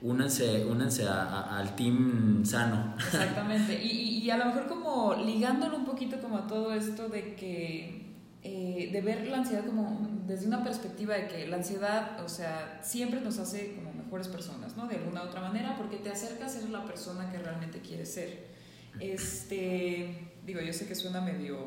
únanse, 0.01 0.65
únanse 0.65 1.07
a, 1.07 1.57
al 1.57 1.75
team 1.75 2.43
sano. 2.45 2.95
Exactamente. 2.97 3.81
Y, 3.91 4.25
y, 4.25 4.29
a 4.29 4.37
lo 4.37 4.45
mejor 4.45 4.67
como 4.67 5.15
ligándolo 5.15 5.77
un 5.77 5.85
poquito 5.85 6.19
como 6.19 6.37
a 6.37 6.47
todo 6.47 6.73
esto 6.73 7.09
de 7.09 7.35
que... 7.35 8.01
Eh, 8.43 8.89
de 8.91 9.01
ver 9.01 9.27
la 9.27 9.37
ansiedad 9.37 9.63
como 9.63 10.23
desde 10.25 10.47
una 10.47 10.63
perspectiva 10.63 11.13
de 11.13 11.27
que 11.27 11.45
la 11.45 11.57
ansiedad, 11.57 12.23
o 12.25 12.27
sea, 12.27 12.79
siempre 12.81 13.21
nos 13.21 13.37
hace 13.37 13.75
como 13.75 13.93
mejores 13.93 14.27
personas, 14.29 14.75
¿no? 14.75 14.87
De 14.87 14.95
alguna 14.95 15.21
u 15.21 15.27
otra 15.27 15.41
manera, 15.41 15.75
porque 15.77 15.97
te 15.97 16.09
acerca 16.09 16.47
a 16.47 16.49
ser 16.49 16.67
la 16.71 16.83
persona 16.83 17.31
que 17.31 17.37
realmente 17.37 17.81
quieres 17.81 18.11
ser. 18.11 18.50
Este, 18.99 20.31
digo, 20.45 20.61
yo 20.61 20.73
sé 20.73 20.87
que 20.87 20.95
suena 20.95 21.21
medio, 21.21 21.57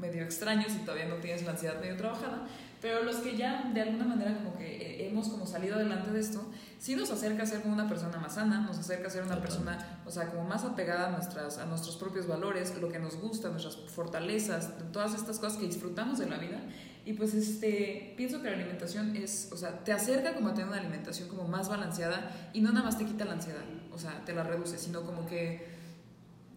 medio 0.00 0.22
extraño 0.24 0.64
si 0.68 0.78
todavía 0.78 1.06
no 1.06 1.16
tienes 1.16 1.44
la 1.44 1.52
ansiedad 1.52 1.80
medio 1.80 1.96
trabajada, 1.96 2.46
pero 2.84 3.02
los 3.02 3.16
que 3.16 3.36
ya 3.36 3.70
de 3.72 3.80
alguna 3.80 4.04
manera 4.04 4.36
como 4.36 4.58
que 4.58 5.08
hemos 5.08 5.28
como 5.28 5.46
salido 5.46 5.76
adelante 5.76 6.10
de 6.10 6.20
esto, 6.20 6.44
sí 6.78 6.94
nos 6.96 7.10
acerca 7.10 7.44
a 7.44 7.46
ser 7.46 7.62
como 7.62 7.72
una 7.72 7.88
persona 7.88 8.18
más 8.18 8.34
sana, 8.34 8.60
nos 8.60 8.78
acerca 8.78 9.06
a 9.06 9.10
ser 9.10 9.22
una 9.22 9.40
persona, 9.40 10.02
o 10.04 10.10
sea, 10.10 10.28
como 10.28 10.44
más 10.44 10.64
apegada 10.64 11.08
a, 11.08 11.10
nuestras, 11.10 11.56
a 11.56 11.64
nuestros 11.64 11.96
propios 11.96 12.26
valores, 12.26 12.76
lo 12.78 12.90
que 12.90 12.98
nos 12.98 13.16
gusta, 13.16 13.48
nuestras 13.48 13.76
fortalezas, 13.76 14.70
todas 14.92 15.14
estas 15.14 15.38
cosas 15.38 15.58
que 15.58 15.66
disfrutamos 15.66 16.18
de 16.18 16.26
la 16.26 16.36
vida. 16.36 16.60
Y 17.06 17.14
pues 17.14 17.32
este, 17.32 18.12
pienso 18.18 18.42
que 18.42 18.50
la 18.50 18.56
alimentación 18.56 19.16
es, 19.16 19.50
o 19.52 19.56
sea, 19.56 19.82
te 19.84 19.92
acerca 19.92 20.34
como 20.34 20.48
a 20.48 20.52
tener 20.54 20.68
una 20.68 20.78
alimentación 20.78 21.28
como 21.28 21.48
más 21.48 21.70
balanceada 21.70 22.50
y 22.52 22.60
no 22.60 22.70
nada 22.70 22.84
más 22.84 22.98
te 22.98 23.06
quita 23.06 23.24
la 23.24 23.32
ansiedad, 23.32 23.64
o 23.92 23.98
sea, 23.98 24.24
te 24.26 24.34
la 24.34 24.42
reduce, 24.42 24.76
sino 24.76 25.02
como 25.02 25.26
que, 25.26 25.73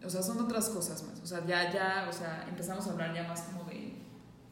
o 0.04 0.10
sea, 0.10 0.22
son 0.22 0.40
otras 0.40 0.68
cosas 0.68 1.02
más. 1.04 1.20
O 1.20 1.26
sea, 1.26 1.44
ya, 1.46 1.72
ya, 1.72 2.06
o 2.08 2.12
sea, 2.12 2.46
empezamos 2.48 2.86
a 2.86 2.92
hablar 2.92 3.14
ya 3.14 3.26
más 3.26 3.42
como 3.42 3.64
de 3.64 3.98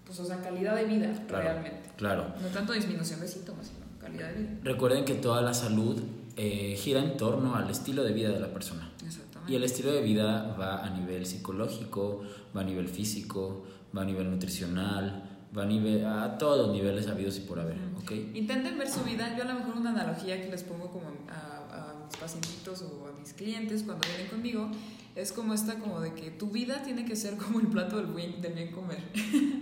pues, 0.07 0.21
o 0.21 0.25
sea, 0.25 0.41
calidad 0.41 0.77
de 0.77 0.85
vida 0.85 1.13
realmente. 1.29 1.91
Claro. 1.97 2.33
No 2.41 2.49
tanto 2.49 2.73
disminución 2.73 3.21
de 3.21 3.29
síntomas, 3.29 3.67
sino 3.67 3.81
calidad 4.01 4.29
de 4.29 4.41
vida. 4.41 4.51
Recuerden 4.63 5.05
que 5.05 5.15
toda 5.15 5.43
la 5.43 5.53
salud 5.53 6.01
eh, 6.37 6.77
gira 6.79 7.01
en 7.01 7.17
torno 7.17 7.57
al 7.57 7.69
estilo 7.69 8.05
de 8.05 8.13
vida 8.13 8.31
de 8.31 8.39
la 8.39 8.53
persona. 8.53 8.89
Exactamente. 9.05 9.53
Y 9.53 9.57
el 9.57 9.65
estilo 9.65 9.93
de 9.93 10.03
vida 10.03 10.55
va 10.59 10.85
a 10.85 10.91
nivel 10.91 11.27
psicológico, 11.27 12.23
va 12.57 12.61
a 12.61 12.65
nivel 12.65 12.89
físico, 12.89 13.67
va 13.97 14.03
a 14.03 14.05
nivel 14.05 14.31
nutricional, 14.31 15.25
va 15.57 15.63
a, 15.65 15.67
nivel, 15.67 16.07
a 16.07 16.39
todos 16.39 16.67
los 16.67 16.77
niveles 16.77 17.09
habidos 17.09 17.37
y 17.39 17.41
por 17.41 17.59
haber. 17.59 17.77
¿okay? 18.01 18.31
Intenten 18.35 18.79
ver 18.79 18.89
su 18.89 19.03
vida. 19.03 19.37
Yo 19.37 19.43
a 19.43 19.47
lo 19.47 19.55
mejor 19.55 19.77
una 19.77 19.91
analogía 19.91 20.41
que 20.41 20.49
les 20.49 20.63
pongo 20.63 20.89
como 20.89 21.09
a, 21.29 21.91
a 21.91 22.05
mis 22.07 22.17
pacientitos 22.17 22.83
o 22.83 23.09
a 23.09 23.19
mis 23.19 23.33
clientes 23.33 23.83
cuando 23.83 24.07
vienen 24.07 24.29
conmigo 24.29 24.71
es 25.17 25.33
como 25.33 25.55
esta 25.55 25.77
como 25.79 26.01
de 26.01 26.13
que 26.13 26.31
tu 26.31 26.51
vida 26.51 26.83
tiene 26.83 27.05
que 27.07 27.17
ser 27.17 27.37
como 27.37 27.59
el 27.59 27.67
plato 27.69 27.97
del 27.97 28.07
bien, 28.07 28.41
del 28.41 28.53
bien 28.53 28.71
comer. 28.71 29.03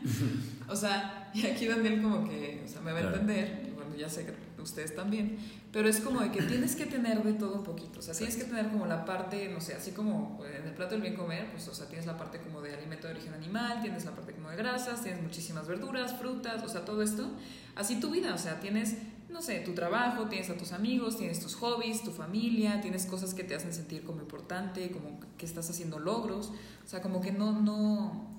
o 0.68 0.76
sea, 0.76 1.30
y 1.32 1.46
aquí 1.46 1.66
Daniel 1.66 2.02
como 2.02 2.28
que, 2.28 2.62
o 2.64 2.68
sea, 2.68 2.80
me 2.80 2.92
va 2.92 2.98
a 2.98 3.02
entender, 3.02 3.62
y 3.68 3.70
bueno, 3.70 3.94
ya 3.96 4.08
sé 4.08 4.26
que 4.26 4.34
ustedes 4.60 4.94
también, 4.96 5.36
pero 5.72 5.88
es 5.88 6.00
como 6.00 6.20
de 6.20 6.32
que 6.32 6.42
tienes 6.42 6.74
que 6.74 6.86
tener 6.86 7.22
de 7.22 7.34
todo 7.34 7.56
un 7.56 7.64
poquito, 7.64 8.00
o 8.00 8.02
sea, 8.02 8.14
tienes 8.14 8.36
que 8.36 8.44
tener 8.44 8.68
como 8.70 8.86
la 8.86 9.04
parte, 9.04 9.48
no 9.52 9.60
sé, 9.60 9.74
así 9.74 9.92
como 9.92 10.42
en 10.44 10.66
el 10.66 10.74
plato 10.74 10.94
del 10.94 11.02
bien 11.02 11.14
comer, 11.14 11.50
pues, 11.52 11.68
o 11.68 11.74
sea, 11.74 11.86
tienes 11.86 12.06
la 12.06 12.16
parte 12.16 12.38
como 12.38 12.60
de 12.60 12.74
alimento 12.74 13.06
de 13.06 13.14
origen 13.14 13.34
animal, 13.34 13.80
tienes 13.80 14.04
la 14.04 14.12
parte 14.12 14.32
como 14.32 14.50
de 14.50 14.56
grasas, 14.56 15.02
tienes 15.02 15.22
muchísimas 15.22 15.68
verduras, 15.68 16.18
frutas, 16.18 16.62
o 16.64 16.68
sea, 16.68 16.84
todo 16.84 17.02
esto, 17.02 17.30
así 17.76 18.00
tu 18.00 18.10
vida, 18.10 18.34
o 18.34 18.38
sea, 18.38 18.58
tienes 18.58 18.96
no 19.34 19.42
sé, 19.42 19.58
tu 19.58 19.74
trabajo, 19.74 20.28
tienes 20.28 20.48
a 20.48 20.56
tus 20.56 20.70
amigos, 20.70 21.18
tienes 21.18 21.40
tus 21.40 21.56
hobbies, 21.56 22.04
tu 22.04 22.12
familia, 22.12 22.80
tienes 22.80 23.04
cosas 23.04 23.34
que 23.34 23.42
te 23.42 23.56
hacen 23.56 23.74
sentir 23.74 24.04
como 24.04 24.20
importante, 24.20 24.92
como 24.92 25.18
que 25.36 25.44
estás 25.44 25.68
haciendo 25.68 25.98
logros, 25.98 26.52
o 26.84 26.88
sea, 26.88 27.02
como 27.02 27.20
que 27.20 27.32
no, 27.32 27.60
no, 27.60 28.30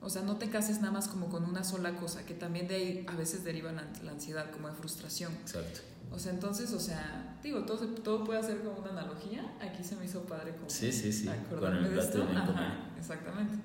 o 0.00 0.08
sea, 0.08 0.22
no 0.22 0.36
te 0.36 0.48
cases 0.48 0.80
nada 0.80 0.90
más 0.90 1.06
como 1.06 1.28
con 1.28 1.44
una 1.44 1.64
sola 1.64 1.96
cosa, 1.96 2.24
que 2.24 2.32
también 2.32 2.66
de 2.66 2.74
ahí 2.76 3.06
a 3.06 3.14
veces 3.14 3.44
deriva 3.44 3.72
la, 3.72 3.84
la 4.02 4.12
ansiedad, 4.12 4.50
como 4.50 4.68
de 4.68 4.74
frustración. 4.74 5.34
Exacto. 5.42 5.80
O 6.10 6.18
sea, 6.18 6.32
entonces, 6.32 6.72
o 6.72 6.80
sea, 6.80 7.38
digo, 7.42 7.64
todo, 7.64 7.86
todo 7.86 8.24
puede 8.24 8.42
ser 8.42 8.62
como 8.62 8.78
una 8.78 8.90
analogía, 8.92 9.54
aquí 9.60 9.84
se 9.84 9.96
me 9.96 10.06
hizo 10.06 10.22
padre 10.22 10.54
como 10.56 10.70
sí, 10.70 10.90
sí, 10.90 11.12
sí. 11.12 11.28
acordarme 11.28 11.90
de 11.90 12.00
esto. 12.00 12.26
Ajá, 12.34 12.88
exactamente. 12.98 13.58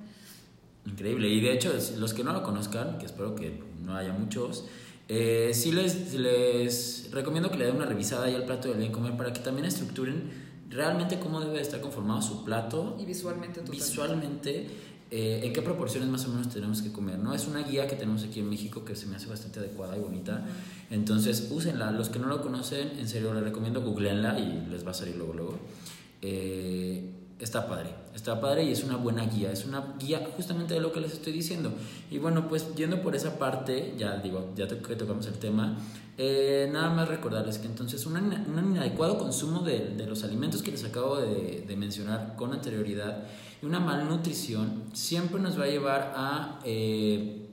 Increíble, 0.86 1.30
y 1.30 1.39
de 1.39 1.54
hecho, 1.54 1.74
los 1.98 2.13
que 2.13 2.26
no 2.26 2.34
lo 2.34 2.43
conozcan, 2.43 2.98
que 2.98 3.06
espero 3.06 3.36
que 3.36 3.63
no 3.82 3.96
haya 3.96 4.12
muchos, 4.12 4.65
eh, 5.10 5.52
sí 5.54 5.72
les, 5.72 6.13
les 6.13 7.10
recomiendo 7.12 7.52
que 7.52 7.58
le 7.58 7.66
den 7.66 7.76
una 7.76 7.86
revisada 7.86 8.26
ahí 8.26 8.36
al 8.36 8.46
plato 8.46 8.70
del 8.70 8.78
bien 8.78 8.92
comer 8.92 9.18
para 9.18 9.34
que 9.34 9.42
también 9.42 9.66
estructuren 9.66 10.54
realmente 10.70 11.20
cómo 11.20 11.39
debe 11.39 11.62
estar 11.62 11.82
conformado 11.82 12.22
su 12.22 12.44
plato. 12.44 12.98
Y 13.00 13.06
visualmente 13.06 13.62
Visualmente, 13.70 14.68
eh, 15.12 15.42
en 15.44 15.54
qué 15.54 15.62
proporciones 15.62 16.10
más 16.10 16.26
o 16.26 16.30
menos 16.30 16.50
tenemos 16.50 16.82
que 16.82 16.92
comer. 16.92 17.20
¿no? 17.20 17.34
Es 17.34 17.48
una 17.48 17.63
guía 17.63 17.88
que 17.88 17.96
tenemos 17.96 18.24
aquí 18.24 18.39
en 18.39 18.50
México 18.50 18.84
que 18.84 18.96
se 18.96 19.06
me 19.06 19.16
hace 19.16 19.28
bastante 19.28 19.60
adecuada 19.60 19.98
y 19.98 20.00
bonita. 20.00 20.46
Entonces, 20.89 21.50
úsenla. 21.52 21.92
Los 21.92 22.10
que 22.10 22.20
no 22.20 22.28
lo 22.28 22.42
conocen, 22.42 23.00
en 23.00 23.08
serio, 23.08 23.34
les 23.34 23.44
recomiendo 23.44 23.82
googleenla 23.82 24.39
y 24.39 24.68
les 24.70 24.86
va 24.86 24.92
a 24.92 24.96
salir 24.96 25.16
luego, 25.16 25.34
luego. 25.34 25.60
Eh, 26.22 27.23
está 27.39 27.67
padre, 27.67 27.89
está 28.15 28.39
padre 28.39 28.63
y 28.63 28.72
es 28.72 28.84
una 28.84 28.96
buena 28.96 29.26
guía, 29.26 29.52
es 29.52 29.65
una 29.65 29.96
guía 30.00 30.30
justamente 30.36 30.74
de 30.74 30.80
lo 30.80 30.91
que 30.91 31.02
les 31.02 31.13
estoy 31.13 31.34
diciendo. 31.34 31.74
Y 32.10 32.17
bueno, 32.17 32.48
pues 32.48 32.74
yendo 32.76 33.02
por 33.02 33.15
esa 33.15 33.38
parte, 33.38 33.96
ya 33.98 34.17
digo, 34.17 34.54
ya 34.56 34.67
que 34.67 34.96
tocamos 34.96 35.28
el 35.28 35.39
tema, 35.39 35.78
eh, 36.17 36.69
nada 36.72 36.91
más 36.91 37.08
recordarles 37.08 37.58
que 37.58 37.65
entonces 37.65 38.06
un, 38.06 38.15
un 38.17 38.72
inadecuado 38.72 39.17
consumo 39.17 39.62
de, 39.62 39.96
de, 39.98 40.06
los 40.06 40.24
alimentos 40.24 40.62
que 40.62 40.69
les 40.69 40.84
acabo 40.84 41.17
de, 41.17 41.65
de, 41.67 41.76
mencionar 41.76 42.36
con 42.36 42.54
anterioridad 42.54 43.24
y 43.62 43.65
una 43.65 43.80
malnutrición 43.80 44.84
siempre 44.93 45.41
nos 45.41 45.60
va 45.60 45.63
a 45.63 45.67
llevar 45.67 46.13
a, 46.15 46.60
eh, 46.65 47.48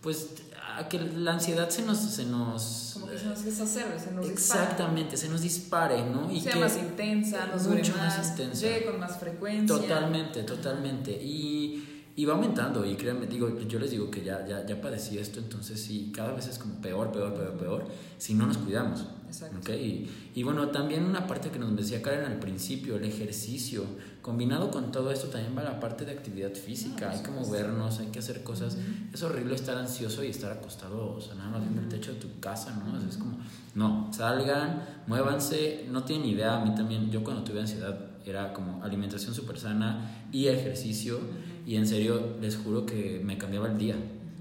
pues, 0.00 0.30
a 0.78 0.88
que 0.88 0.98
la 0.98 1.32
ansiedad 1.32 1.68
se 1.68 1.82
nos... 1.82 1.98
Se 1.98 2.24
nos 2.24 2.90
Como 2.94 3.06
que 3.08 3.18
se 3.18 3.26
nos 3.26 3.44
desacerbe, 3.44 3.98
se 3.98 4.12
nos 4.12 4.26
Exactamente, 4.28 5.12
dispare. 5.12 5.16
se 5.16 5.28
nos 5.28 5.40
dispare, 5.42 6.04
¿no? 6.04 6.30
Y 6.30 6.40
sea 6.40 6.52
que 6.52 6.58
más 6.60 6.76
intensa, 6.76 7.46
nos 7.46 7.64
dure 7.64 7.78
mucho 7.78 7.96
más, 7.96 8.18
más 8.18 8.30
intensa. 8.30 8.66
llegue 8.66 8.84
con 8.86 9.00
más 9.00 9.18
frecuencia. 9.18 9.76
Totalmente, 9.76 10.42
totalmente. 10.42 11.10
Y, 11.12 11.84
y 12.16 12.24
va 12.24 12.34
aumentando, 12.34 12.84
y 12.84 12.96
créanme, 12.96 13.26
digo, 13.26 13.58
yo 13.60 13.78
les 13.78 13.92
digo 13.92 14.10
que 14.10 14.22
ya, 14.22 14.46
ya, 14.46 14.66
ya 14.66 14.80
padecí 14.80 15.18
esto, 15.18 15.38
entonces 15.38 15.80
sí, 15.80 16.12
cada 16.14 16.32
vez 16.32 16.48
es 16.48 16.58
como 16.58 16.80
peor, 16.80 17.12
peor, 17.12 17.32
peor, 17.34 17.56
peor, 17.56 17.84
si 18.18 18.34
no 18.34 18.46
nos 18.46 18.58
cuidamos. 18.58 19.06
Exacto. 19.26 19.58
¿okay? 19.58 20.10
Y, 20.34 20.40
y 20.40 20.42
bueno, 20.42 20.68
también 20.68 21.04
una 21.04 21.26
parte 21.28 21.50
que 21.50 21.58
nos 21.60 21.74
decía 21.76 22.02
Karen 22.02 22.24
al 22.24 22.40
principio, 22.40 22.96
el 22.96 23.04
ejercicio, 23.04 23.84
combinado 24.22 24.70
con 24.72 24.90
todo 24.90 25.12
esto 25.12 25.28
también 25.28 25.56
va 25.56 25.62
la 25.62 25.78
parte 25.78 26.04
de 26.04 26.12
actividad 26.12 26.52
física, 26.52 27.10
Ah, 27.10 27.14
hay 27.14 27.22
que 27.22 27.30
movernos, 27.30 28.00
hay 28.00 28.08
que 28.08 28.18
hacer 28.18 28.42
cosas. 28.42 28.76
Es 29.12 29.22
horrible 29.22 29.54
estar 29.54 29.78
ansioso 29.78 30.24
y 30.24 30.26
estar 30.26 30.50
acostado, 30.50 31.14
o 31.14 31.20
sea, 31.20 31.34
nada 31.36 31.50
más 31.50 31.60
viendo 31.62 31.80
el 31.80 31.88
techo 31.88 32.12
de 32.12 32.18
tu 32.18 32.40
casa, 32.40 32.74
¿no? 32.74 32.98
Es 33.08 33.16
como, 33.16 33.38
no, 33.74 34.10
salgan, 34.12 34.84
muévanse, 35.06 35.86
no 35.90 36.02
tienen 36.02 36.28
idea, 36.28 36.60
a 36.60 36.64
mí 36.64 36.74
también, 36.74 37.10
yo 37.10 37.22
cuando 37.22 37.44
tuve 37.44 37.60
ansiedad 37.60 38.10
era 38.26 38.52
como 38.52 38.82
alimentación 38.82 39.34
súper 39.34 39.58
sana 39.58 40.26
y 40.32 40.48
ejercicio, 40.48 41.20
y 41.66 41.76
en 41.76 41.86
serio, 41.86 42.36
les 42.40 42.56
juro 42.56 42.86
que 42.86 43.20
me 43.24 43.36
cambiaba 43.38 43.68
el 43.68 43.78
día. 43.78 43.96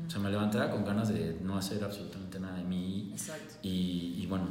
O 0.07 0.11
sea, 0.11 0.19
me 0.19 0.31
levantaba 0.31 0.71
con 0.71 0.83
ganas 0.83 1.09
de 1.09 1.37
no 1.43 1.55
hacer 1.55 1.83
absolutamente 1.83 2.39
nada 2.39 2.57
de 2.57 2.63
mí. 2.63 3.09
Exacto. 3.13 3.53
Y, 3.61 4.15
y 4.17 4.25
bueno, 4.27 4.47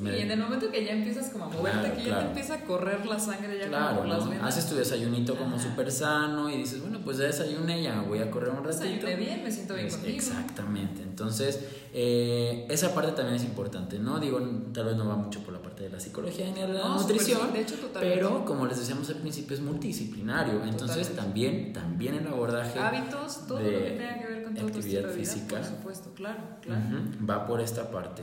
me... 0.00 0.16
y 0.16 0.20
en 0.22 0.30
el 0.30 0.38
momento 0.38 0.70
que 0.70 0.84
ya 0.84 0.92
empiezas 0.92 1.30
como 1.30 1.46
a 1.46 1.48
moverte, 1.48 1.80
Claro, 1.80 1.94
que 1.96 2.00
ya 2.02 2.06
claro. 2.06 2.20
te 2.22 2.28
empieza 2.28 2.54
a 2.54 2.60
correr 2.60 3.06
la 3.06 3.18
sangre 3.18 3.58
ya 3.58 3.66
Claro, 3.66 3.96
como 3.96 3.98
por 4.00 4.08
las 4.08 4.28
venas. 4.30 4.46
haces 4.56 4.68
tu 4.70 4.76
desayunito 4.76 5.34
como 5.34 5.58
súper 5.58 5.90
sano 5.90 6.48
y 6.48 6.58
dices, 6.58 6.80
bueno, 6.82 7.00
pues 7.04 7.16
ya 7.18 7.24
desayuné, 7.24 7.82
ya 7.82 8.00
voy 8.02 8.20
a 8.20 8.30
correr 8.30 8.50
un 8.50 8.62
ratito. 8.62 8.84
Desayuné 8.84 9.16
bien, 9.16 9.42
me 9.42 9.50
siento 9.50 9.74
bien 9.74 9.86
Es- 9.88 9.94
contigo. 9.96 10.14
Exactamente. 10.16 11.02
Entonces, 11.02 11.58
eh, 11.92 12.66
esa 12.70 12.94
parte 12.94 13.10
también 13.12 13.34
es 13.36 13.44
importante, 13.44 13.98
¿no? 13.98 14.20
Digo, 14.20 14.38
tal 14.72 14.84
vez 14.84 14.96
no 14.96 15.08
va 15.08 15.16
mucho 15.16 15.40
por 15.40 15.52
la 15.52 15.61
parte 15.82 15.84
de 15.84 15.90
la 15.90 16.00
psicología 16.00 16.46
ni 16.46 16.60
de 16.60 16.68
la 16.68 16.88
No, 16.88 16.98
nutrición, 17.00 17.52
de 17.52 17.60
hecho, 17.60 17.74
totalmente. 17.76 18.16
pero 18.20 18.44
como 18.44 18.66
les 18.66 18.78
decíamos 18.78 19.08
al 19.10 19.16
principio, 19.16 19.56
es 19.56 19.62
multidisciplinario. 19.62 20.62
Entonces, 20.64 21.08
Totalmente. 21.08 21.14
también, 21.14 21.72
también 21.72 22.14
el 22.14 22.26
abordaje 22.26 22.78
Hábitos, 22.78 23.46
todo 23.46 23.58
de 23.58 23.72
lo 23.72 23.78
que 23.84 23.90
tenga 23.90 24.18
que 24.18 24.26
ver 24.26 24.44
con 24.44 24.54
todo 24.54 24.66
actividad 24.66 25.10
física. 25.10 25.56
por 25.58 25.64
supuesto, 25.66 26.10
claro, 26.14 26.42
claro. 26.62 26.82
Va 27.28 27.46
por 27.46 27.60
esta 27.60 27.90
parte. 27.90 28.22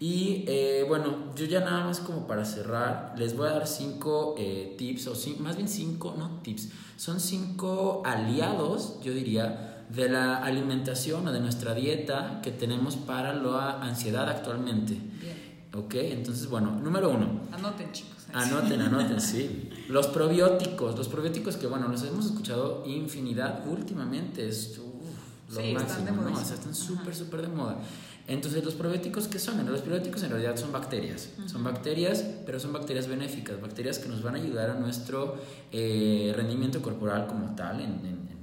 Y 0.00 0.44
eh, 0.46 0.84
bueno, 0.86 1.34
yo 1.34 1.44
ya 1.46 1.58
nada 1.60 1.84
más 1.84 1.98
como 1.98 2.26
para 2.28 2.44
cerrar, 2.44 3.14
les 3.18 3.36
voy 3.36 3.48
a 3.48 3.52
dar 3.52 3.66
cinco 3.66 4.36
eh, 4.38 4.76
tips, 4.78 5.08
o 5.08 5.14
cin- 5.14 5.38
más 5.38 5.56
bien 5.56 5.68
cinco, 5.68 6.14
no 6.16 6.40
tips, 6.40 6.68
son 6.96 7.18
cinco 7.18 8.02
aliados, 8.06 9.00
yo 9.02 9.12
diría, 9.12 9.86
de 9.90 10.08
la 10.08 10.36
alimentación 10.36 11.26
o 11.26 11.32
de 11.32 11.40
nuestra 11.40 11.74
dieta 11.74 12.38
que 12.44 12.52
tenemos 12.52 12.94
para 12.94 13.34
la 13.34 13.80
ansiedad 13.82 14.28
actualmente. 14.28 14.94
Bien. 15.20 15.47
¿Ok? 15.74 15.94
Entonces, 15.94 16.48
bueno, 16.48 16.72
número 16.82 17.10
uno, 17.10 17.40
Anoten, 17.52 17.92
chicos. 17.92 18.16
Anoten, 18.32 18.80
anoten, 18.80 19.20
sí. 19.20 19.70
Los 19.88 20.06
probióticos, 20.08 20.96
los 20.96 21.08
probióticos 21.08 21.56
que, 21.56 21.66
bueno, 21.66 21.88
los 21.88 22.02
hemos 22.04 22.26
escuchado 22.26 22.84
infinidad 22.86 23.66
últimamente, 23.66 24.46
es 24.48 24.78
uf, 24.78 25.54
lo 25.54 25.60
Sí, 25.60 25.68
están 25.68 26.04
máximo, 26.04 26.24
de 26.24 26.30
¿no? 26.30 26.36
O 26.38 26.44
sea, 26.44 26.54
están 26.54 26.74
súper, 26.74 27.14
súper 27.14 27.42
de 27.42 27.48
moda. 27.48 27.78
Entonces, 28.26 28.62
¿los 28.62 28.74
probióticos 28.74 29.26
qué 29.26 29.38
son? 29.38 29.64
Los 29.64 29.80
probióticos 29.80 30.22
en 30.22 30.30
realidad 30.30 30.56
son 30.58 30.70
bacterias. 30.70 31.30
Son 31.46 31.64
bacterias, 31.64 32.22
pero 32.44 32.60
son 32.60 32.74
bacterias 32.74 33.08
benéficas, 33.08 33.58
bacterias 33.58 33.98
que 33.98 34.08
nos 34.10 34.22
van 34.22 34.34
a 34.34 34.38
ayudar 34.38 34.68
a 34.68 34.74
nuestro 34.74 35.36
eh, 35.72 36.34
rendimiento 36.36 36.82
corporal 36.82 37.26
como 37.26 37.54
tal, 37.56 37.80
en, 37.80 37.92
en, 38.04 38.28
en, 38.30 38.37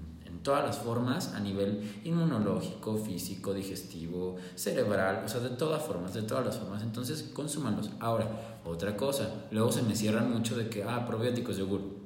todas 0.45 0.63
las 0.63 0.77
formas, 0.77 1.33
a 1.33 1.41
nivel 1.41 1.99
inmunológico, 2.05 2.95
físico, 2.95 3.53
digestivo, 3.53 4.37
cerebral, 4.55 5.23
o 5.25 5.27
sea, 5.27 5.41
de 5.41 5.49
todas 5.49 5.83
formas, 5.83 6.13
de 6.13 6.21
todas 6.21 6.45
las 6.45 6.57
formas. 6.57 6.81
Entonces, 6.83 7.31
consúmanlos. 7.33 7.89
Ahora, 7.99 8.59
otra 8.63 8.95
cosa, 8.95 9.27
luego 9.51 9.73
se 9.73 9.81
me 9.81 9.93
cierran 9.93 10.31
mucho 10.31 10.55
de 10.55 10.69
que, 10.69 10.83
ah, 10.83 11.05
probióticos, 11.05 11.57
yogur 11.57 12.05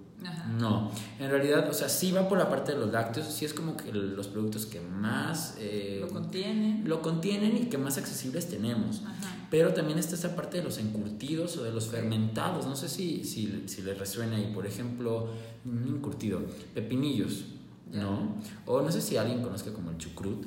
no, 0.59 0.91
en 1.17 1.29
realidad, 1.29 1.69
o 1.69 1.73
sea, 1.73 1.87
sí 1.87 2.11
va 2.11 2.27
por 2.27 2.37
la 2.37 2.49
parte 2.49 2.73
de 2.73 2.79
los 2.79 2.91
lácteos, 2.91 3.27
sí 3.27 3.45
es 3.45 3.53
como 3.53 3.77
que 3.77 3.91
los 3.93 4.27
productos 4.27 4.65
que 4.65 4.81
más... 4.81 5.55
Eh, 5.59 5.99
lo 6.01 6.09
contienen. 6.09 6.83
Lo 6.85 7.01
contienen 7.01 7.55
y 7.55 7.65
que 7.67 7.77
más 7.77 7.97
accesibles 7.97 8.49
tenemos. 8.49 9.01
Pero 9.49 9.73
también 9.73 9.97
está 9.97 10.15
esa 10.15 10.35
parte 10.35 10.57
de 10.57 10.63
los 10.63 10.77
encurtidos 10.77 11.55
o 11.57 11.63
de 11.63 11.71
los 11.71 11.87
fermentados, 11.87 12.65
no 12.67 12.75
sé 12.75 12.89
si, 12.89 13.23
si, 13.23 13.63
si 13.67 13.81
les 13.81 13.97
resuena 13.97 14.35
ahí, 14.35 14.51
por 14.53 14.65
ejemplo, 14.67 15.29
un 15.65 15.87
encurtido, 15.87 16.41
pepinillos, 16.73 17.45
¿no? 17.91 18.35
O 18.65 18.81
no 18.81 18.91
sé 18.91 19.01
si 19.01 19.17
alguien 19.17 19.41
conozca 19.41 19.71
como 19.73 19.91
el 19.91 19.97
chucrut. 19.97 20.45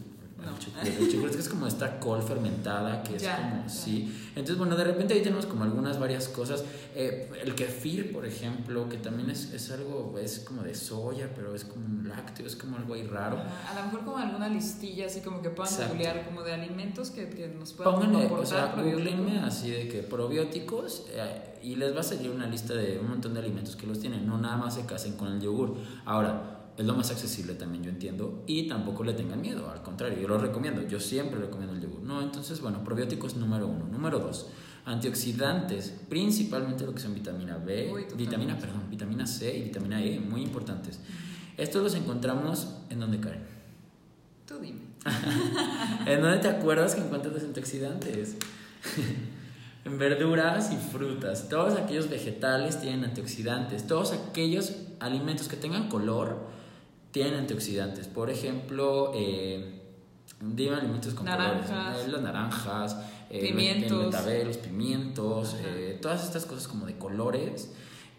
El 0.85 1.09
chucrut, 1.09 1.35
es 1.35 1.49
como 1.49 1.67
esta 1.67 2.01
col 2.01 2.21
fermentada 2.21 3.03
que 3.05 3.17
es 3.17 3.23
como, 3.23 3.69
sí. 3.69 4.13
Entonces, 4.31 4.59
bueno, 4.59 4.77
de 4.77 4.85
repente 4.85 5.15
ahí 5.15 5.23
tenemos 5.23 5.47
como 5.47 5.63
algunas 5.63 6.01
varias 6.01 6.29
cosas. 6.29 6.65
Eh, 6.95 7.31
el 7.43 7.55
kefir, 7.55 8.13
por 8.13 8.27
ejemplo, 8.27 8.89
que 8.89 8.97
también 8.97 9.31
es, 9.31 9.53
es, 9.53 9.71
algo, 9.71 10.19
es 10.21 10.41
como 10.41 10.63
de 10.63 10.75
soya, 10.75 11.31
pero 11.35 11.55
es 11.55 11.65
como 11.65 11.87
un 11.87 12.09
lácteo, 12.09 12.47
es 12.47 12.57
como 12.57 12.77
algo 12.77 12.95
ahí 12.95 13.07
raro. 13.07 13.37
a 13.39 13.75
lo 13.79 13.85
mejor 13.85 14.05
como 14.05 14.19
alguna 14.19 14.49
listilla, 14.49 15.07
así 15.07 15.21
como 15.21 15.43
que 15.43 15.51
puedan 15.51 15.89
googlear 15.89 16.25
como 16.25 16.43
de 16.43 16.55
alimentos 16.55 17.11
que, 17.11 17.29
que 17.29 17.49
nos 17.49 17.73
puedan 17.73 17.95
Pónganle, 17.95 18.27
o 18.27 18.45
sea, 18.45 18.75
googleenme 18.77 19.39
así 19.41 19.71
de 19.71 19.89
que 19.89 20.03
probióticos 20.03 21.07
eh, 21.11 21.61
y 21.63 21.77
les 21.77 21.95
va 21.95 22.01
a 22.01 22.05
salir 22.05 22.31
una 22.31 22.47
lista 22.47 22.75
de 22.75 22.99
un 22.99 23.09
montón 23.09 23.35
de 23.35 23.41
alimentos 23.41 23.77
que 23.77 23.87
los 23.87 24.01
tienen. 24.01 24.27
No 24.27 24.39
nada 24.39 24.57
más 24.57 24.75
se 24.75 24.85
casen 24.87 25.17
con 25.17 25.29
el 25.29 25.41
yogur. 25.41 25.77
Ahora, 26.05 26.52
es 26.77 26.85
lo 26.87 26.95
más 26.95 27.11
accesible 27.11 27.55
también, 27.55 27.85
yo 27.85 27.91
entiendo, 27.91 28.45
y 28.47 28.67
tampoco 28.67 29.05
le 29.05 29.13
tengan 29.13 29.41
miedo, 29.41 29.71
al 29.71 29.83
contrario, 29.83 30.19
yo 30.19 30.29
lo 30.29 30.39
recomiendo, 30.39 30.83
yo 30.87 30.99
siempre 31.01 31.39
recomiendo 31.39 31.75
el 31.75 31.83
yogur. 31.83 32.03
No, 32.03 32.23
entonces, 32.23 32.61
bueno, 32.61 32.83
probióticos 32.83 33.37
número 33.37 33.67
uno. 33.67 33.87
Número 33.87 34.19
dos, 34.19 34.49
antioxidantes, 34.85 35.95
principalmente 36.09 36.87
lo 36.87 36.95
que 36.95 37.01
son 37.01 37.15
vitamina 37.15 37.59
B, 37.59 38.09
vitamina, 38.17 38.59
perdón, 38.59 38.89
vitamina 38.91 39.27
C 39.27 39.57
y 39.57 39.63
vitamina 39.65 40.03
E, 40.03 40.19
muy 40.19 40.43
importantes. 40.43 41.01
Estos 41.57 41.83
los 41.83 41.95
encontramos 41.95 42.69
en 42.89 43.01
donde 43.01 43.21
caen. 43.21 43.47
Tú 44.47 44.59
dime. 44.59 44.81
¿En 46.07 46.23
dónde 46.23 46.39
te 46.39 46.49
acuerdas 46.49 46.95
que 46.95 47.03
encuentras 47.03 47.35
los 47.35 47.45
antioxidantes? 47.45 48.37
en 49.85 49.99
verduras 49.99 50.73
y 50.73 50.77
frutas. 50.77 51.49
Todos 51.49 51.79
aquellos 51.79 52.09
vegetales 52.09 52.81
tienen 52.81 53.05
antioxidantes. 53.05 53.87
Todos 53.87 54.13
aquellos 54.13 54.73
alimentos 55.01 55.49
que 55.49 55.57
tengan 55.57 55.89
color 55.89 56.62
tienen 57.13 57.35
antioxidantes. 57.35 58.09
Por 58.09 58.31
ejemplo, 58.31 59.13
eh, 59.15 59.81
dime 60.41 60.77
alimentos 60.77 61.15
con 61.15 61.27
naranjas, 61.27 61.69
colores. 61.69 62.13
Las 62.13 62.23
naranjas, 62.23 62.97
eh, 63.31 63.41
pimientos, 63.41 64.15
los 64.45 64.57
pimientos, 64.59 65.57
eh, 65.65 65.99
todas 66.01 66.25
estas 66.25 66.45
cosas 66.47 66.67
como 66.67 66.87
de 66.87 66.99
colores. 66.99 67.73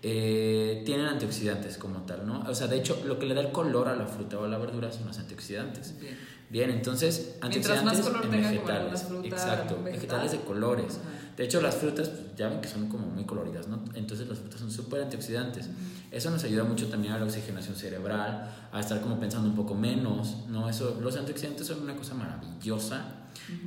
Eh, 0.06 0.84
tienen 0.86 1.06
antioxidantes 1.06 1.78
como 1.78 2.02
tal, 2.02 2.28
¿no? 2.28 2.42
O 2.42 2.54
sea, 2.54 2.68
de 2.68 2.78
hecho, 2.78 3.02
lo 3.06 3.18
que 3.18 3.26
le 3.26 3.34
da 3.34 3.40
el 3.40 3.54
color 3.54 3.88
a 3.88 3.96
la 3.96 4.06
fruta 4.06 4.38
o 4.38 4.44
a 4.44 4.50
la 4.50 4.58
verdura 4.58 4.92
son 4.92 5.08
los 5.08 5.18
antioxidantes. 5.18 5.98
Bien, 5.98 6.18
Bien 6.54 6.70
entonces, 6.70 7.36
antioxidantes 7.42 8.06
en 8.06 8.30
vegetales. 8.30 9.08
Exacto, 9.24 9.82
vegetales 9.84 10.34
de 10.34 10.38
colores. 10.42 11.00
De 11.36 11.46
hecho, 11.46 11.60
las 11.60 11.74
frutas, 11.74 12.10
pues, 12.10 12.36
ya 12.38 12.48
ven 12.48 12.62
que 12.62 12.68
son 12.68 12.90
como 12.90 13.08
muy 13.08 13.24
coloridas, 13.24 13.68
¿no? 13.68 13.84
Entonces, 13.96 14.28
las 14.28 14.38
frutas 14.38 14.60
son 14.60 14.70
súper 14.70 15.02
antioxidantes. 15.02 15.72
Eso 16.12 16.30
nos 16.30 16.44
ayuda 16.44 16.64
mucho 16.64 16.90
también 16.90 17.14
a 17.14 17.18
la 17.18 17.26
oxigenación 17.26 17.76
cerebral, 17.76 18.52
a 18.72 18.80
estar 18.80 19.02
como 19.02 19.20
pensando 19.20 19.50
un 19.50 19.56
poco 19.56 19.74
menos, 19.74 20.46
¿no? 20.48 20.70
Eso, 20.70 21.00
los 21.02 21.18
antioxidantes 21.18 21.66
son 21.66 21.82
una 21.82 21.96
cosa 21.96 22.14
maravillosa 22.14 23.04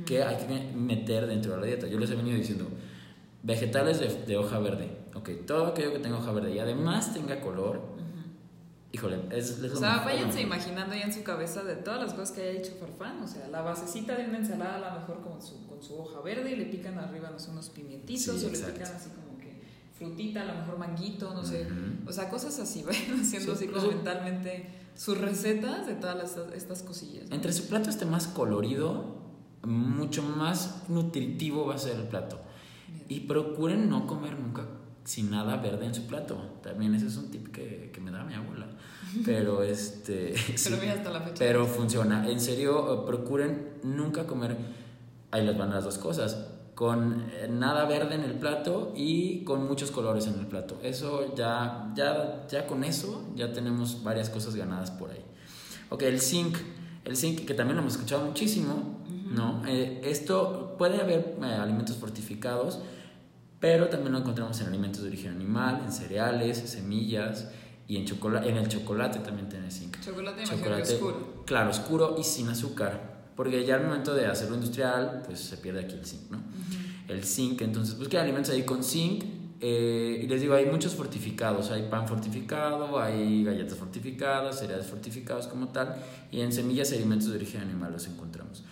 que 0.05 0.23
hay 0.23 0.37
que 0.37 0.73
meter 0.73 1.27
dentro 1.27 1.55
de 1.55 1.59
la 1.59 1.65
dieta. 1.65 1.87
Yo 1.87 1.99
les 1.99 2.09
he 2.09 2.15
venido 2.15 2.37
diciendo, 2.37 2.69
vegetales 3.43 3.99
de, 3.99 4.07
de 4.25 4.37
hoja 4.37 4.59
verde, 4.59 4.97
ok, 5.13 5.29
todo 5.45 5.65
aquello 5.65 5.91
que 5.91 5.99
tenga 5.99 6.19
hoja 6.19 6.31
verde 6.31 6.55
y 6.55 6.59
además 6.59 7.13
tenga 7.13 7.41
color, 7.41 7.96
Híjole, 8.91 9.19
es, 9.31 9.59
es 9.59 9.73
O 9.73 9.77
sea, 9.77 10.03
váyanse 10.05 10.41
imaginando 10.41 10.95
ya 10.95 11.01
en 11.01 11.13
su 11.13 11.23
cabeza 11.23 11.63
de 11.63 11.75
todas 11.75 12.01
las 12.01 12.13
cosas 12.13 12.31
que 12.31 12.41
haya 12.41 12.59
hecho 12.59 12.71
Farfán. 12.79 13.21
O 13.21 13.27
sea, 13.27 13.47
la 13.49 13.61
basecita 13.61 14.15
de 14.15 14.25
una 14.25 14.37
ensalada 14.37 14.75
a 14.75 14.93
lo 14.93 14.99
mejor 15.01 15.21
con 15.21 15.41
su, 15.41 15.67
con 15.67 15.83
su 15.83 15.97
hoja 15.99 16.21
verde 16.21 16.53
y 16.53 16.55
le 16.55 16.65
pican 16.65 16.97
arriba, 16.97 17.29
no 17.29 17.37
sé, 17.37 17.51
unos 17.51 17.69
pimientitos 17.69 18.43
o 18.43 18.49
le 18.49 18.57
pican 18.57 18.95
así 18.95 19.09
como 19.09 19.37
que 19.39 19.61
frutita, 19.97 20.43
a 20.43 20.45
lo 20.45 20.55
mejor 20.55 20.77
manguito, 20.77 21.33
no 21.33 21.43
sé. 21.43 21.67
O 22.05 22.13
sea, 22.13 22.29
cosas 22.29 22.57
así, 22.59 22.83
vayan 22.87 23.19
haciendo 23.19 23.53
así 23.53 23.67
como 23.67 23.87
mentalmente 23.87 24.69
sus 24.95 25.17
recetas 25.17 25.85
de 25.85 25.95
todas 25.95 26.37
estas 26.55 26.81
cosillas. 26.81 27.29
Entre 27.31 27.51
su 27.51 27.67
plato 27.67 27.89
esté 27.89 28.05
más 28.05 28.27
colorido, 28.27 29.17
mucho 29.63 30.23
más 30.23 30.83
nutritivo 30.87 31.65
va 31.65 31.75
a 31.75 31.77
ser 31.77 31.97
el 31.97 32.07
plato. 32.07 32.39
Y 33.09 33.21
procuren 33.21 33.89
no 33.89 34.07
comer 34.07 34.39
nunca 34.39 34.66
sin 35.07 35.31
nada 35.31 35.55
verde 35.55 35.85
en 35.85 35.95
su 35.95 36.05
plato. 36.05 36.37
También 36.61 36.93
ese 36.93 37.07
es 37.07 37.15
un 37.15 37.31
tip 37.31 37.47
que, 37.47 37.91
que 37.93 38.01
me 38.01 38.11
da 38.11 38.25
mi 38.25 38.33
abuela. 38.33 38.67
Pero 39.23 39.63
este. 39.63 40.35
pero 40.65 40.77
mira 40.77 40.93
hasta 40.93 41.09
la 41.11 41.21
fecha. 41.21 41.35
Pero 41.39 41.65
funciona. 41.65 42.29
En 42.29 42.41
serio, 42.41 43.05
procuren 43.05 43.69
nunca 43.83 44.27
comer. 44.27 44.57
Ahí 45.31 45.45
les 45.45 45.57
van 45.57 45.69
las 45.69 45.85
dos 45.85 45.97
cosas. 45.97 46.49
Con 46.75 47.25
eh, 47.31 47.47
nada 47.49 47.85
verde 47.85 48.15
en 48.15 48.23
el 48.23 48.33
plato 48.33 48.93
y 48.97 49.45
con 49.45 49.65
muchos 49.65 49.91
colores 49.91 50.27
en 50.27 50.39
el 50.39 50.45
plato. 50.45 50.77
Eso 50.83 51.33
ya, 51.35 51.89
ya, 51.95 52.45
ya 52.49 52.67
con 52.67 52.83
eso 52.83 53.23
ya 53.33 53.53
tenemos 53.53 54.03
varias 54.03 54.29
cosas 54.29 54.55
ganadas 54.55 54.91
por 54.91 55.11
ahí. 55.11 55.23
Ok, 55.89 56.01
el 56.01 56.19
zinc. 56.19 56.57
El 57.05 57.15
zinc, 57.15 57.45
que 57.45 57.53
también 57.53 57.77
lo 57.77 57.81
hemos 57.81 57.93
escuchado 57.93 58.25
muchísimo, 58.25 58.99
¿no? 59.31 59.63
Eh, 59.65 60.01
esto 60.03 60.75
puede 60.77 60.99
haber 60.99 61.37
eh, 61.41 61.45
alimentos 61.45 61.95
fortificados 61.95 62.81
pero 63.59 63.87
también 63.87 64.13
lo 64.13 64.19
encontramos 64.19 64.59
en 64.61 64.67
alimentos 64.67 65.01
de 65.01 65.09
origen 65.09 65.31
animal, 65.31 65.81
en 65.83 65.91
cereales, 65.91 66.57
semillas 66.57 67.49
y 67.87 67.97
en, 67.97 68.05
chocolate, 68.05 68.49
en 68.49 68.57
el 68.57 68.67
chocolate 68.67 69.19
también 69.19 69.49
tiene 69.49 69.71
zinc. 69.71 69.99
Chocolate, 70.01 70.43
chocolate 70.43 70.93
oscuro. 70.93 71.43
Claro, 71.45 71.69
oscuro 71.71 72.15
y 72.19 72.23
sin 72.23 72.49
azúcar, 72.49 73.31
porque 73.35 73.65
ya 73.65 73.75
al 73.75 73.83
momento 73.83 74.13
de 74.13 74.27
hacerlo 74.27 74.55
industrial, 74.55 75.23
pues 75.25 75.39
se 75.39 75.57
pierde 75.57 75.81
aquí 75.81 75.95
el 75.95 76.05
zinc, 76.05 76.29
¿no? 76.29 76.41
El 77.07 77.23
zinc, 77.23 77.61
entonces, 77.61 77.95
pues 77.95 78.09
que 78.09 78.17
hay 78.17 78.23
alimentos 78.23 78.53
ahí 78.53 78.63
con 78.63 78.83
zinc. 78.83 79.23
Eh, 79.59 80.21
y 80.23 80.27
les 80.27 80.41
digo, 80.41 80.53
hay 80.53 80.67
muchos 80.67 80.93
fortificados, 80.93 81.71
hay 81.71 81.87
pan 81.89 82.07
fortificado, 82.07 82.99
hay 82.99 83.43
galletas 83.43 83.75
fortificadas, 83.75 84.59
cereales 84.59 84.85
fortificados 84.85 85.47
como 85.47 85.69
tal, 85.69 85.95
y 86.31 86.41
en 86.41 86.51
semillas 86.51 86.91
y 86.91 86.95
alimentos 86.97 87.29
de 87.29 87.37
origen 87.37 87.61
animal 87.61 87.91
los 87.91 88.05
encontramos. 88.05 88.63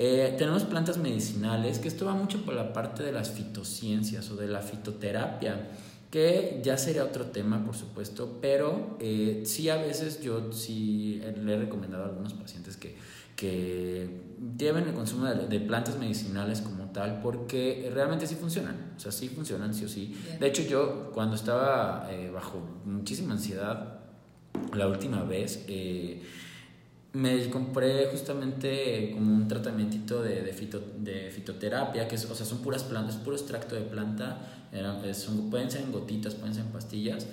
Eh, 0.00 0.36
tenemos 0.38 0.62
plantas 0.62 0.96
medicinales, 0.96 1.80
que 1.80 1.88
esto 1.88 2.06
va 2.06 2.14
mucho 2.14 2.44
por 2.44 2.54
la 2.54 2.72
parte 2.72 3.02
de 3.02 3.10
las 3.10 3.30
fitociencias 3.30 4.30
o 4.30 4.36
de 4.36 4.46
la 4.46 4.60
fitoterapia, 4.62 5.70
que 6.08 6.60
ya 6.62 6.78
sería 6.78 7.02
otro 7.02 7.26
tema, 7.26 7.64
por 7.66 7.74
supuesto, 7.74 8.38
pero 8.40 8.96
eh, 9.00 9.42
sí 9.44 9.68
a 9.68 9.76
veces 9.76 10.22
yo 10.22 10.52
sí 10.52 11.20
le 11.42 11.54
he 11.54 11.58
recomendado 11.58 12.04
a 12.04 12.06
algunos 12.06 12.32
pacientes 12.32 12.76
que, 12.76 12.96
que 13.34 14.08
lleven 14.56 14.84
el 14.84 14.94
consumo 14.94 15.26
de, 15.26 15.60
plantas 15.60 15.98
medicinales 15.98 16.60
como 16.60 16.84
tal, 16.92 17.20
porque 17.20 17.90
realmente 17.92 18.28
sí 18.28 18.36
funcionan, 18.36 18.94
o 18.96 19.00
sea, 19.00 19.10
sí 19.10 19.28
funcionan, 19.28 19.74
sí 19.74 19.84
o 19.84 19.88
sí. 19.88 20.16
De 20.38 20.46
hecho, 20.46 20.62
yo 20.62 21.10
cuando 21.12 21.34
estaba 21.34 22.08
eh, 22.10 22.30
bajo 22.32 22.60
muchísima 22.84 23.34
ansiedad, 23.34 23.98
la 24.74 24.86
última 24.86 25.24
vez, 25.24 25.64
eh, 25.66 26.22
me 27.18 27.50
compré 27.50 28.06
justamente 28.12 29.10
como 29.12 29.34
un 29.34 29.48
tratamiento 29.48 30.22
de, 30.22 30.40
de, 30.42 30.52
fito, 30.52 30.80
de 30.98 31.32
fitoterapia, 31.32 32.06
que 32.06 32.14
es, 32.14 32.24
o 32.30 32.34
sea, 32.34 32.46
son 32.46 32.58
puras 32.58 32.84
plantas, 32.84 33.16
puro 33.16 33.34
extracto 33.34 33.74
de 33.74 33.80
planta, 33.80 34.38
son, 35.14 35.50
pueden 35.50 35.68
ser 35.68 35.80
en 35.82 35.90
gotitas, 35.90 36.36
pueden 36.36 36.54
ser 36.54 36.64
en 36.64 36.70
pastillas. 36.70 37.26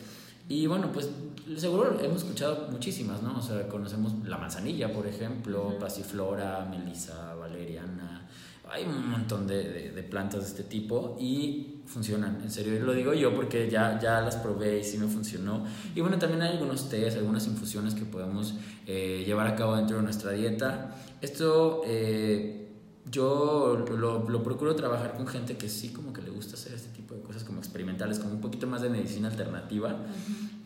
Y 0.49 0.65
bueno, 0.65 0.91
pues 0.91 1.11
seguro 1.57 1.99
hemos 2.01 2.23
escuchado 2.23 2.67
muchísimas, 2.71 3.21
¿no? 3.21 3.38
O 3.38 3.41
sea, 3.43 3.67
conocemos 3.67 4.13
la 4.25 4.39
manzanilla, 4.39 4.91
por 4.91 5.05
ejemplo, 5.05 5.77
pasiflora, 5.79 6.65
melisa, 6.65 7.36
valeriana, 7.36 8.27
hay 8.72 8.84
un 8.84 9.09
montón 9.09 9.47
de, 9.47 9.91
de, 9.91 10.03
plantas 10.03 10.41
de 10.41 10.47
este 10.47 10.63
tipo 10.63 11.18
y 11.20 11.82
funcionan, 11.86 12.41
en 12.41 12.51
serio, 12.51 12.80
lo 12.84 12.93
digo 12.93 13.13
yo 13.13 13.34
porque 13.36 13.70
ya, 13.70 13.99
ya 13.99 14.22
las 14.22 14.38
probé 14.38 14.80
y 14.80 14.84
sí 14.84 14.97
me 14.97 15.07
funcionó. 15.07 15.66
Y 15.93 16.01
bueno, 16.01 16.18
también 16.18 16.41
hay 16.41 16.53
algunos 16.53 16.89
tés, 16.89 17.16
algunas 17.16 17.45
infusiones 17.47 17.93
que 17.93 18.05
podemos 18.05 18.55
eh, 18.88 19.24
llevar 19.26 19.47
a 19.47 19.55
cabo 19.55 19.76
dentro 19.76 19.97
de 19.97 20.03
nuestra 20.03 20.32
dieta. 20.32 20.95
Esto 21.22 21.84
eh, 21.86 22.70
yo 23.09 23.86
lo, 23.88 24.28
lo, 24.28 24.43
procuro 24.43 24.76
trabajar 24.76 25.16
con 25.16 25.28
gente 25.28 25.57
que 25.57 25.70
sí 25.70 25.89
como 25.89 26.11
que 26.11 26.22
le 26.22 26.32
gusta 26.32 26.55
hacer 26.55 26.74
este 26.74 26.89
tipo 26.89 27.13
de 27.13 27.22
cosas 27.22 27.43
como 27.43 27.59
experimentales, 27.59 28.20
como 28.20 28.34
un 28.34 28.41
poquito 28.41 28.66
más 28.68 28.82
de 28.82 28.89
medicina 28.89 29.28
alternativa. 29.28 29.95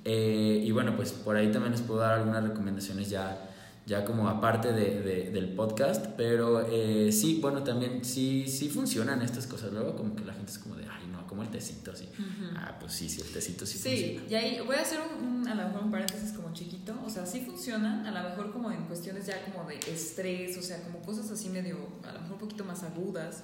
Eh, 0.05 0.63
y 0.65 0.71
bueno, 0.71 0.95
pues 0.95 1.11
por 1.11 1.35
ahí 1.35 1.51
también 1.51 1.73
les 1.73 1.81
puedo 1.81 1.99
dar 1.99 2.13
algunas 2.13 2.43
recomendaciones 2.43 3.09
ya 3.09 3.48
ya 3.89 4.05
como 4.05 4.29
aparte 4.29 4.71
de, 4.71 5.31
del 5.31 5.55
podcast, 5.55 6.05
pero 6.15 6.61
eh, 6.69 7.11
sí, 7.11 7.39
bueno, 7.41 7.63
también 7.63 8.05
sí, 8.05 8.47
sí 8.47 8.69
funcionan 8.69 9.23
estas 9.23 9.47
cosas. 9.47 9.73
Luego 9.73 9.95
como 9.95 10.15
que 10.15 10.23
la 10.23 10.33
gente 10.33 10.51
es 10.51 10.59
como 10.59 10.75
de, 10.75 10.83
ay, 10.83 11.07
no, 11.11 11.25
como 11.25 11.41
el 11.41 11.49
tecito 11.49 11.91
así. 11.91 12.07
Ah, 12.55 12.77
pues 12.79 12.93
sí, 12.93 13.09
sí, 13.09 13.21
el 13.21 13.33
tecito 13.33 13.65
sí, 13.65 13.79
sí 13.79 14.21
y 14.29 14.35
ahí 14.35 14.61
voy 14.63 14.75
a 14.75 14.81
hacer 14.81 14.99
un, 15.01 15.47
a 15.47 15.55
lo 15.55 15.63
mejor 15.63 15.83
un 15.85 15.91
paréntesis 15.91 16.33
como 16.33 16.53
chiquito, 16.53 16.93
o 17.03 17.09
sea, 17.09 17.25
sí 17.25 17.41
funcionan, 17.41 18.05
a 18.05 18.11
lo 18.11 18.29
mejor 18.29 18.53
como 18.53 18.71
en 18.71 18.83
cuestiones 18.85 19.25
ya 19.25 19.43
como 19.43 19.67
de 19.67 19.79
estrés, 19.91 20.55
o 20.59 20.61
sea, 20.61 20.83
como 20.83 20.99
cosas 20.99 21.31
así 21.31 21.49
medio, 21.49 21.77
a 22.03 22.11
lo 22.11 22.19
mejor 22.19 22.33
un 22.33 22.39
poquito 22.39 22.63
más 22.63 22.83
agudas. 22.83 23.43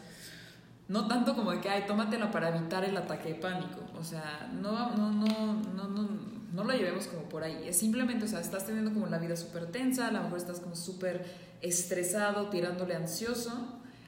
No 0.88 1.08
tanto 1.08 1.36
como 1.36 1.50
de 1.50 1.60
que, 1.60 1.70
ay, 1.70 1.86
tómatelo 1.88 2.30
para 2.30 2.56
evitar 2.56 2.84
el 2.84 2.96
ataque 2.96 3.30
de 3.30 3.36
pánico. 3.36 3.82
O 4.00 4.04
sea, 4.04 4.48
no, 4.54 4.96
no, 4.96 5.12
no, 5.12 5.64
no, 5.74 5.88
no, 5.88 6.34
no 6.56 6.64
lo 6.64 6.74
llevemos 6.74 7.08
como 7.08 7.24
por 7.24 7.43
ahí. 7.43 7.68
Es 7.68 7.78
simplemente, 7.78 8.26
o 8.26 8.28
sea, 8.28 8.39
estás 8.39 8.66
teniendo 8.66 8.93
como 8.93 9.08
la 9.08 9.20
vida 9.20 9.36
súper 9.36 9.66
tensa, 9.68 10.08
a 10.08 10.12
lo 10.12 10.24
mejor 10.24 10.38
estás 10.38 10.60
como 10.62 10.76
súper 10.76 11.26
estresado, 11.62 12.49
tirándole 12.49 12.95
ansioso. 12.95 13.51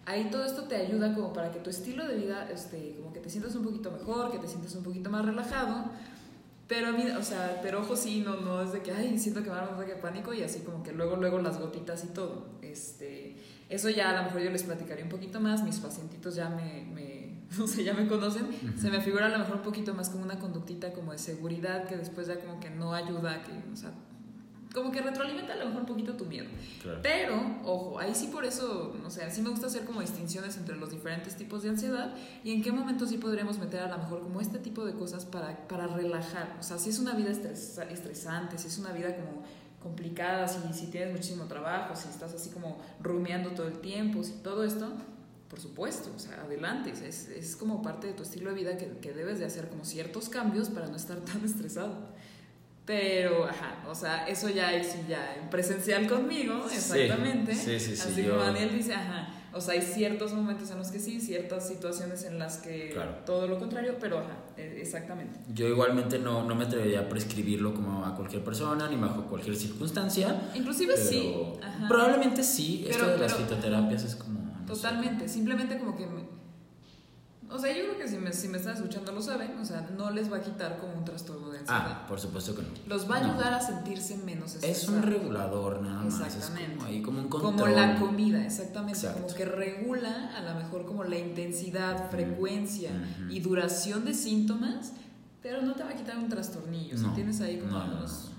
Ahí 0.06 0.30
todo 0.32 0.46
esto 0.46 0.64
te 0.64 0.78
ayuda 0.78 1.14
como 1.14 1.34
para 1.34 1.52
que 1.52 1.60
tu 1.60 1.70
estilo 1.70 2.08
de 2.08 2.16
vida, 2.16 2.50
este, 2.50 2.96
como 2.96 3.12
que 3.12 3.20
te 3.20 3.30
sientas 3.30 3.54
un 3.56 3.66
poquito 3.66 3.92
mejor, 3.92 4.32
que 4.32 4.40
te 4.40 4.48
sientas 4.48 4.74
un 4.76 4.84
poquito 4.84 5.10
más 5.10 5.26
relajado. 5.26 5.92
Pero 6.70 6.90
o 7.20 7.24
sea, 7.24 7.60
pero 7.62 7.82
ojo, 7.82 7.96
sí, 7.96 8.24
no, 8.26 8.38
no 8.38 8.62
es 8.62 8.72
de 8.72 8.82
que, 8.82 8.92
ay, 8.92 9.20
siento 9.20 9.44
que 9.44 9.50
me 9.50 9.56
va 9.56 9.64
a 9.64 9.74
ataque 9.74 9.96
de 9.96 10.02
pánico 10.02 10.34
y 10.34 10.44
así 10.44 10.60
como 10.60 10.84
que 10.84 10.94
luego, 10.94 11.18
luego 11.18 11.40
las 11.40 11.60
gotitas 11.60 12.04
y 12.06 12.08
todo. 12.08 12.46
Este, 12.62 13.36
eso 13.70 13.90
ya 13.90 14.12
a 14.12 14.22
lo 14.22 14.24
mejor 14.24 14.42
yo 14.42 14.52
les 14.52 14.64
platicaría 14.64 15.04
un 15.04 15.10
poquito 15.10 15.42
más, 15.42 15.64
mis 15.64 15.80
pacientitos 15.80 16.36
ya 16.36 16.50
me, 16.50 16.86
me 16.94 17.07
no 17.58 17.68
sé, 17.68 17.84
ya 17.84 17.94
me 17.94 18.08
conocen, 18.08 18.48
se 18.78 18.90
me 18.90 19.02
figura 19.02 19.28
a 19.28 19.30
lo 19.30 19.40
mejor 19.40 19.58
un 19.58 19.62
poquito 19.62 19.94
más 19.94 20.10
como 20.10 20.24
una 20.24 20.40
conductita 20.40 20.94
como 20.94 21.12
de 21.12 21.18
seguridad 21.18 21.86
que 21.86 21.96
después 21.96 22.28
ya 22.28 22.40
como 22.40 22.60
que 22.60 22.70
no 22.70 22.94
ayuda, 22.94 23.44
que, 23.44 23.52
o 23.72 23.76
sea, 23.76 23.92
como 24.74 24.92
que 24.92 25.02
retroalimenta 25.02 25.54
a 25.54 25.56
lo 25.56 25.66
mejor 25.66 25.82
un 25.82 25.88
poquito 25.88 26.14
tu 26.14 26.26
miedo. 26.26 26.46
Pero, 27.02 27.36
ojo, 27.64 28.00
ahí 28.00 28.14
sí 28.14 28.28
por 28.28 28.46
eso, 28.46 28.96
o 29.04 29.10
sea, 29.10 29.30
sí 29.32 29.42
me 29.42 29.50
gusta 29.50 29.68
hacer 29.68 29.86
como 29.86 30.02
distinciones 30.02 30.58
entre 30.58 30.76
los 30.76 30.92
diferentes 30.92 31.36
tipos 31.36 31.64
de 31.64 31.70
ansiedad 31.70 32.14
y 32.44 32.52
en 32.52 32.62
qué 32.62 32.72
momento 32.72 33.08
sí 33.08 33.18
podríamos 33.18 33.58
meter 33.58 33.82
a 33.82 33.88
lo 33.88 33.98
mejor 33.98 34.22
como 34.22 34.40
este 34.40 34.60
tipo 34.60 34.86
de 34.86 34.94
cosas 34.94 35.26
para, 35.26 35.68
para 35.68 35.88
relajar. 35.88 36.58
O 36.60 36.64
sea, 36.64 36.78
si 36.78 36.90
es 36.90 37.00
una 37.00 37.14
vida 37.14 37.32
estresante, 37.32 38.58
si 38.58 38.68
es 38.68 38.78
una 38.78 38.92
vida 38.92 39.16
como 39.16 39.44
complicadas 39.82 40.60
y 40.70 40.74
si 40.74 40.88
tienes 40.88 41.12
muchísimo 41.12 41.46
trabajo, 41.46 41.96
si 41.96 42.10
estás 42.10 42.34
así 42.34 42.50
como 42.50 42.78
rumiando 43.02 43.52
todo 43.52 43.68
el 43.68 43.80
tiempo, 43.80 44.24
si 44.24 44.34
todo 44.34 44.64
esto, 44.64 44.92
por 45.50 45.60
supuesto, 45.60 46.12
o 46.16 46.20
sea, 46.20 46.42
adelante, 46.42 46.92
es, 46.92 47.30
es 47.30 47.56
como 47.56 47.82
parte 47.82 48.08
de 48.08 48.14
tu 48.14 48.24
estilo 48.24 48.50
de 48.50 48.56
vida 48.56 48.78
que, 48.78 48.98
que, 49.02 49.14
debes 49.14 49.40
de 49.40 49.46
hacer 49.46 49.70
como 49.70 49.86
ciertos 49.86 50.30
cambios 50.30 50.70
para 50.70 50.88
no 50.88 50.96
estar 50.96 51.18
tan 51.20 51.44
estresado. 51.46 51.96
Pero, 52.86 53.46
ajá, 53.46 53.84
o 53.90 53.96
sea, 53.96 54.28
eso 54.28 54.50
ya 54.50 54.74
es 54.74 54.96
ya 55.10 55.36
en 55.36 55.50
presencial 55.50 56.08
conmigo, 56.08 56.66
exactamente. 56.72 57.54
Sí, 57.54 57.80
sí, 57.80 57.98
sí, 57.98 58.02
Así 58.02 58.24
como 58.24 58.42
Daniel 58.42 58.72
dice, 58.72 58.94
ajá, 58.94 59.28
o 59.54 59.60
sea, 59.60 59.74
hay 59.74 59.82
ciertos 59.82 60.34
momentos 60.34 60.72
en 60.72 60.78
los 60.78 60.90
que 60.90 61.00
sí, 61.00 61.20
ciertas 61.20 61.68
situaciones 61.68 62.24
en 62.24 62.40
las 62.40 62.60
que 62.60 62.98
todo 63.26 63.48
lo 63.48 63.58
contrario, 63.58 63.96
pero 64.00 64.20
ajá, 64.20 64.38
e, 64.56 64.80
exactamente. 64.80 65.40
Yo 65.54 65.68
igualmente 65.68 66.20
no, 66.20 66.46
no 66.46 66.56
me 66.56 66.66
atrevería 66.66 67.02
a 67.02 67.10
prescribirlo 67.10 67.74
como 67.74 68.06
a 68.06 68.16
cualquier 68.16 68.44
persona 68.44 68.88
ni 68.88 68.96
bajo 68.96 69.24
cualquier 69.24 69.56
circunstancia. 69.56 70.50
Inclusive 70.54 70.96
sí. 70.96 71.36
Probablemente 71.90 72.44
sí, 72.44 72.86
esto 72.88 73.06
de 73.06 73.18
las 73.18 73.34
fitoterapias 73.34 74.04
es 74.04 74.16
como... 74.16 74.47
totalmente, 74.68 75.28
simplemente 75.28 75.80
como 75.80 75.96
que 75.96 76.08
o 77.50 77.58
sea, 77.58 77.74
yo 77.76 77.84
creo 77.86 77.98
que 77.98 78.08
si 78.10 78.18
me, 78.18 78.34
si 78.34 78.50
me 78.50 78.58
están 78.58 78.76
escuchando 78.76 79.14
lo 79.14 79.22
saben, 79.22 79.58
o 79.58 79.64
sea, 79.64 79.90
no 79.98 80.12
les 80.12 80.32
va 80.32 80.38
a 80.38 80.42
quitar 80.42 80.78
como 80.80 80.94
un 80.94 81.06
trastorno 81.06 81.50
de 81.50 81.60
ansiedad. 81.60 82.02
Ah, 82.02 82.06
por 82.06 82.20
supuesto 82.20 82.54
que 82.54 82.62
no. 82.62 82.68
Los 82.88 83.10
va 83.10 83.16
a 83.16 83.20
ayudar 83.20 83.54
a 83.54 83.62
sentirse 83.62 84.18
menos 84.18 84.56
estresados. 84.56 84.84
Es 84.84 84.90
un 84.90 85.02
regulador 85.02 85.82
nada 85.82 86.04
más. 86.04 86.20
Exactamente. 86.20 86.74
Es 86.74 86.78
como, 86.78 86.86
ahí 86.86 87.02
como 87.02 87.20
un 87.20 87.30
control. 87.30 87.54
Como 87.54 87.68
la 87.68 87.96
comida, 87.96 88.46
exactamente. 88.46 89.08
Como 89.14 89.34
que 89.34 89.46
regula 89.46 90.36
a 90.36 90.42
lo 90.42 90.60
mejor 90.60 90.86
como 90.86 91.06
la 91.06 91.18
intensidad, 91.18 92.12
frecuencia 92.12 92.92
y 93.30 93.40
duración 93.40 94.04
de 94.04 94.14
síntomas, 94.14 94.92
pero 95.42 95.62
no 95.62 95.74
te 95.74 95.86
va 95.86 95.92
a 95.92 95.96
quitar 95.96 96.18
un 96.18 96.28
trastornillo. 96.28 96.98
si 96.98 97.08
tienes 97.10 97.40
ahí 97.40 97.60
como 97.60 97.82
unos 97.82 98.32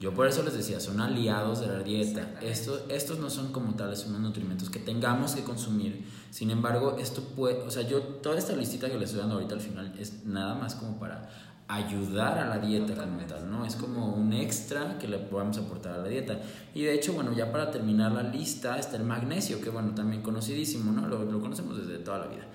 yo 0.00 0.14
por 0.14 0.28
eso 0.28 0.44
les 0.44 0.54
decía, 0.54 0.78
son 0.78 1.00
aliados 1.00 1.60
de 1.60 1.66
la 1.66 1.82
dieta. 1.82 2.34
Estos, 2.40 2.82
estos 2.88 3.18
no 3.18 3.30
son 3.30 3.52
como 3.52 3.74
tales 3.74 4.06
unos 4.06 4.20
nutrimentos 4.20 4.70
que 4.70 4.78
tengamos 4.78 5.32
que 5.32 5.42
consumir. 5.42 6.04
Sin 6.30 6.50
embargo, 6.50 6.96
esto 7.00 7.20
puede, 7.20 7.62
o 7.62 7.70
sea, 7.70 7.82
yo 7.82 8.00
toda 8.00 8.38
esta 8.38 8.54
listita 8.54 8.88
que 8.88 8.94
les 8.94 9.10
estoy 9.10 9.20
dando 9.20 9.34
ahorita 9.34 9.56
al 9.56 9.60
final 9.60 9.92
es 9.98 10.24
nada 10.24 10.54
más 10.54 10.76
como 10.76 11.00
para 11.00 11.28
ayudar 11.66 12.38
a 12.38 12.46
la 12.46 12.58
dieta 12.58 12.94
como 12.94 13.18
tal, 13.26 13.50
¿no? 13.50 13.66
Es 13.66 13.74
como 13.74 14.14
un 14.14 14.32
extra 14.32 14.98
que 14.98 15.08
le 15.08 15.18
podamos 15.18 15.58
aportar 15.58 15.94
a 15.94 15.98
la 15.98 16.08
dieta. 16.08 16.40
Y 16.74 16.82
de 16.82 16.94
hecho, 16.94 17.12
bueno, 17.12 17.32
ya 17.32 17.50
para 17.50 17.72
terminar 17.72 18.12
la 18.12 18.22
lista 18.22 18.78
está 18.78 18.96
el 18.96 19.04
magnesio, 19.04 19.60
que 19.60 19.68
bueno, 19.68 19.96
también 19.96 20.22
conocidísimo, 20.22 20.92
¿no? 20.92 21.08
Lo, 21.08 21.24
lo 21.24 21.40
conocemos 21.40 21.76
desde 21.76 21.98
toda 21.98 22.18
la 22.18 22.26
vida. 22.28 22.46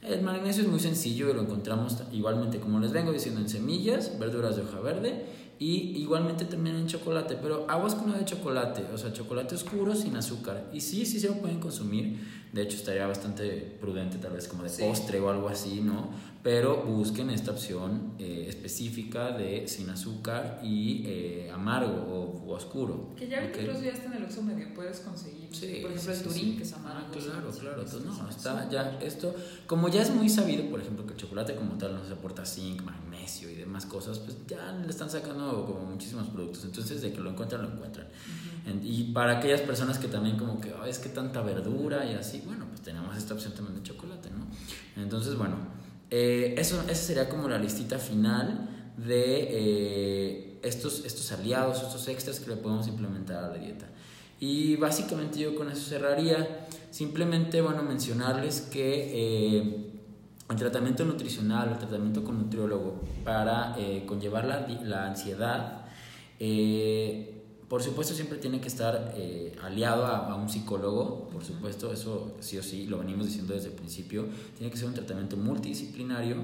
El 0.00 0.22
magnesio 0.22 0.62
es 0.62 0.68
muy 0.68 0.80
sencillo 0.80 1.30
y 1.30 1.32
lo 1.32 1.42
encontramos 1.42 1.96
igualmente, 2.12 2.60
como 2.60 2.78
les 2.78 2.92
vengo 2.92 3.10
diciendo, 3.10 3.40
en 3.40 3.48
semillas, 3.48 4.18
verduras 4.18 4.54
de 4.54 4.62
hoja 4.62 4.78
verde 4.80 5.43
y 5.58 5.96
igualmente 6.00 6.44
también 6.44 6.76
en 6.76 6.86
chocolate, 6.86 7.36
pero 7.40 7.66
aguas 7.68 7.94
con 7.94 8.12
de 8.12 8.24
chocolate, 8.24 8.84
o 8.92 8.98
sea, 8.98 9.12
chocolate 9.12 9.54
oscuro 9.54 9.94
sin 9.94 10.16
azúcar. 10.16 10.68
Y 10.72 10.80
sí, 10.80 11.06
sí 11.06 11.20
se 11.20 11.28
lo 11.28 11.34
pueden 11.34 11.60
consumir. 11.60 12.43
De 12.54 12.62
hecho, 12.62 12.76
estaría 12.76 13.04
bastante 13.04 13.76
prudente, 13.80 14.18
tal 14.18 14.32
vez 14.32 14.46
como 14.46 14.62
de 14.62 14.70
postre 14.70 15.18
o 15.18 15.28
algo 15.28 15.48
así, 15.48 15.80
¿no? 15.80 16.10
Pero 16.44 16.84
busquen 16.84 17.30
esta 17.30 17.50
opción 17.50 18.12
eh, 18.20 18.46
específica 18.48 19.32
de 19.32 19.66
sin 19.66 19.90
azúcar 19.90 20.60
y 20.62 21.02
eh, 21.04 21.50
amargo 21.52 21.90
o, 22.46 22.52
oscuro. 22.52 23.12
Que 23.16 23.26
ya 23.26 23.40
ahorita 23.40 23.60
incluso 23.60 23.82
ya 23.82 23.90
está 23.90 24.04
en 24.04 24.12
el 24.12 24.24
Oxxo 24.24 24.42
medio 24.42 24.72
puedes 24.72 25.00
conseguir. 25.00 25.48
por 25.82 25.90
ejemplo, 25.90 26.12
el 26.12 26.22
Turín, 26.22 26.56
que 26.56 26.62
es 26.62 26.72
amargo. 26.74 27.06
Ah, 27.08 27.10
claro, 27.10 27.50
claro. 27.50 27.82
Entonces, 27.82 28.04
no, 28.04 28.30
está 28.30 28.70
ya 28.70 29.00
esto. 29.02 29.34
Como 29.66 29.88
ya 29.88 30.02
es 30.02 30.10
muy 30.10 30.28
sabido, 30.28 30.70
por 30.70 30.80
ejemplo, 30.80 31.04
que 31.06 31.14
el 31.14 31.18
chocolate 31.18 31.56
como 31.56 31.76
tal 31.76 31.94
nos 31.94 32.08
aporta 32.12 32.46
zinc, 32.46 32.82
magnesio 32.82 33.50
y 33.50 33.56
demás 33.56 33.84
cosas, 33.84 34.20
pues 34.20 34.36
ya 34.46 34.70
le 34.70 34.90
están 34.90 35.10
sacando 35.10 35.66
como 35.66 35.90
muchísimos 35.90 36.28
productos. 36.28 36.64
Entonces, 36.66 37.02
de 37.02 37.12
que 37.12 37.20
lo 37.20 37.30
encuentran, 37.30 37.62
lo 37.62 37.72
encuentran. 37.72 38.06
Y 38.82 39.12
para 39.12 39.38
aquellas 39.38 39.60
personas 39.60 39.98
que 39.98 40.08
también 40.08 40.38
como 40.38 40.58
que, 40.58 40.72
es 40.88 40.98
que 40.98 41.10
tanta 41.10 41.42
verdura 41.42 42.04
y 42.06 42.14
así, 42.14 42.42
bueno, 42.46 42.64
pues 42.68 42.80
tenemos 42.80 43.14
esta 43.16 43.34
opción 43.34 43.52
también 43.52 43.76
de 43.76 43.82
chocolate, 43.82 44.30
¿no? 44.30 44.46
Entonces, 45.02 45.36
bueno, 45.36 45.56
eh, 46.10 46.54
eso, 46.56 46.82
esa 46.88 46.94
sería 46.94 47.28
como 47.28 47.48
la 47.48 47.58
listita 47.58 47.98
final 47.98 48.92
de 48.96 49.48
eh, 49.50 50.60
estos, 50.62 51.04
estos 51.04 51.30
aliados, 51.32 51.82
estos 51.82 52.08
extras 52.08 52.40
que 52.40 52.50
le 52.50 52.56
podemos 52.56 52.88
implementar 52.88 53.44
a 53.44 53.48
la 53.48 53.58
dieta. 53.58 53.86
Y 54.40 54.76
básicamente 54.76 55.40
yo 55.40 55.54
con 55.56 55.70
eso 55.70 55.86
cerraría. 55.86 56.66
Simplemente, 56.90 57.60
bueno, 57.60 57.82
mencionarles 57.82 58.62
que 58.62 59.58
eh, 59.58 59.90
el 60.48 60.56
tratamiento 60.56 61.04
nutricional, 61.04 61.70
el 61.72 61.78
tratamiento 61.78 62.24
con 62.24 62.38
nutriólogo 62.38 63.02
para 63.24 63.76
conllevar 64.06 64.44
la, 64.44 64.66
la 64.84 65.06
ansiedad, 65.06 65.84
por 67.74 67.82
supuesto, 67.82 68.14
siempre 68.14 68.38
tiene 68.38 68.60
que 68.60 68.68
estar 68.68 69.14
eh, 69.16 69.52
aliado 69.60 70.06
a, 70.06 70.32
un 70.36 70.48
psicólogo, 70.48 71.28
por 71.32 71.44
supuesto, 71.44 71.92
eso 71.92 72.36
sí 72.38 72.56
o 72.56 72.62
sí, 72.62 72.86
lo 72.86 72.98
venimos 72.98 73.26
diciendo 73.26 73.52
desde 73.52 73.70
el 73.70 73.74
principio, 73.74 74.26
tiene 74.56 74.70
que 74.70 74.78
ser 74.78 74.86
un 74.86 74.94
tratamiento 74.94 75.36
multidisciplinario. 75.36 76.36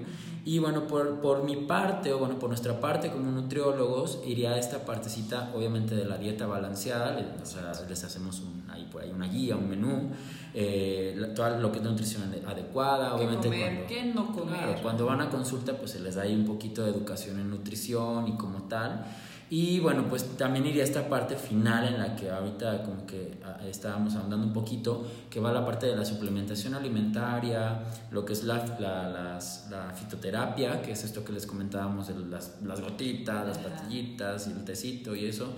Y 0.45 0.59
bueno, 0.59 0.89
por, 0.89 1.21
por 1.21 1.45
mi 1.45 1.55
parte, 1.55 2.13
o 2.13 2.19
bueno, 2.19 2.37
por 2.41 2.49
nuestra 2.49 2.81
parte 2.81 3.13
como 3.13 3.31
nutriólogos, 3.31 4.19
iría 4.27 4.55
a 4.55 4.59
esta 4.59 4.85
partecita, 4.85 5.53
obviamente, 5.55 5.95
de 5.95 6.05
la 6.05 6.19
dieta 6.19 6.49
balanceada, 6.49 7.17
o 7.41 7.47
sea, 7.47 7.75
les 7.89 8.03
hacemos 8.03 8.43
ahí 8.69 8.89
por 8.91 9.03
ahí 9.03 9.13
una 9.13 9.29
guía, 9.29 9.55
un 9.55 9.71
menú, 9.71 10.11
eh, 10.53 11.33
todo 11.37 11.61
lo 11.61 11.71
que 11.71 11.79
es 11.79 11.85
nutrición 11.85 12.25
adecuada, 12.45 13.15
obviamente. 13.15 13.47
Comer, 13.47 13.87
cuando, 13.87 14.21
no 14.21 14.33
comer? 14.33 14.79
cuando 14.83 15.07
van 15.07 15.21
a 15.21 15.31
consulta, 15.31 15.75
pues 15.75 15.93
se 15.93 16.01
les 16.01 16.17
da 16.17 16.23
ahí 16.23 16.35
un 16.35 16.45
poquito 16.45 16.83
de 16.83 16.91
educación 16.91 17.39
en 17.39 17.51
nutrición 17.51 18.27
y 18.27 18.37
como 18.37 18.65
tal. 18.65 19.07
Y 19.53 19.81
bueno, 19.81 20.07
pues 20.09 20.37
también 20.37 20.65
iría 20.65 20.85
esta 20.85 21.09
parte 21.09 21.35
final 21.35 21.85
en 21.89 21.99
la 21.99 22.15
que 22.15 22.31
ahorita 22.31 22.85
como 22.85 23.05
que 23.05 23.41
ah, 23.45 23.59
estábamos 23.69 24.15
hablando 24.15 24.47
un 24.47 24.53
poquito, 24.53 25.05
que 25.29 25.41
va 25.41 25.53
la 25.53 25.67
parte 25.67 25.87
de 25.87 25.97
la 25.97 26.05
suplementación 26.05 26.75
alimentaria, 26.75 27.83
lo 28.13 28.25
que 28.25 28.35
es 28.35 28.45
la, 28.45 28.65
la, 28.79 29.41
la 29.69 29.93
fitoterapia, 29.93 30.81
que 30.81 30.93
es 30.93 31.03
esto 31.03 31.25
que 31.25 31.33
les 31.33 31.47
comentábamos, 31.47 32.09
las, 32.31 32.63
las 32.63 32.81
gotitas, 32.81 33.45
las 33.45 33.59
patillitas 33.59 34.47
y 34.47 34.53
el 34.53 34.65
tecito 34.65 35.17
y 35.17 35.25
eso, 35.25 35.53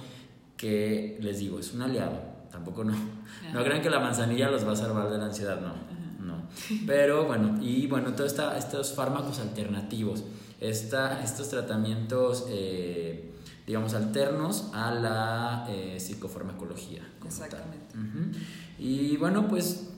que 0.57 1.19
les 1.21 1.41
digo, 1.41 1.59
es 1.59 1.75
un 1.75 1.83
aliado, 1.83 2.19
tampoco 2.51 2.85
no, 2.85 2.95
no 3.53 3.63
crean 3.63 3.83
que 3.83 3.91
la 3.91 4.01
manzanilla 4.01 4.51
los 4.51 4.67
va 4.67 4.73
a 4.73 4.77
salvar 4.77 5.11
de 5.11 5.19
la 5.19 5.27
ansiedad, 5.27 5.61
no, 5.61 5.75
no. 6.25 6.45
Pero 6.87 7.27
bueno, 7.27 7.59
y 7.61 7.87
bueno, 7.89 8.15
todos 8.15 8.35
estos 8.57 8.95
fármacos 8.95 9.39
alternativos, 9.39 10.25
esta, 10.63 11.23
estos 11.23 11.51
tratamientos... 11.51 12.47
Eh, 12.49 13.29
digamos, 13.67 13.95
alternos 13.95 14.71
a 14.73 14.93
la 14.93 15.67
eh, 15.69 15.99
psicofarmacología. 16.01 17.09
Exactamente. 17.25 17.79
Y 18.79 19.17
bueno, 19.17 19.49
pues 19.49 19.89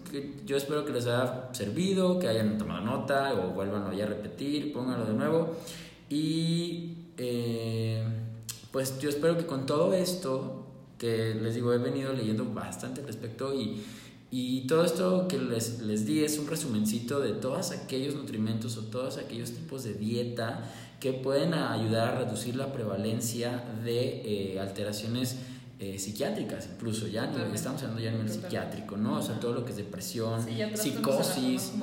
yo 0.44 0.56
espero 0.56 0.84
que 0.84 0.92
les 0.92 1.06
haya 1.06 1.48
servido, 1.52 2.18
que 2.18 2.28
hayan 2.28 2.58
tomado 2.58 2.84
nota 2.84 3.34
o 3.34 3.50
vuelvan 3.50 3.82
a 3.82 4.06
repetir, 4.06 4.72
pónganlo 4.72 5.06
de 5.06 5.14
nuevo. 5.14 5.56
Y 6.08 6.96
eh, 7.16 8.04
pues 8.70 8.98
yo 8.98 9.08
espero 9.08 9.36
que 9.36 9.46
con 9.46 9.66
todo 9.66 9.94
esto 9.94 10.66
que 10.98 11.34
les 11.34 11.54
digo, 11.54 11.72
he 11.72 11.78
venido 11.78 12.12
leyendo 12.12 12.44
bastante 12.44 13.00
al 13.00 13.06
respecto 13.06 13.54
y, 13.54 13.82
y 14.30 14.66
todo 14.66 14.84
esto 14.84 15.28
que 15.28 15.38
les, 15.38 15.80
les 15.80 16.06
di 16.06 16.24
es 16.24 16.38
un 16.38 16.46
resumencito 16.46 17.20
de 17.20 17.32
todos 17.32 17.72
aquellos 17.72 18.14
nutrimentos 18.14 18.76
o 18.76 18.82
todos 18.82 19.18
aquellos 19.18 19.52
tipos 19.52 19.84
de 19.84 19.94
dieta 19.94 20.70
que 21.05 21.12
pueden 21.12 21.52
ayudar 21.52 22.14
a 22.14 22.18
reducir 22.20 22.57
la 22.57 22.72
prevalencia 22.72 23.62
de 23.84 24.55
eh, 24.55 24.59
alteraciones 24.59 25.36
eh, 25.78 25.98
psiquiátricas, 25.98 26.66
incluso 26.72 27.07
ya 27.09 27.30
estamos 27.52 27.82
hablando 27.82 28.02
ya 28.02 28.09
a 28.09 28.12
nivel 28.14 28.30
psiquiátrico, 28.30 28.96
¿no? 28.96 29.18
O 29.18 29.22
sea, 29.22 29.38
todo 29.38 29.52
lo 29.52 29.66
que 29.66 29.72
es 29.72 29.76
depresión, 29.76 30.40
psicosis, 30.74 31.74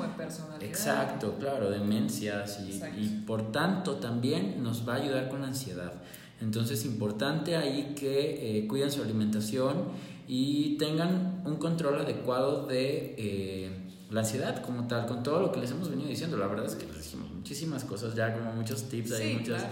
exacto, 0.60 1.36
claro, 1.40 1.70
demencias 1.70 2.62
y, 2.62 2.82
y, 3.00 3.24
por 3.28 3.52
tanto 3.52 3.98
también 3.98 4.64
nos 4.64 4.90
va 4.90 4.96
a 4.96 4.96
ayudar 4.96 5.30
con 5.30 5.42
la 5.42 5.50
ansiedad. 5.50 5.94
Entonces, 6.42 6.84
importante 6.84 7.56
ahí 7.56 7.94
que 7.96 8.58
eh, 8.58 8.68
cuiden 8.68 8.90
su 8.90 9.04
alimentación 9.04 9.84
y 10.28 10.78
tengan 10.80 11.44
un 11.46 11.58
control 11.58 12.00
adecuado 12.00 12.66
de 12.66 13.14
eh, 13.20 13.81
la 14.12 14.22
ansiedad 14.22 14.62
como 14.62 14.88
tal, 14.88 15.08
con 15.08 15.24
todo 15.24 15.40
lo 15.40 15.52
que 15.52 15.60
les 15.60 15.72
hemos 15.72 15.90
venido 15.90 16.10
diciendo. 16.10 16.38
La 16.38 16.48
verdad 16.48 16.66
es 16.66 16.76
que 16.76 16.86
les 16.86 16.98
dijimos 16.98 17.32
muchísimas 17.32 17.84
cosas 17.86 18.14
ya, 18.14 18.34
como 18.34 18.52
muchos 18.54 18.84
tips, 18.84 19.14
hay 19.14 19.38
muchas... 19.38 19.66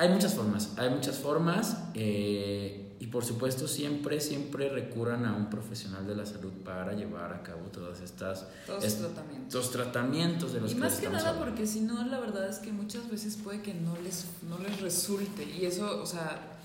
Hay 0.00 0.10
muchas 0.10 0.34
formas, 0.34 0.74
hay 0.76 0.90
muchas 0.90 1.16
formas. 1.16 1.76
Eh, 1.94 2.96
y 3.00 3.08
por 3.08 3.24
supuesto 3.24 3.66
siempre, 3.66 4.20
siempre 4.20 4.68
recurran 4.68 5.24
a 5.24 5.34
un 5.34 5.50
profesional 5.50 6.06
de 6.06 6.14
la 6.14 6.24
salud 6.24 6.52
para 6.64 6.92
llevar 6.92 7.32
a 7.32 7.42
cabo 7.42 7.62
todas 7.72 8.00
estas... 8.00 8.46
Todos 8.64 8.84
estos 8.84 9.12
tratamientos. 9.12 9.70
tratamientos 9.72 10.52
de 10.52 10.60
los 10.60 10.72
y 10.72 10.74
más 10.76 11.00
que 11.00 11.08
nada 11.08 11.36
porque 11.36 11.66
si 11.66 11.80
no, 11.80 12.04
la 12.06 12.20
verdad 12.20 12.48
es 12.48 12.60
que 12.60 12.72
muchas 12.72 13.10
veces 13.10 13.36
puede 13.36 13.60
que 13.60 13.74
no 13.74 13.96
les, 14.04 14.26
no 14.48 14.58
les 14.58 14.80
resulte. 14.80 15.42
Y 15.42 15.66
eso, 15.66 16.00
o 16.00 16.06
sea, 16.06 16.57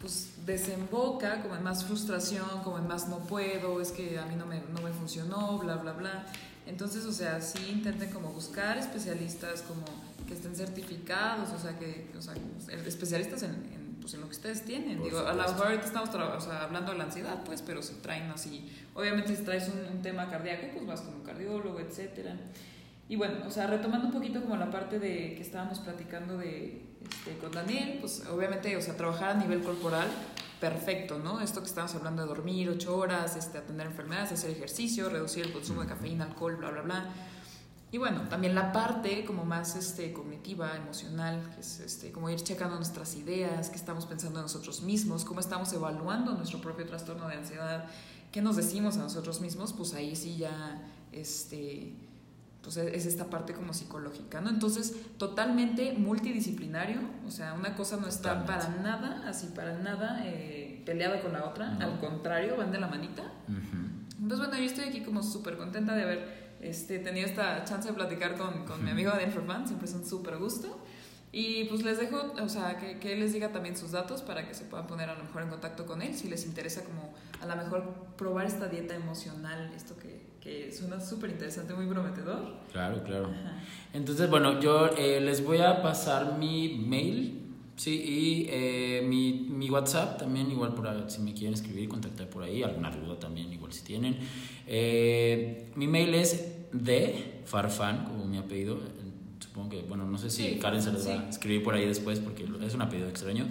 pues 0.00 0.32
desemboca 0.46 1.42
como 1.42 1.56
en 1.56 1.62
más 1.62 1.84
frustración, 1.84 2.62
como 2.64 2.78
en 2.78 2.88
más 2.88 3.08
no 3.08 3.18
puedo, 3.18 3.80
es 3.80 3.92
que 3.92 4.18
a 4.18 4.26
mí 4.26 4.34
no 4.36 4.46
me, 4.46 4.60
no 4.60 4.80
me 4.82 4.92
funcionó, 4.92 5.58
bla, 5.58 5.76
bla, 5.76 5.92
bla. 5.92 6.26
Entonces, 6.66 7.04
o 7.04 7.12
sea, 7.12 7.40
sí 7.40 7.70
intenten 7.70 8.10
como 8.10 8.30
buscar 8.30 8.78
especialistas 8.78 9.62
como 9.62 9.84
que 10.26 10.34
estén 10.34 10.54
certificados, 10.54 11.50
o 11.50 11.58
sea, 11.58 11.78
que, 11.78 12.10
o 12.16 12.22
sea, 12.22 12.34
especialistas 12.86 13.42
en 13.42 13.80
pues 14.00 14.14
en 14.14 14.20
lo 14.20 14.26
que 14.26 14.34
ustedes 14.34 14.64
tienen. 14.64 15.02
Digo, 15.02 15.20
a 15.20 15.34
mejor 15.34 15.66
ahorita 15.66 15.84
estamos 15.84 16.08
o 16.08 16.40
sea, 16.40 16.64
hablando 16.64 16.92
de 16.92 16.98
la 16.98 17.04
ansiedad, 17.04 17.42
pues, 17.44 17.62
pero 17.62 17.82
si 17.82 17.94
traen 17.94 18.30
así, 18.30 18.68
obviamente 18.94 19.36
si 19.36 19.42
traes 19.42 19.68
un, 19.68 20.02
tema 20.02 20.28
cardíaco, 20.28 20.68
pues 20.74 20.86
vas 20.86 21.00
con 21.02 21.14
un 21.14 21.22
cardiólogo, 21.22 21.78
etcétera. 21.80 22.36
Y 23.08 23.16
bueno, 23.16 23.46
o 23.46 23.50
sea, 23.50 23.66
retomando 23.66 24.06
un 24.06 24.12
poquito 24.12 24.40
como 24.40 24.56
la 24.56 24.70
parte 24.70 24.98
de 24.98 25.34
que 25.34 25.42
estábamos 25.42 25.80
platicando 25.80 26.38
de, 26.38 26.82
este, 27.08 27.38
con 27.38 27.52
Daniel, 27.52 27.98
pues 28.00 28.24
obviamente, 28.30 28.76
o 28.76 28.82
sea, 28.82 28.96
trabajar 28.96 29.30
a 29.30 29.34
nivel 29.34 29.62
corporal, 29.62 30.08
perfecto, 30.60 31.18
¿no? 31.18 31.40
Esto 31.40 31.60
que 31.60 31.66
estamos 31.66 31.94
hablando 31.94 32.22
de 32.22 32.28
dormir 32.28 32.68
ocho 32.70 32.96
horas, 32.96 33.36
este, 33.36 33.58
atender 33.58 33.86
enfermedades, 33.86 34.32
hacer 34.32 34.50
ejercicio, 34.50 35.08
reducir 35.08 35.46
el 35.46 35.52
consumo 35.52 35.82
de 35.82 35.88
cafeína, 35.88 36.24
alcohol, 36.24 36.56
bla, 36.56 36.70
bla, 36.70 36.82
bla 36.82 37.14
y 37.92 37.98
bueno, 37.98 38.28
también 38.28 38.54
la 38.54 38.72
parte 38.72 39.24
como 39.24 39.44
más 39.44 39.74
este, 39.74 40.12
cognitiva, 40.12 40.76
emocional, 40.76 41.50
que 41.54 41.60
es 41.60 41.80
este, 41.80 42.12
como 42.12 42.30
ir 42.30 42.40
checando 42.40 42.76
nuestras 42.76 43.16
ideas, 43.16 43.68
qué 43.68 43.76
estamos 43.76 44.06
pensando 44.06 44.38
en 44.38 44.44
nosotros 44.44 44.82
mismos, 44.82 45.24
cómo 45.24 45.40
estamos 45.40 45.72
evaluando 45.72 46.34
nuestro 46.34 46.60
propio 46.60 46.86
trastorno 46.86 47.26
de 47.26 47.34
ansiedad, 47.34 47.86
qué 48.30 48.42
nos 48.42 48.54
decimos 48.54 48.96
a 48.96 49.00
nosotros 49.00 49.40
mismos, 49.40 49.72
pues 49.72 49.94
ahí 49.94 50.14
sí 50.14 50.36
ya 50.36 50.88
este, 51.10 51.96
pues 52.62 52.76
es 52.76 53.06
esta 53.06 53.30
parte 53.30 53.54
como 53.54 53.72
psicológica, 53.72 54.40
¿no? 54.40 54.50
Entonces, 54.50 54.94
totalmente 55.16 55.92
multidisciplinario, 55.92 57.00
o 57.26 57.30
sea, 57.30 57.54
una 57.54 57.74
cosa 57.74 57.96
no 57.96 58.06
está 58.06 58.44
para 58.44 58.68
nada, 58.68 59.24
así 59.26 59.48
para 59.48 59.78
nada 59.78 60.22
eh, 60.24 60.82
peleada 60.84 61.20
con 61.22 61.32
la 61.32 61.44
otra, 61.44 61.76
al 61.78 61.98
contrario, 61.98 62.56
van 62.56 62.70
de 62.70 62.80
la 62.80 62.86
manita. 62.86 63.22
Entonces, 63.48 64.38
bueno, 64.38 64.58
yo 64.58 64.64
estoy 64.64 64.84
aquí 64.84 65.00
como 65.00 65.22
súper 65.22 65.56
contenta 65.56 65.94
de 65.94 66.02
haber 66.02 66.56
este, 66.60 66.98
tenido 66.98 67.26
esta 67.26 67.64
chance 67.64 67.88
de 67.88 67.94
platicar 67.94 68.36
con, 68.36 68.66
con 68.66 68.84
mi 68.84 68.90
amigo 68.90 69.10
Daniel 69.10 69.32
Fan, 69.32 69.66
siempre 69.66 69.88
es 69.88 69.94
un 69.94 70.04
súper 70.04 70.36
gusto. 70.36 70.84
Y 71.32 71.64
pues 71.66 71.84
les 71.84 71.98
dejo, 71.98 72.34
o 72.42 72.48
sea, 72.48 72.76
que, 72.76 72.98
que, 72.98 73.12
él 73.12 73.20
les 73.20 73.32
diga 73.32 73.52
también 73.52 73.76
sus 73.76 73.92
datos 73.92 74.20
para 74.20 74.48
que 74.48 74.52
se 74.52 74.64
puedan 74.64 74.88
poner 74.88 75.08
a 75.08 75.14
lo 75.14 75.22
mejor 75.22 75.42
en 75.42 75.48
contacto 75.48 75.86
con 75.86 76.02
él, 76.02 76.16
si 76.16 76.28
les 76.28 76.44
interesa 76.44 76.82
como 76.82 77.14
a 77.40 77.46
lo 77.46 77.54
mejor 77.54 77.94
probar 78.16 78.46
esta 78.46 78.66
dieta 78.66 78.96
emocional, 78.96 79.72
esto 79.76 79.96
que, 79.96 80.19
que 80.40 80.72
suena 80.72 81.00
súper 81.00 81.30
interesante, 81.30 81.74
muy 81.74 81.86
prometedor. 81.86 82.54
Claro, 82.72 83.02
claro. 83.04 83.30
Entonces, 83.92 84.30
bueno, 84.30 84.60
yo 84.60 84.88
eh, 84.96 85.20
les 85.20 85.44
voy 85.44 85.58
a 85.58 85.82
pasar 85.82 86.38
mi 86.38 86.82
mail, 86.86 87.42
sí, 87.76 87.90
y 87.90 88.46
eh, 88.48 89.02
mi, 89.06 89.48
mi, 89.50 89.68
WhatsApp 89.68 90.18
también, 90.18 90.50
igual 90.50 90.74
por 90.74 90.88
si 91.10 91.20
me 91.20 91.34
quieren 91.34 91.54
escribir, 91.54 91.88
contactar 91.88 92.28
por 92.28 92.42
ahí, 92.42 92.62
alguna 92.62 92.90
duda 92.90 93.18
también, 93.18 93.52
igual 93.52 93.72
si 93.72 93.84
tienen. 93.84 94.16
Eh, 94.66 95.70
mi 95.74 95.86
mail 95.86 96.14
es 96.14 96.70
de 96.72 97.42
Farfan, 97.44 98.04
como 98.04 98.24
mi 98.24 98.38
apellido. 98.38 98.78
Supongo 99.40 99.70
que, 99.70 99.82
bueno, 99.82 100.06
no 100.06 100.16
sé 100.16 100.30
si 100.30 100.58
Karen 100.58 100.80
se 100.80 100.92
los 100.92 101.06
va 101.06 101.12
a 101.12 101.28
escribir 101.28 101.62
por 101.62 101.74
ahí 101.74 101.84
después 101.84 102.20
porque 102.20 102.46
es 102.64 102.74
un 102.74 102.82
apellido 102.82 103.08
extraño. 103.08 103.46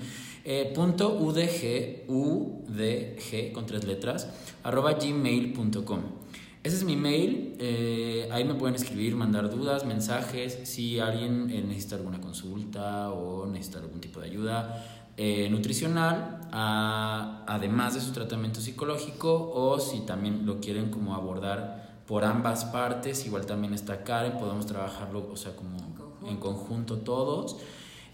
Punto 0.74 1.20
udg, 1.20 2.06
udg 2.08 3.52
con 3.52 3.66
tres 3.66 3.84
letras, 3.84 4.30
arroba 4.64 4.94
gmail.com. 4.94 6.19
Ese 6.62 6.76
es 6.76 6.84
mi 6.84 6.98
mail, 6.98 7.56
eh, 7.60 8.28
ahí 8.32 8.44
me 8.44 8.54
pueden 8.54 8.76
escribir, 8.76 9.16
mandar 9.16 9.50
dudas, 9.50 9.86
mensajes, 9.86 10.60
si 10.66 11.00
alguien 11.00 11.48
necesita 11.48 11.96
alguna 11.96 12.20
consulta 12.20 13.12
o 13.12 13.46
necesita 13.46 13.80
algún 13.80 14.02
tipo 14.02 14.20
de 14.20 14.28
ayuda 14.28 15.12
eh, 15.16 15.48
nutricional, 15.50 16.42
además 16.52 17.94
de 17.96 18.02
su 18.02 18.12
tratamiento 18.12 18.60
psicológico, 18.60 19.52
o 19.54 19.80
si 19.80 20.02
también 20.02 20.46
lo 20.46 20.60
quieren 20.60 20.92
como 20.92 21.16
abordar 21.16 22.02
por 22.06 22.26
ambas 22.26 22.66
partes, 22.66 23.26
igual 23.26 23.46
también 23.46 23.74
está 23.74 24.04
Karen, 24.04 24.38
podemos 24.38 24.66
trabajarlo, 24.66 25.30
o 25.32 25.38
sea, 25.38 25.56
como 25.56 25.78
en 26.28 26.38
conjunto, 26.38 26.98
todos. 26.98 27.58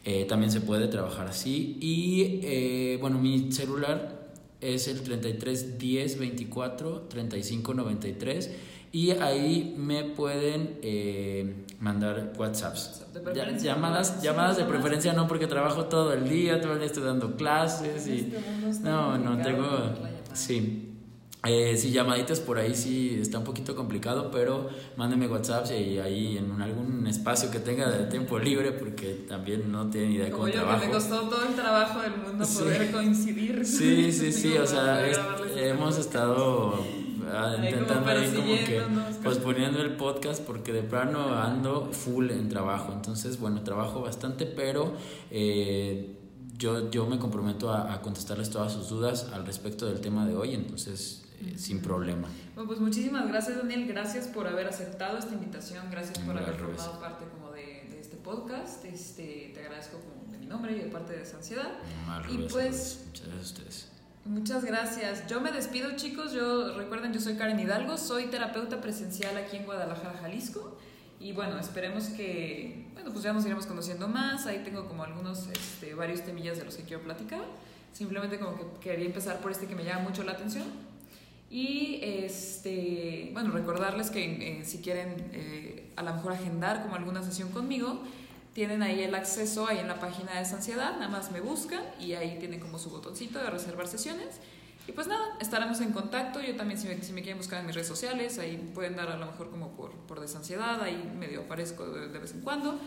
Eh, 0.03 0.25
también 0.25 0.51
se 0.51 0.61
puede 0.61 0.87
trabajar 0.87 1.27
así. 1.27 1.77
Y 1.81 2.39
eh, 2.43 2.97
bueno, 3.01 3.17
mi 3.17 3.51
celular 3.51 4.14
es 4.74 4.88
el 4.88 5.01
33 5.01 5.78
10 5.78 6.20
24 6.20 7.01
35 7.09 7.74
93 7.74 8.51
y 8.91 9.11
ahí 9.11 9.76
me 9.78 10.05
pueden 10.05 10.80
eh, 10.82 11.66
mandar 11.80 12.32
WhatsApps. 12.38 13.05
llamadas, 13.61 14.22
llamadas 14.22 14.55
de 14.57 14.63
preferencia 14.63 15.11
no 15.11 15.28
porque 15.28 15.47
trabajo 15.47 15.86
todo 15.86 16.13
el 16.13 16.30
día, 16.30 16.61
todo 16.61 16.74
el 16.74 16.80
día 16.80 16.88
estoy 16.88 17.03
dando 17.03 17.36
clases 17.36 18.07
y 18.07 18.34
este 18.70 18.89
no, 18.89 19.18
no 19.18 19.41
tengo 19.41 19.68
sí. 20.34 20.94
Eh, 21.47 21.77
si 21.77 21.91
llamaditas 21.91 22.39
por 22.39 22.57
ahí 22.57 22.75
sí 22.75 23.19
está 23.21 23.39
un 23.39 23.43
poquito 23.43 23.75
complicado, 23.75 24.31
pero 24.31 24.69
mándenme 24.97 25.27
WhatsApp 25.27 25.65
y 25.71 25.99
ahí 25.99 26.37
en 26.37 26.61
algún 26.61 27.05
espacio 27.07 27.51
que 27.51 27.59
tenga 27.59 27.89
de 27.89 28.05
tiempo 28.05 28.39
libre, 28.39 28.71
porque 28.71 29.25
también 29.27 29.71
no 29.71 29.89
tienen 29.89 30.13
idea 30.13 30.25
de 30.25 30.31
cómo 30.31 30.47
yo, 30.47 30.53
trabajo. 30.53 30.81
que 30.81 30.87
me 30.87 30.93
costó 30.93 31.21
todo 31.21 31.43
el 31.47 31.55
trabajo 31.55 32.01
del 32.01 32.17
mundo 32.17 32.45
poder 32.45 32.91
coincidir. 32.91 33.65
Sí, 33.65 34.11
sí, 34.11 34.31
sí, 34.31 34.57
o 34.57 34.65
sea, 34.65 35.05
hemos 35.55 35.97
estado 35.97 36.83
Ah, 37.31 37.55
intentando 37.57 38.09
ahí 38.11 38.31
como 38.33 38.53
que 38.53 38.81
posponiendo 39.23 39.81
el 39.81 39.95
podcast 39.95 40.43
porque 40.43 40.71
de 40.71 40.83
plano 40.83 41.33
ando 41.33 41.89
full 41.91 42.29
en 42.29 42.49
trabajo. 42.49 42.93
Entonces, 42.93 43.39
bueno, 43.39 43.61
trabajo 43.61 44.01
bastante, 44.01 44.45
pero 44.45 44.93
eh, 45.31 46.17
yo, 46.57 46.89
yo 46.91 47.07
me 47.07 47.17
comprometo 47.17 47.71
a, 47.73 48.01
contestarles 48.01 48.49
todas 48.49 48.73
sus 48.73 48.89
dudas 48.89 49.29
al 49.33 49.45
respecto 49.45 49.87
del 49.87 50.01
tema 50.01 50.25
de 50.25 50.35
hoy, 50.35 50.53
entonces 50.53 51.24
eh, 51.41 51.57
sin 51.57 51.81
problema. 51.81 52.27
Bueno, 52.53 52.67
pues 52.67 52.79
muchísimas 52.79 53.27
gracias 53.27 53.57
Daniel, 53.57 53.88
gracias 53.88 54.27
por 54.27 54.47
haber 54.47 54.67
aceptado 54.67 55.17
esta 55.17 55.33
invitación, 55.33 55.89
gracias 55.91 56.19
por 56.19 56.38
haber 56.38 56.55
formado 56.55 56.99
parte 56.99 57.25
como 57.25 57.51
de, 57.51 57.88
de, 57.89 57.99
este 57.99 58.17
podcast, 58.17 58.83
este, 58.86 59.51
te 59.53 59.59
agradezco 59.61 59.99
como 59.99 60.31
de 60.31 60.38
mi 60.38 60.45
nombre 60.45 60.75
y 60.75 60.79
de 60.79 60.89
parte 60.89 61.13
de 61.13 61.23
esa 61.23 61.38
ansiedad. 61.38 61.71
y 62.29 62.38
pues, 62.49 63.03
muchas 63.07 63.27
gracias 63.27 63.38
a 63.38 63.41
ustedes. 63.41 63.95
Muchas 64.25 64.65
gracias. 64.65 65.27
Yo 65.27 65.39
me 65.39 65.51
despido, 65.51 65.95
chicos. 65.95 66.33
Yo 66.33 66.75
recuerden, 66.75 67.13
yo 67.13 67.21
soy 67.21 67.36
Karen 67.36 67.59
Hidalgo, 67.59 67.95
soy 67.95 68.25
terapeuta 68.25 68.81
presencial 68.81 69.38
aquí 69.38 69.57
en 69.57 69.65
Guadalajara, 69.65 70.17
Jalisco. 70.19 70.79
Y 71.19 71.31
bueno, 71.31 71.59
esperemos 71.59 72.05
que, 72.05 72.88
bueno, 72.93 73.11
pues 73.11 73.23
ya 73.23 73.33
nos 73.33 73.45
iremos 73.45 73.67
conociendo 73.67 74.07
más. 74.07 74.47
Ahí 74.47 74.63
tengo 74.63 74.88
como 74.88 75.03
algunos, 75.03 75.47
este, 75.49 75.93
varios 75.93 76.21
temillas 76.21 76.57
de 76.57 76.65
los 76.65 76.75
que 76.75 76.83
quiero 76.83 77.03
platicar. 77.03 77.43
Simplemente 77.93 78.39
como 78.39 78.57
que 78.57 78.79
quería 78.79 79.05
empezar 79.05 79.39
por 79.41 79.51
este 79.51 79.67
que 79.67 79.75
me 79.75 79.83
llama 79.83 80.09
mucho 80.09 80.23
la 80.23 80.31
atención. 80.31 80.65
Y 81.56 81.99
este, 82.01 83.30
bueno, 83.32 83.49
recordarles 83.51 84.10
que 84.10 84.60
eh, 84.60 84.66
si 84.66 84.80
quieren 84.80 85.16
eh, 85.32 85.89
a 85.95 86.03
lo 86.03 86.14
mejor 86.14 86.34
agendar 86.34 86.82
como 86.82 86.95
alguna 86.95 87.24
sesión 87.24 87.49
conmigo, 87.49 88.03
tienen 88.51 88.84
ahí 88.84 89.01
el 89.01 89.16
acceso 89.16 89.66
ahí 89.66 89.78
en 89.78 89.88
la 89.88 89.97
página 89.97 90.34
de 90.34 90.39
Ansiedad, 90.39 90.97
nada 90.97 91.08
más 91.08 91.32
me 91.32 91.39
buscan 91.39 91.82
y 91.97 92.12
ahí 92.12 92.39
tienen 92.39 92.60
como 92.60 92.78
su 92.78 92.89
botoncito 92.89 93.39
de 93.39 93.49
reservar 93.49 93.88
sesiones. 93.88 94.41
Y 94.86 94.91
pues 94.91 95.08
nada, 95.08 95.24
estaremos 95.39 95.80
en 95.80 95.93
contacto. 95.93 96.41
Yo 96.41 96.58
también, 96.58 96.78
si 96.78 96.89
me, 96.89 97.01
si 97.01 97.14
me 97.14 97.22
quieren 97.22 97.38
buscar 97.38 97.62
en 97.62 97.68
mis 97.68 97.76
redes 97.76 97.88
sociales, 97.88 98.38
ahí 98.38 98.58
pueden 98.74 98.97
dar 98.97 99.08
a 99.08 99.16
lo 99.16 99.26
mejor 99.28 99.49
como 99.49 99.78
por, 99.78 99.91
por 99.91 100.20
desansiedad, 100.20 100.84
ahí 100.84 101.10
medio 101.18 101.43
aparezco 101.43 101.86
de, 101.86 102.20
vez 102.20 102.34
en 102.34 102.41
cuando. 102.41 102.78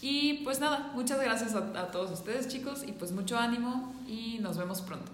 Y 0.00 0.42
pues 0.42 0.58
nada, 0.58 0.90
muchas 0.94 1.20
gracias 1.20 1.54
a, 1.54 1.58
a 1.78 1.90
todos 1.90 2.10
ustedes 2.12 2.48
chicos 2.48 2.82
y 2.82 2.92
pues 2.92 3.12
mucho 3.12 3.36
ánimo 3.36 3.94
y 4.08 4.38
nos 4.40 4.56
vemos 4.56 4.80
pronto. 4.80 5.12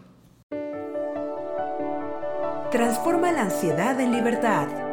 Transforma 2.73 3.31
la 3.33 3.43
ansiedad 3.43 4.01
en 4.01 4.13
libertad. 4.13 4.92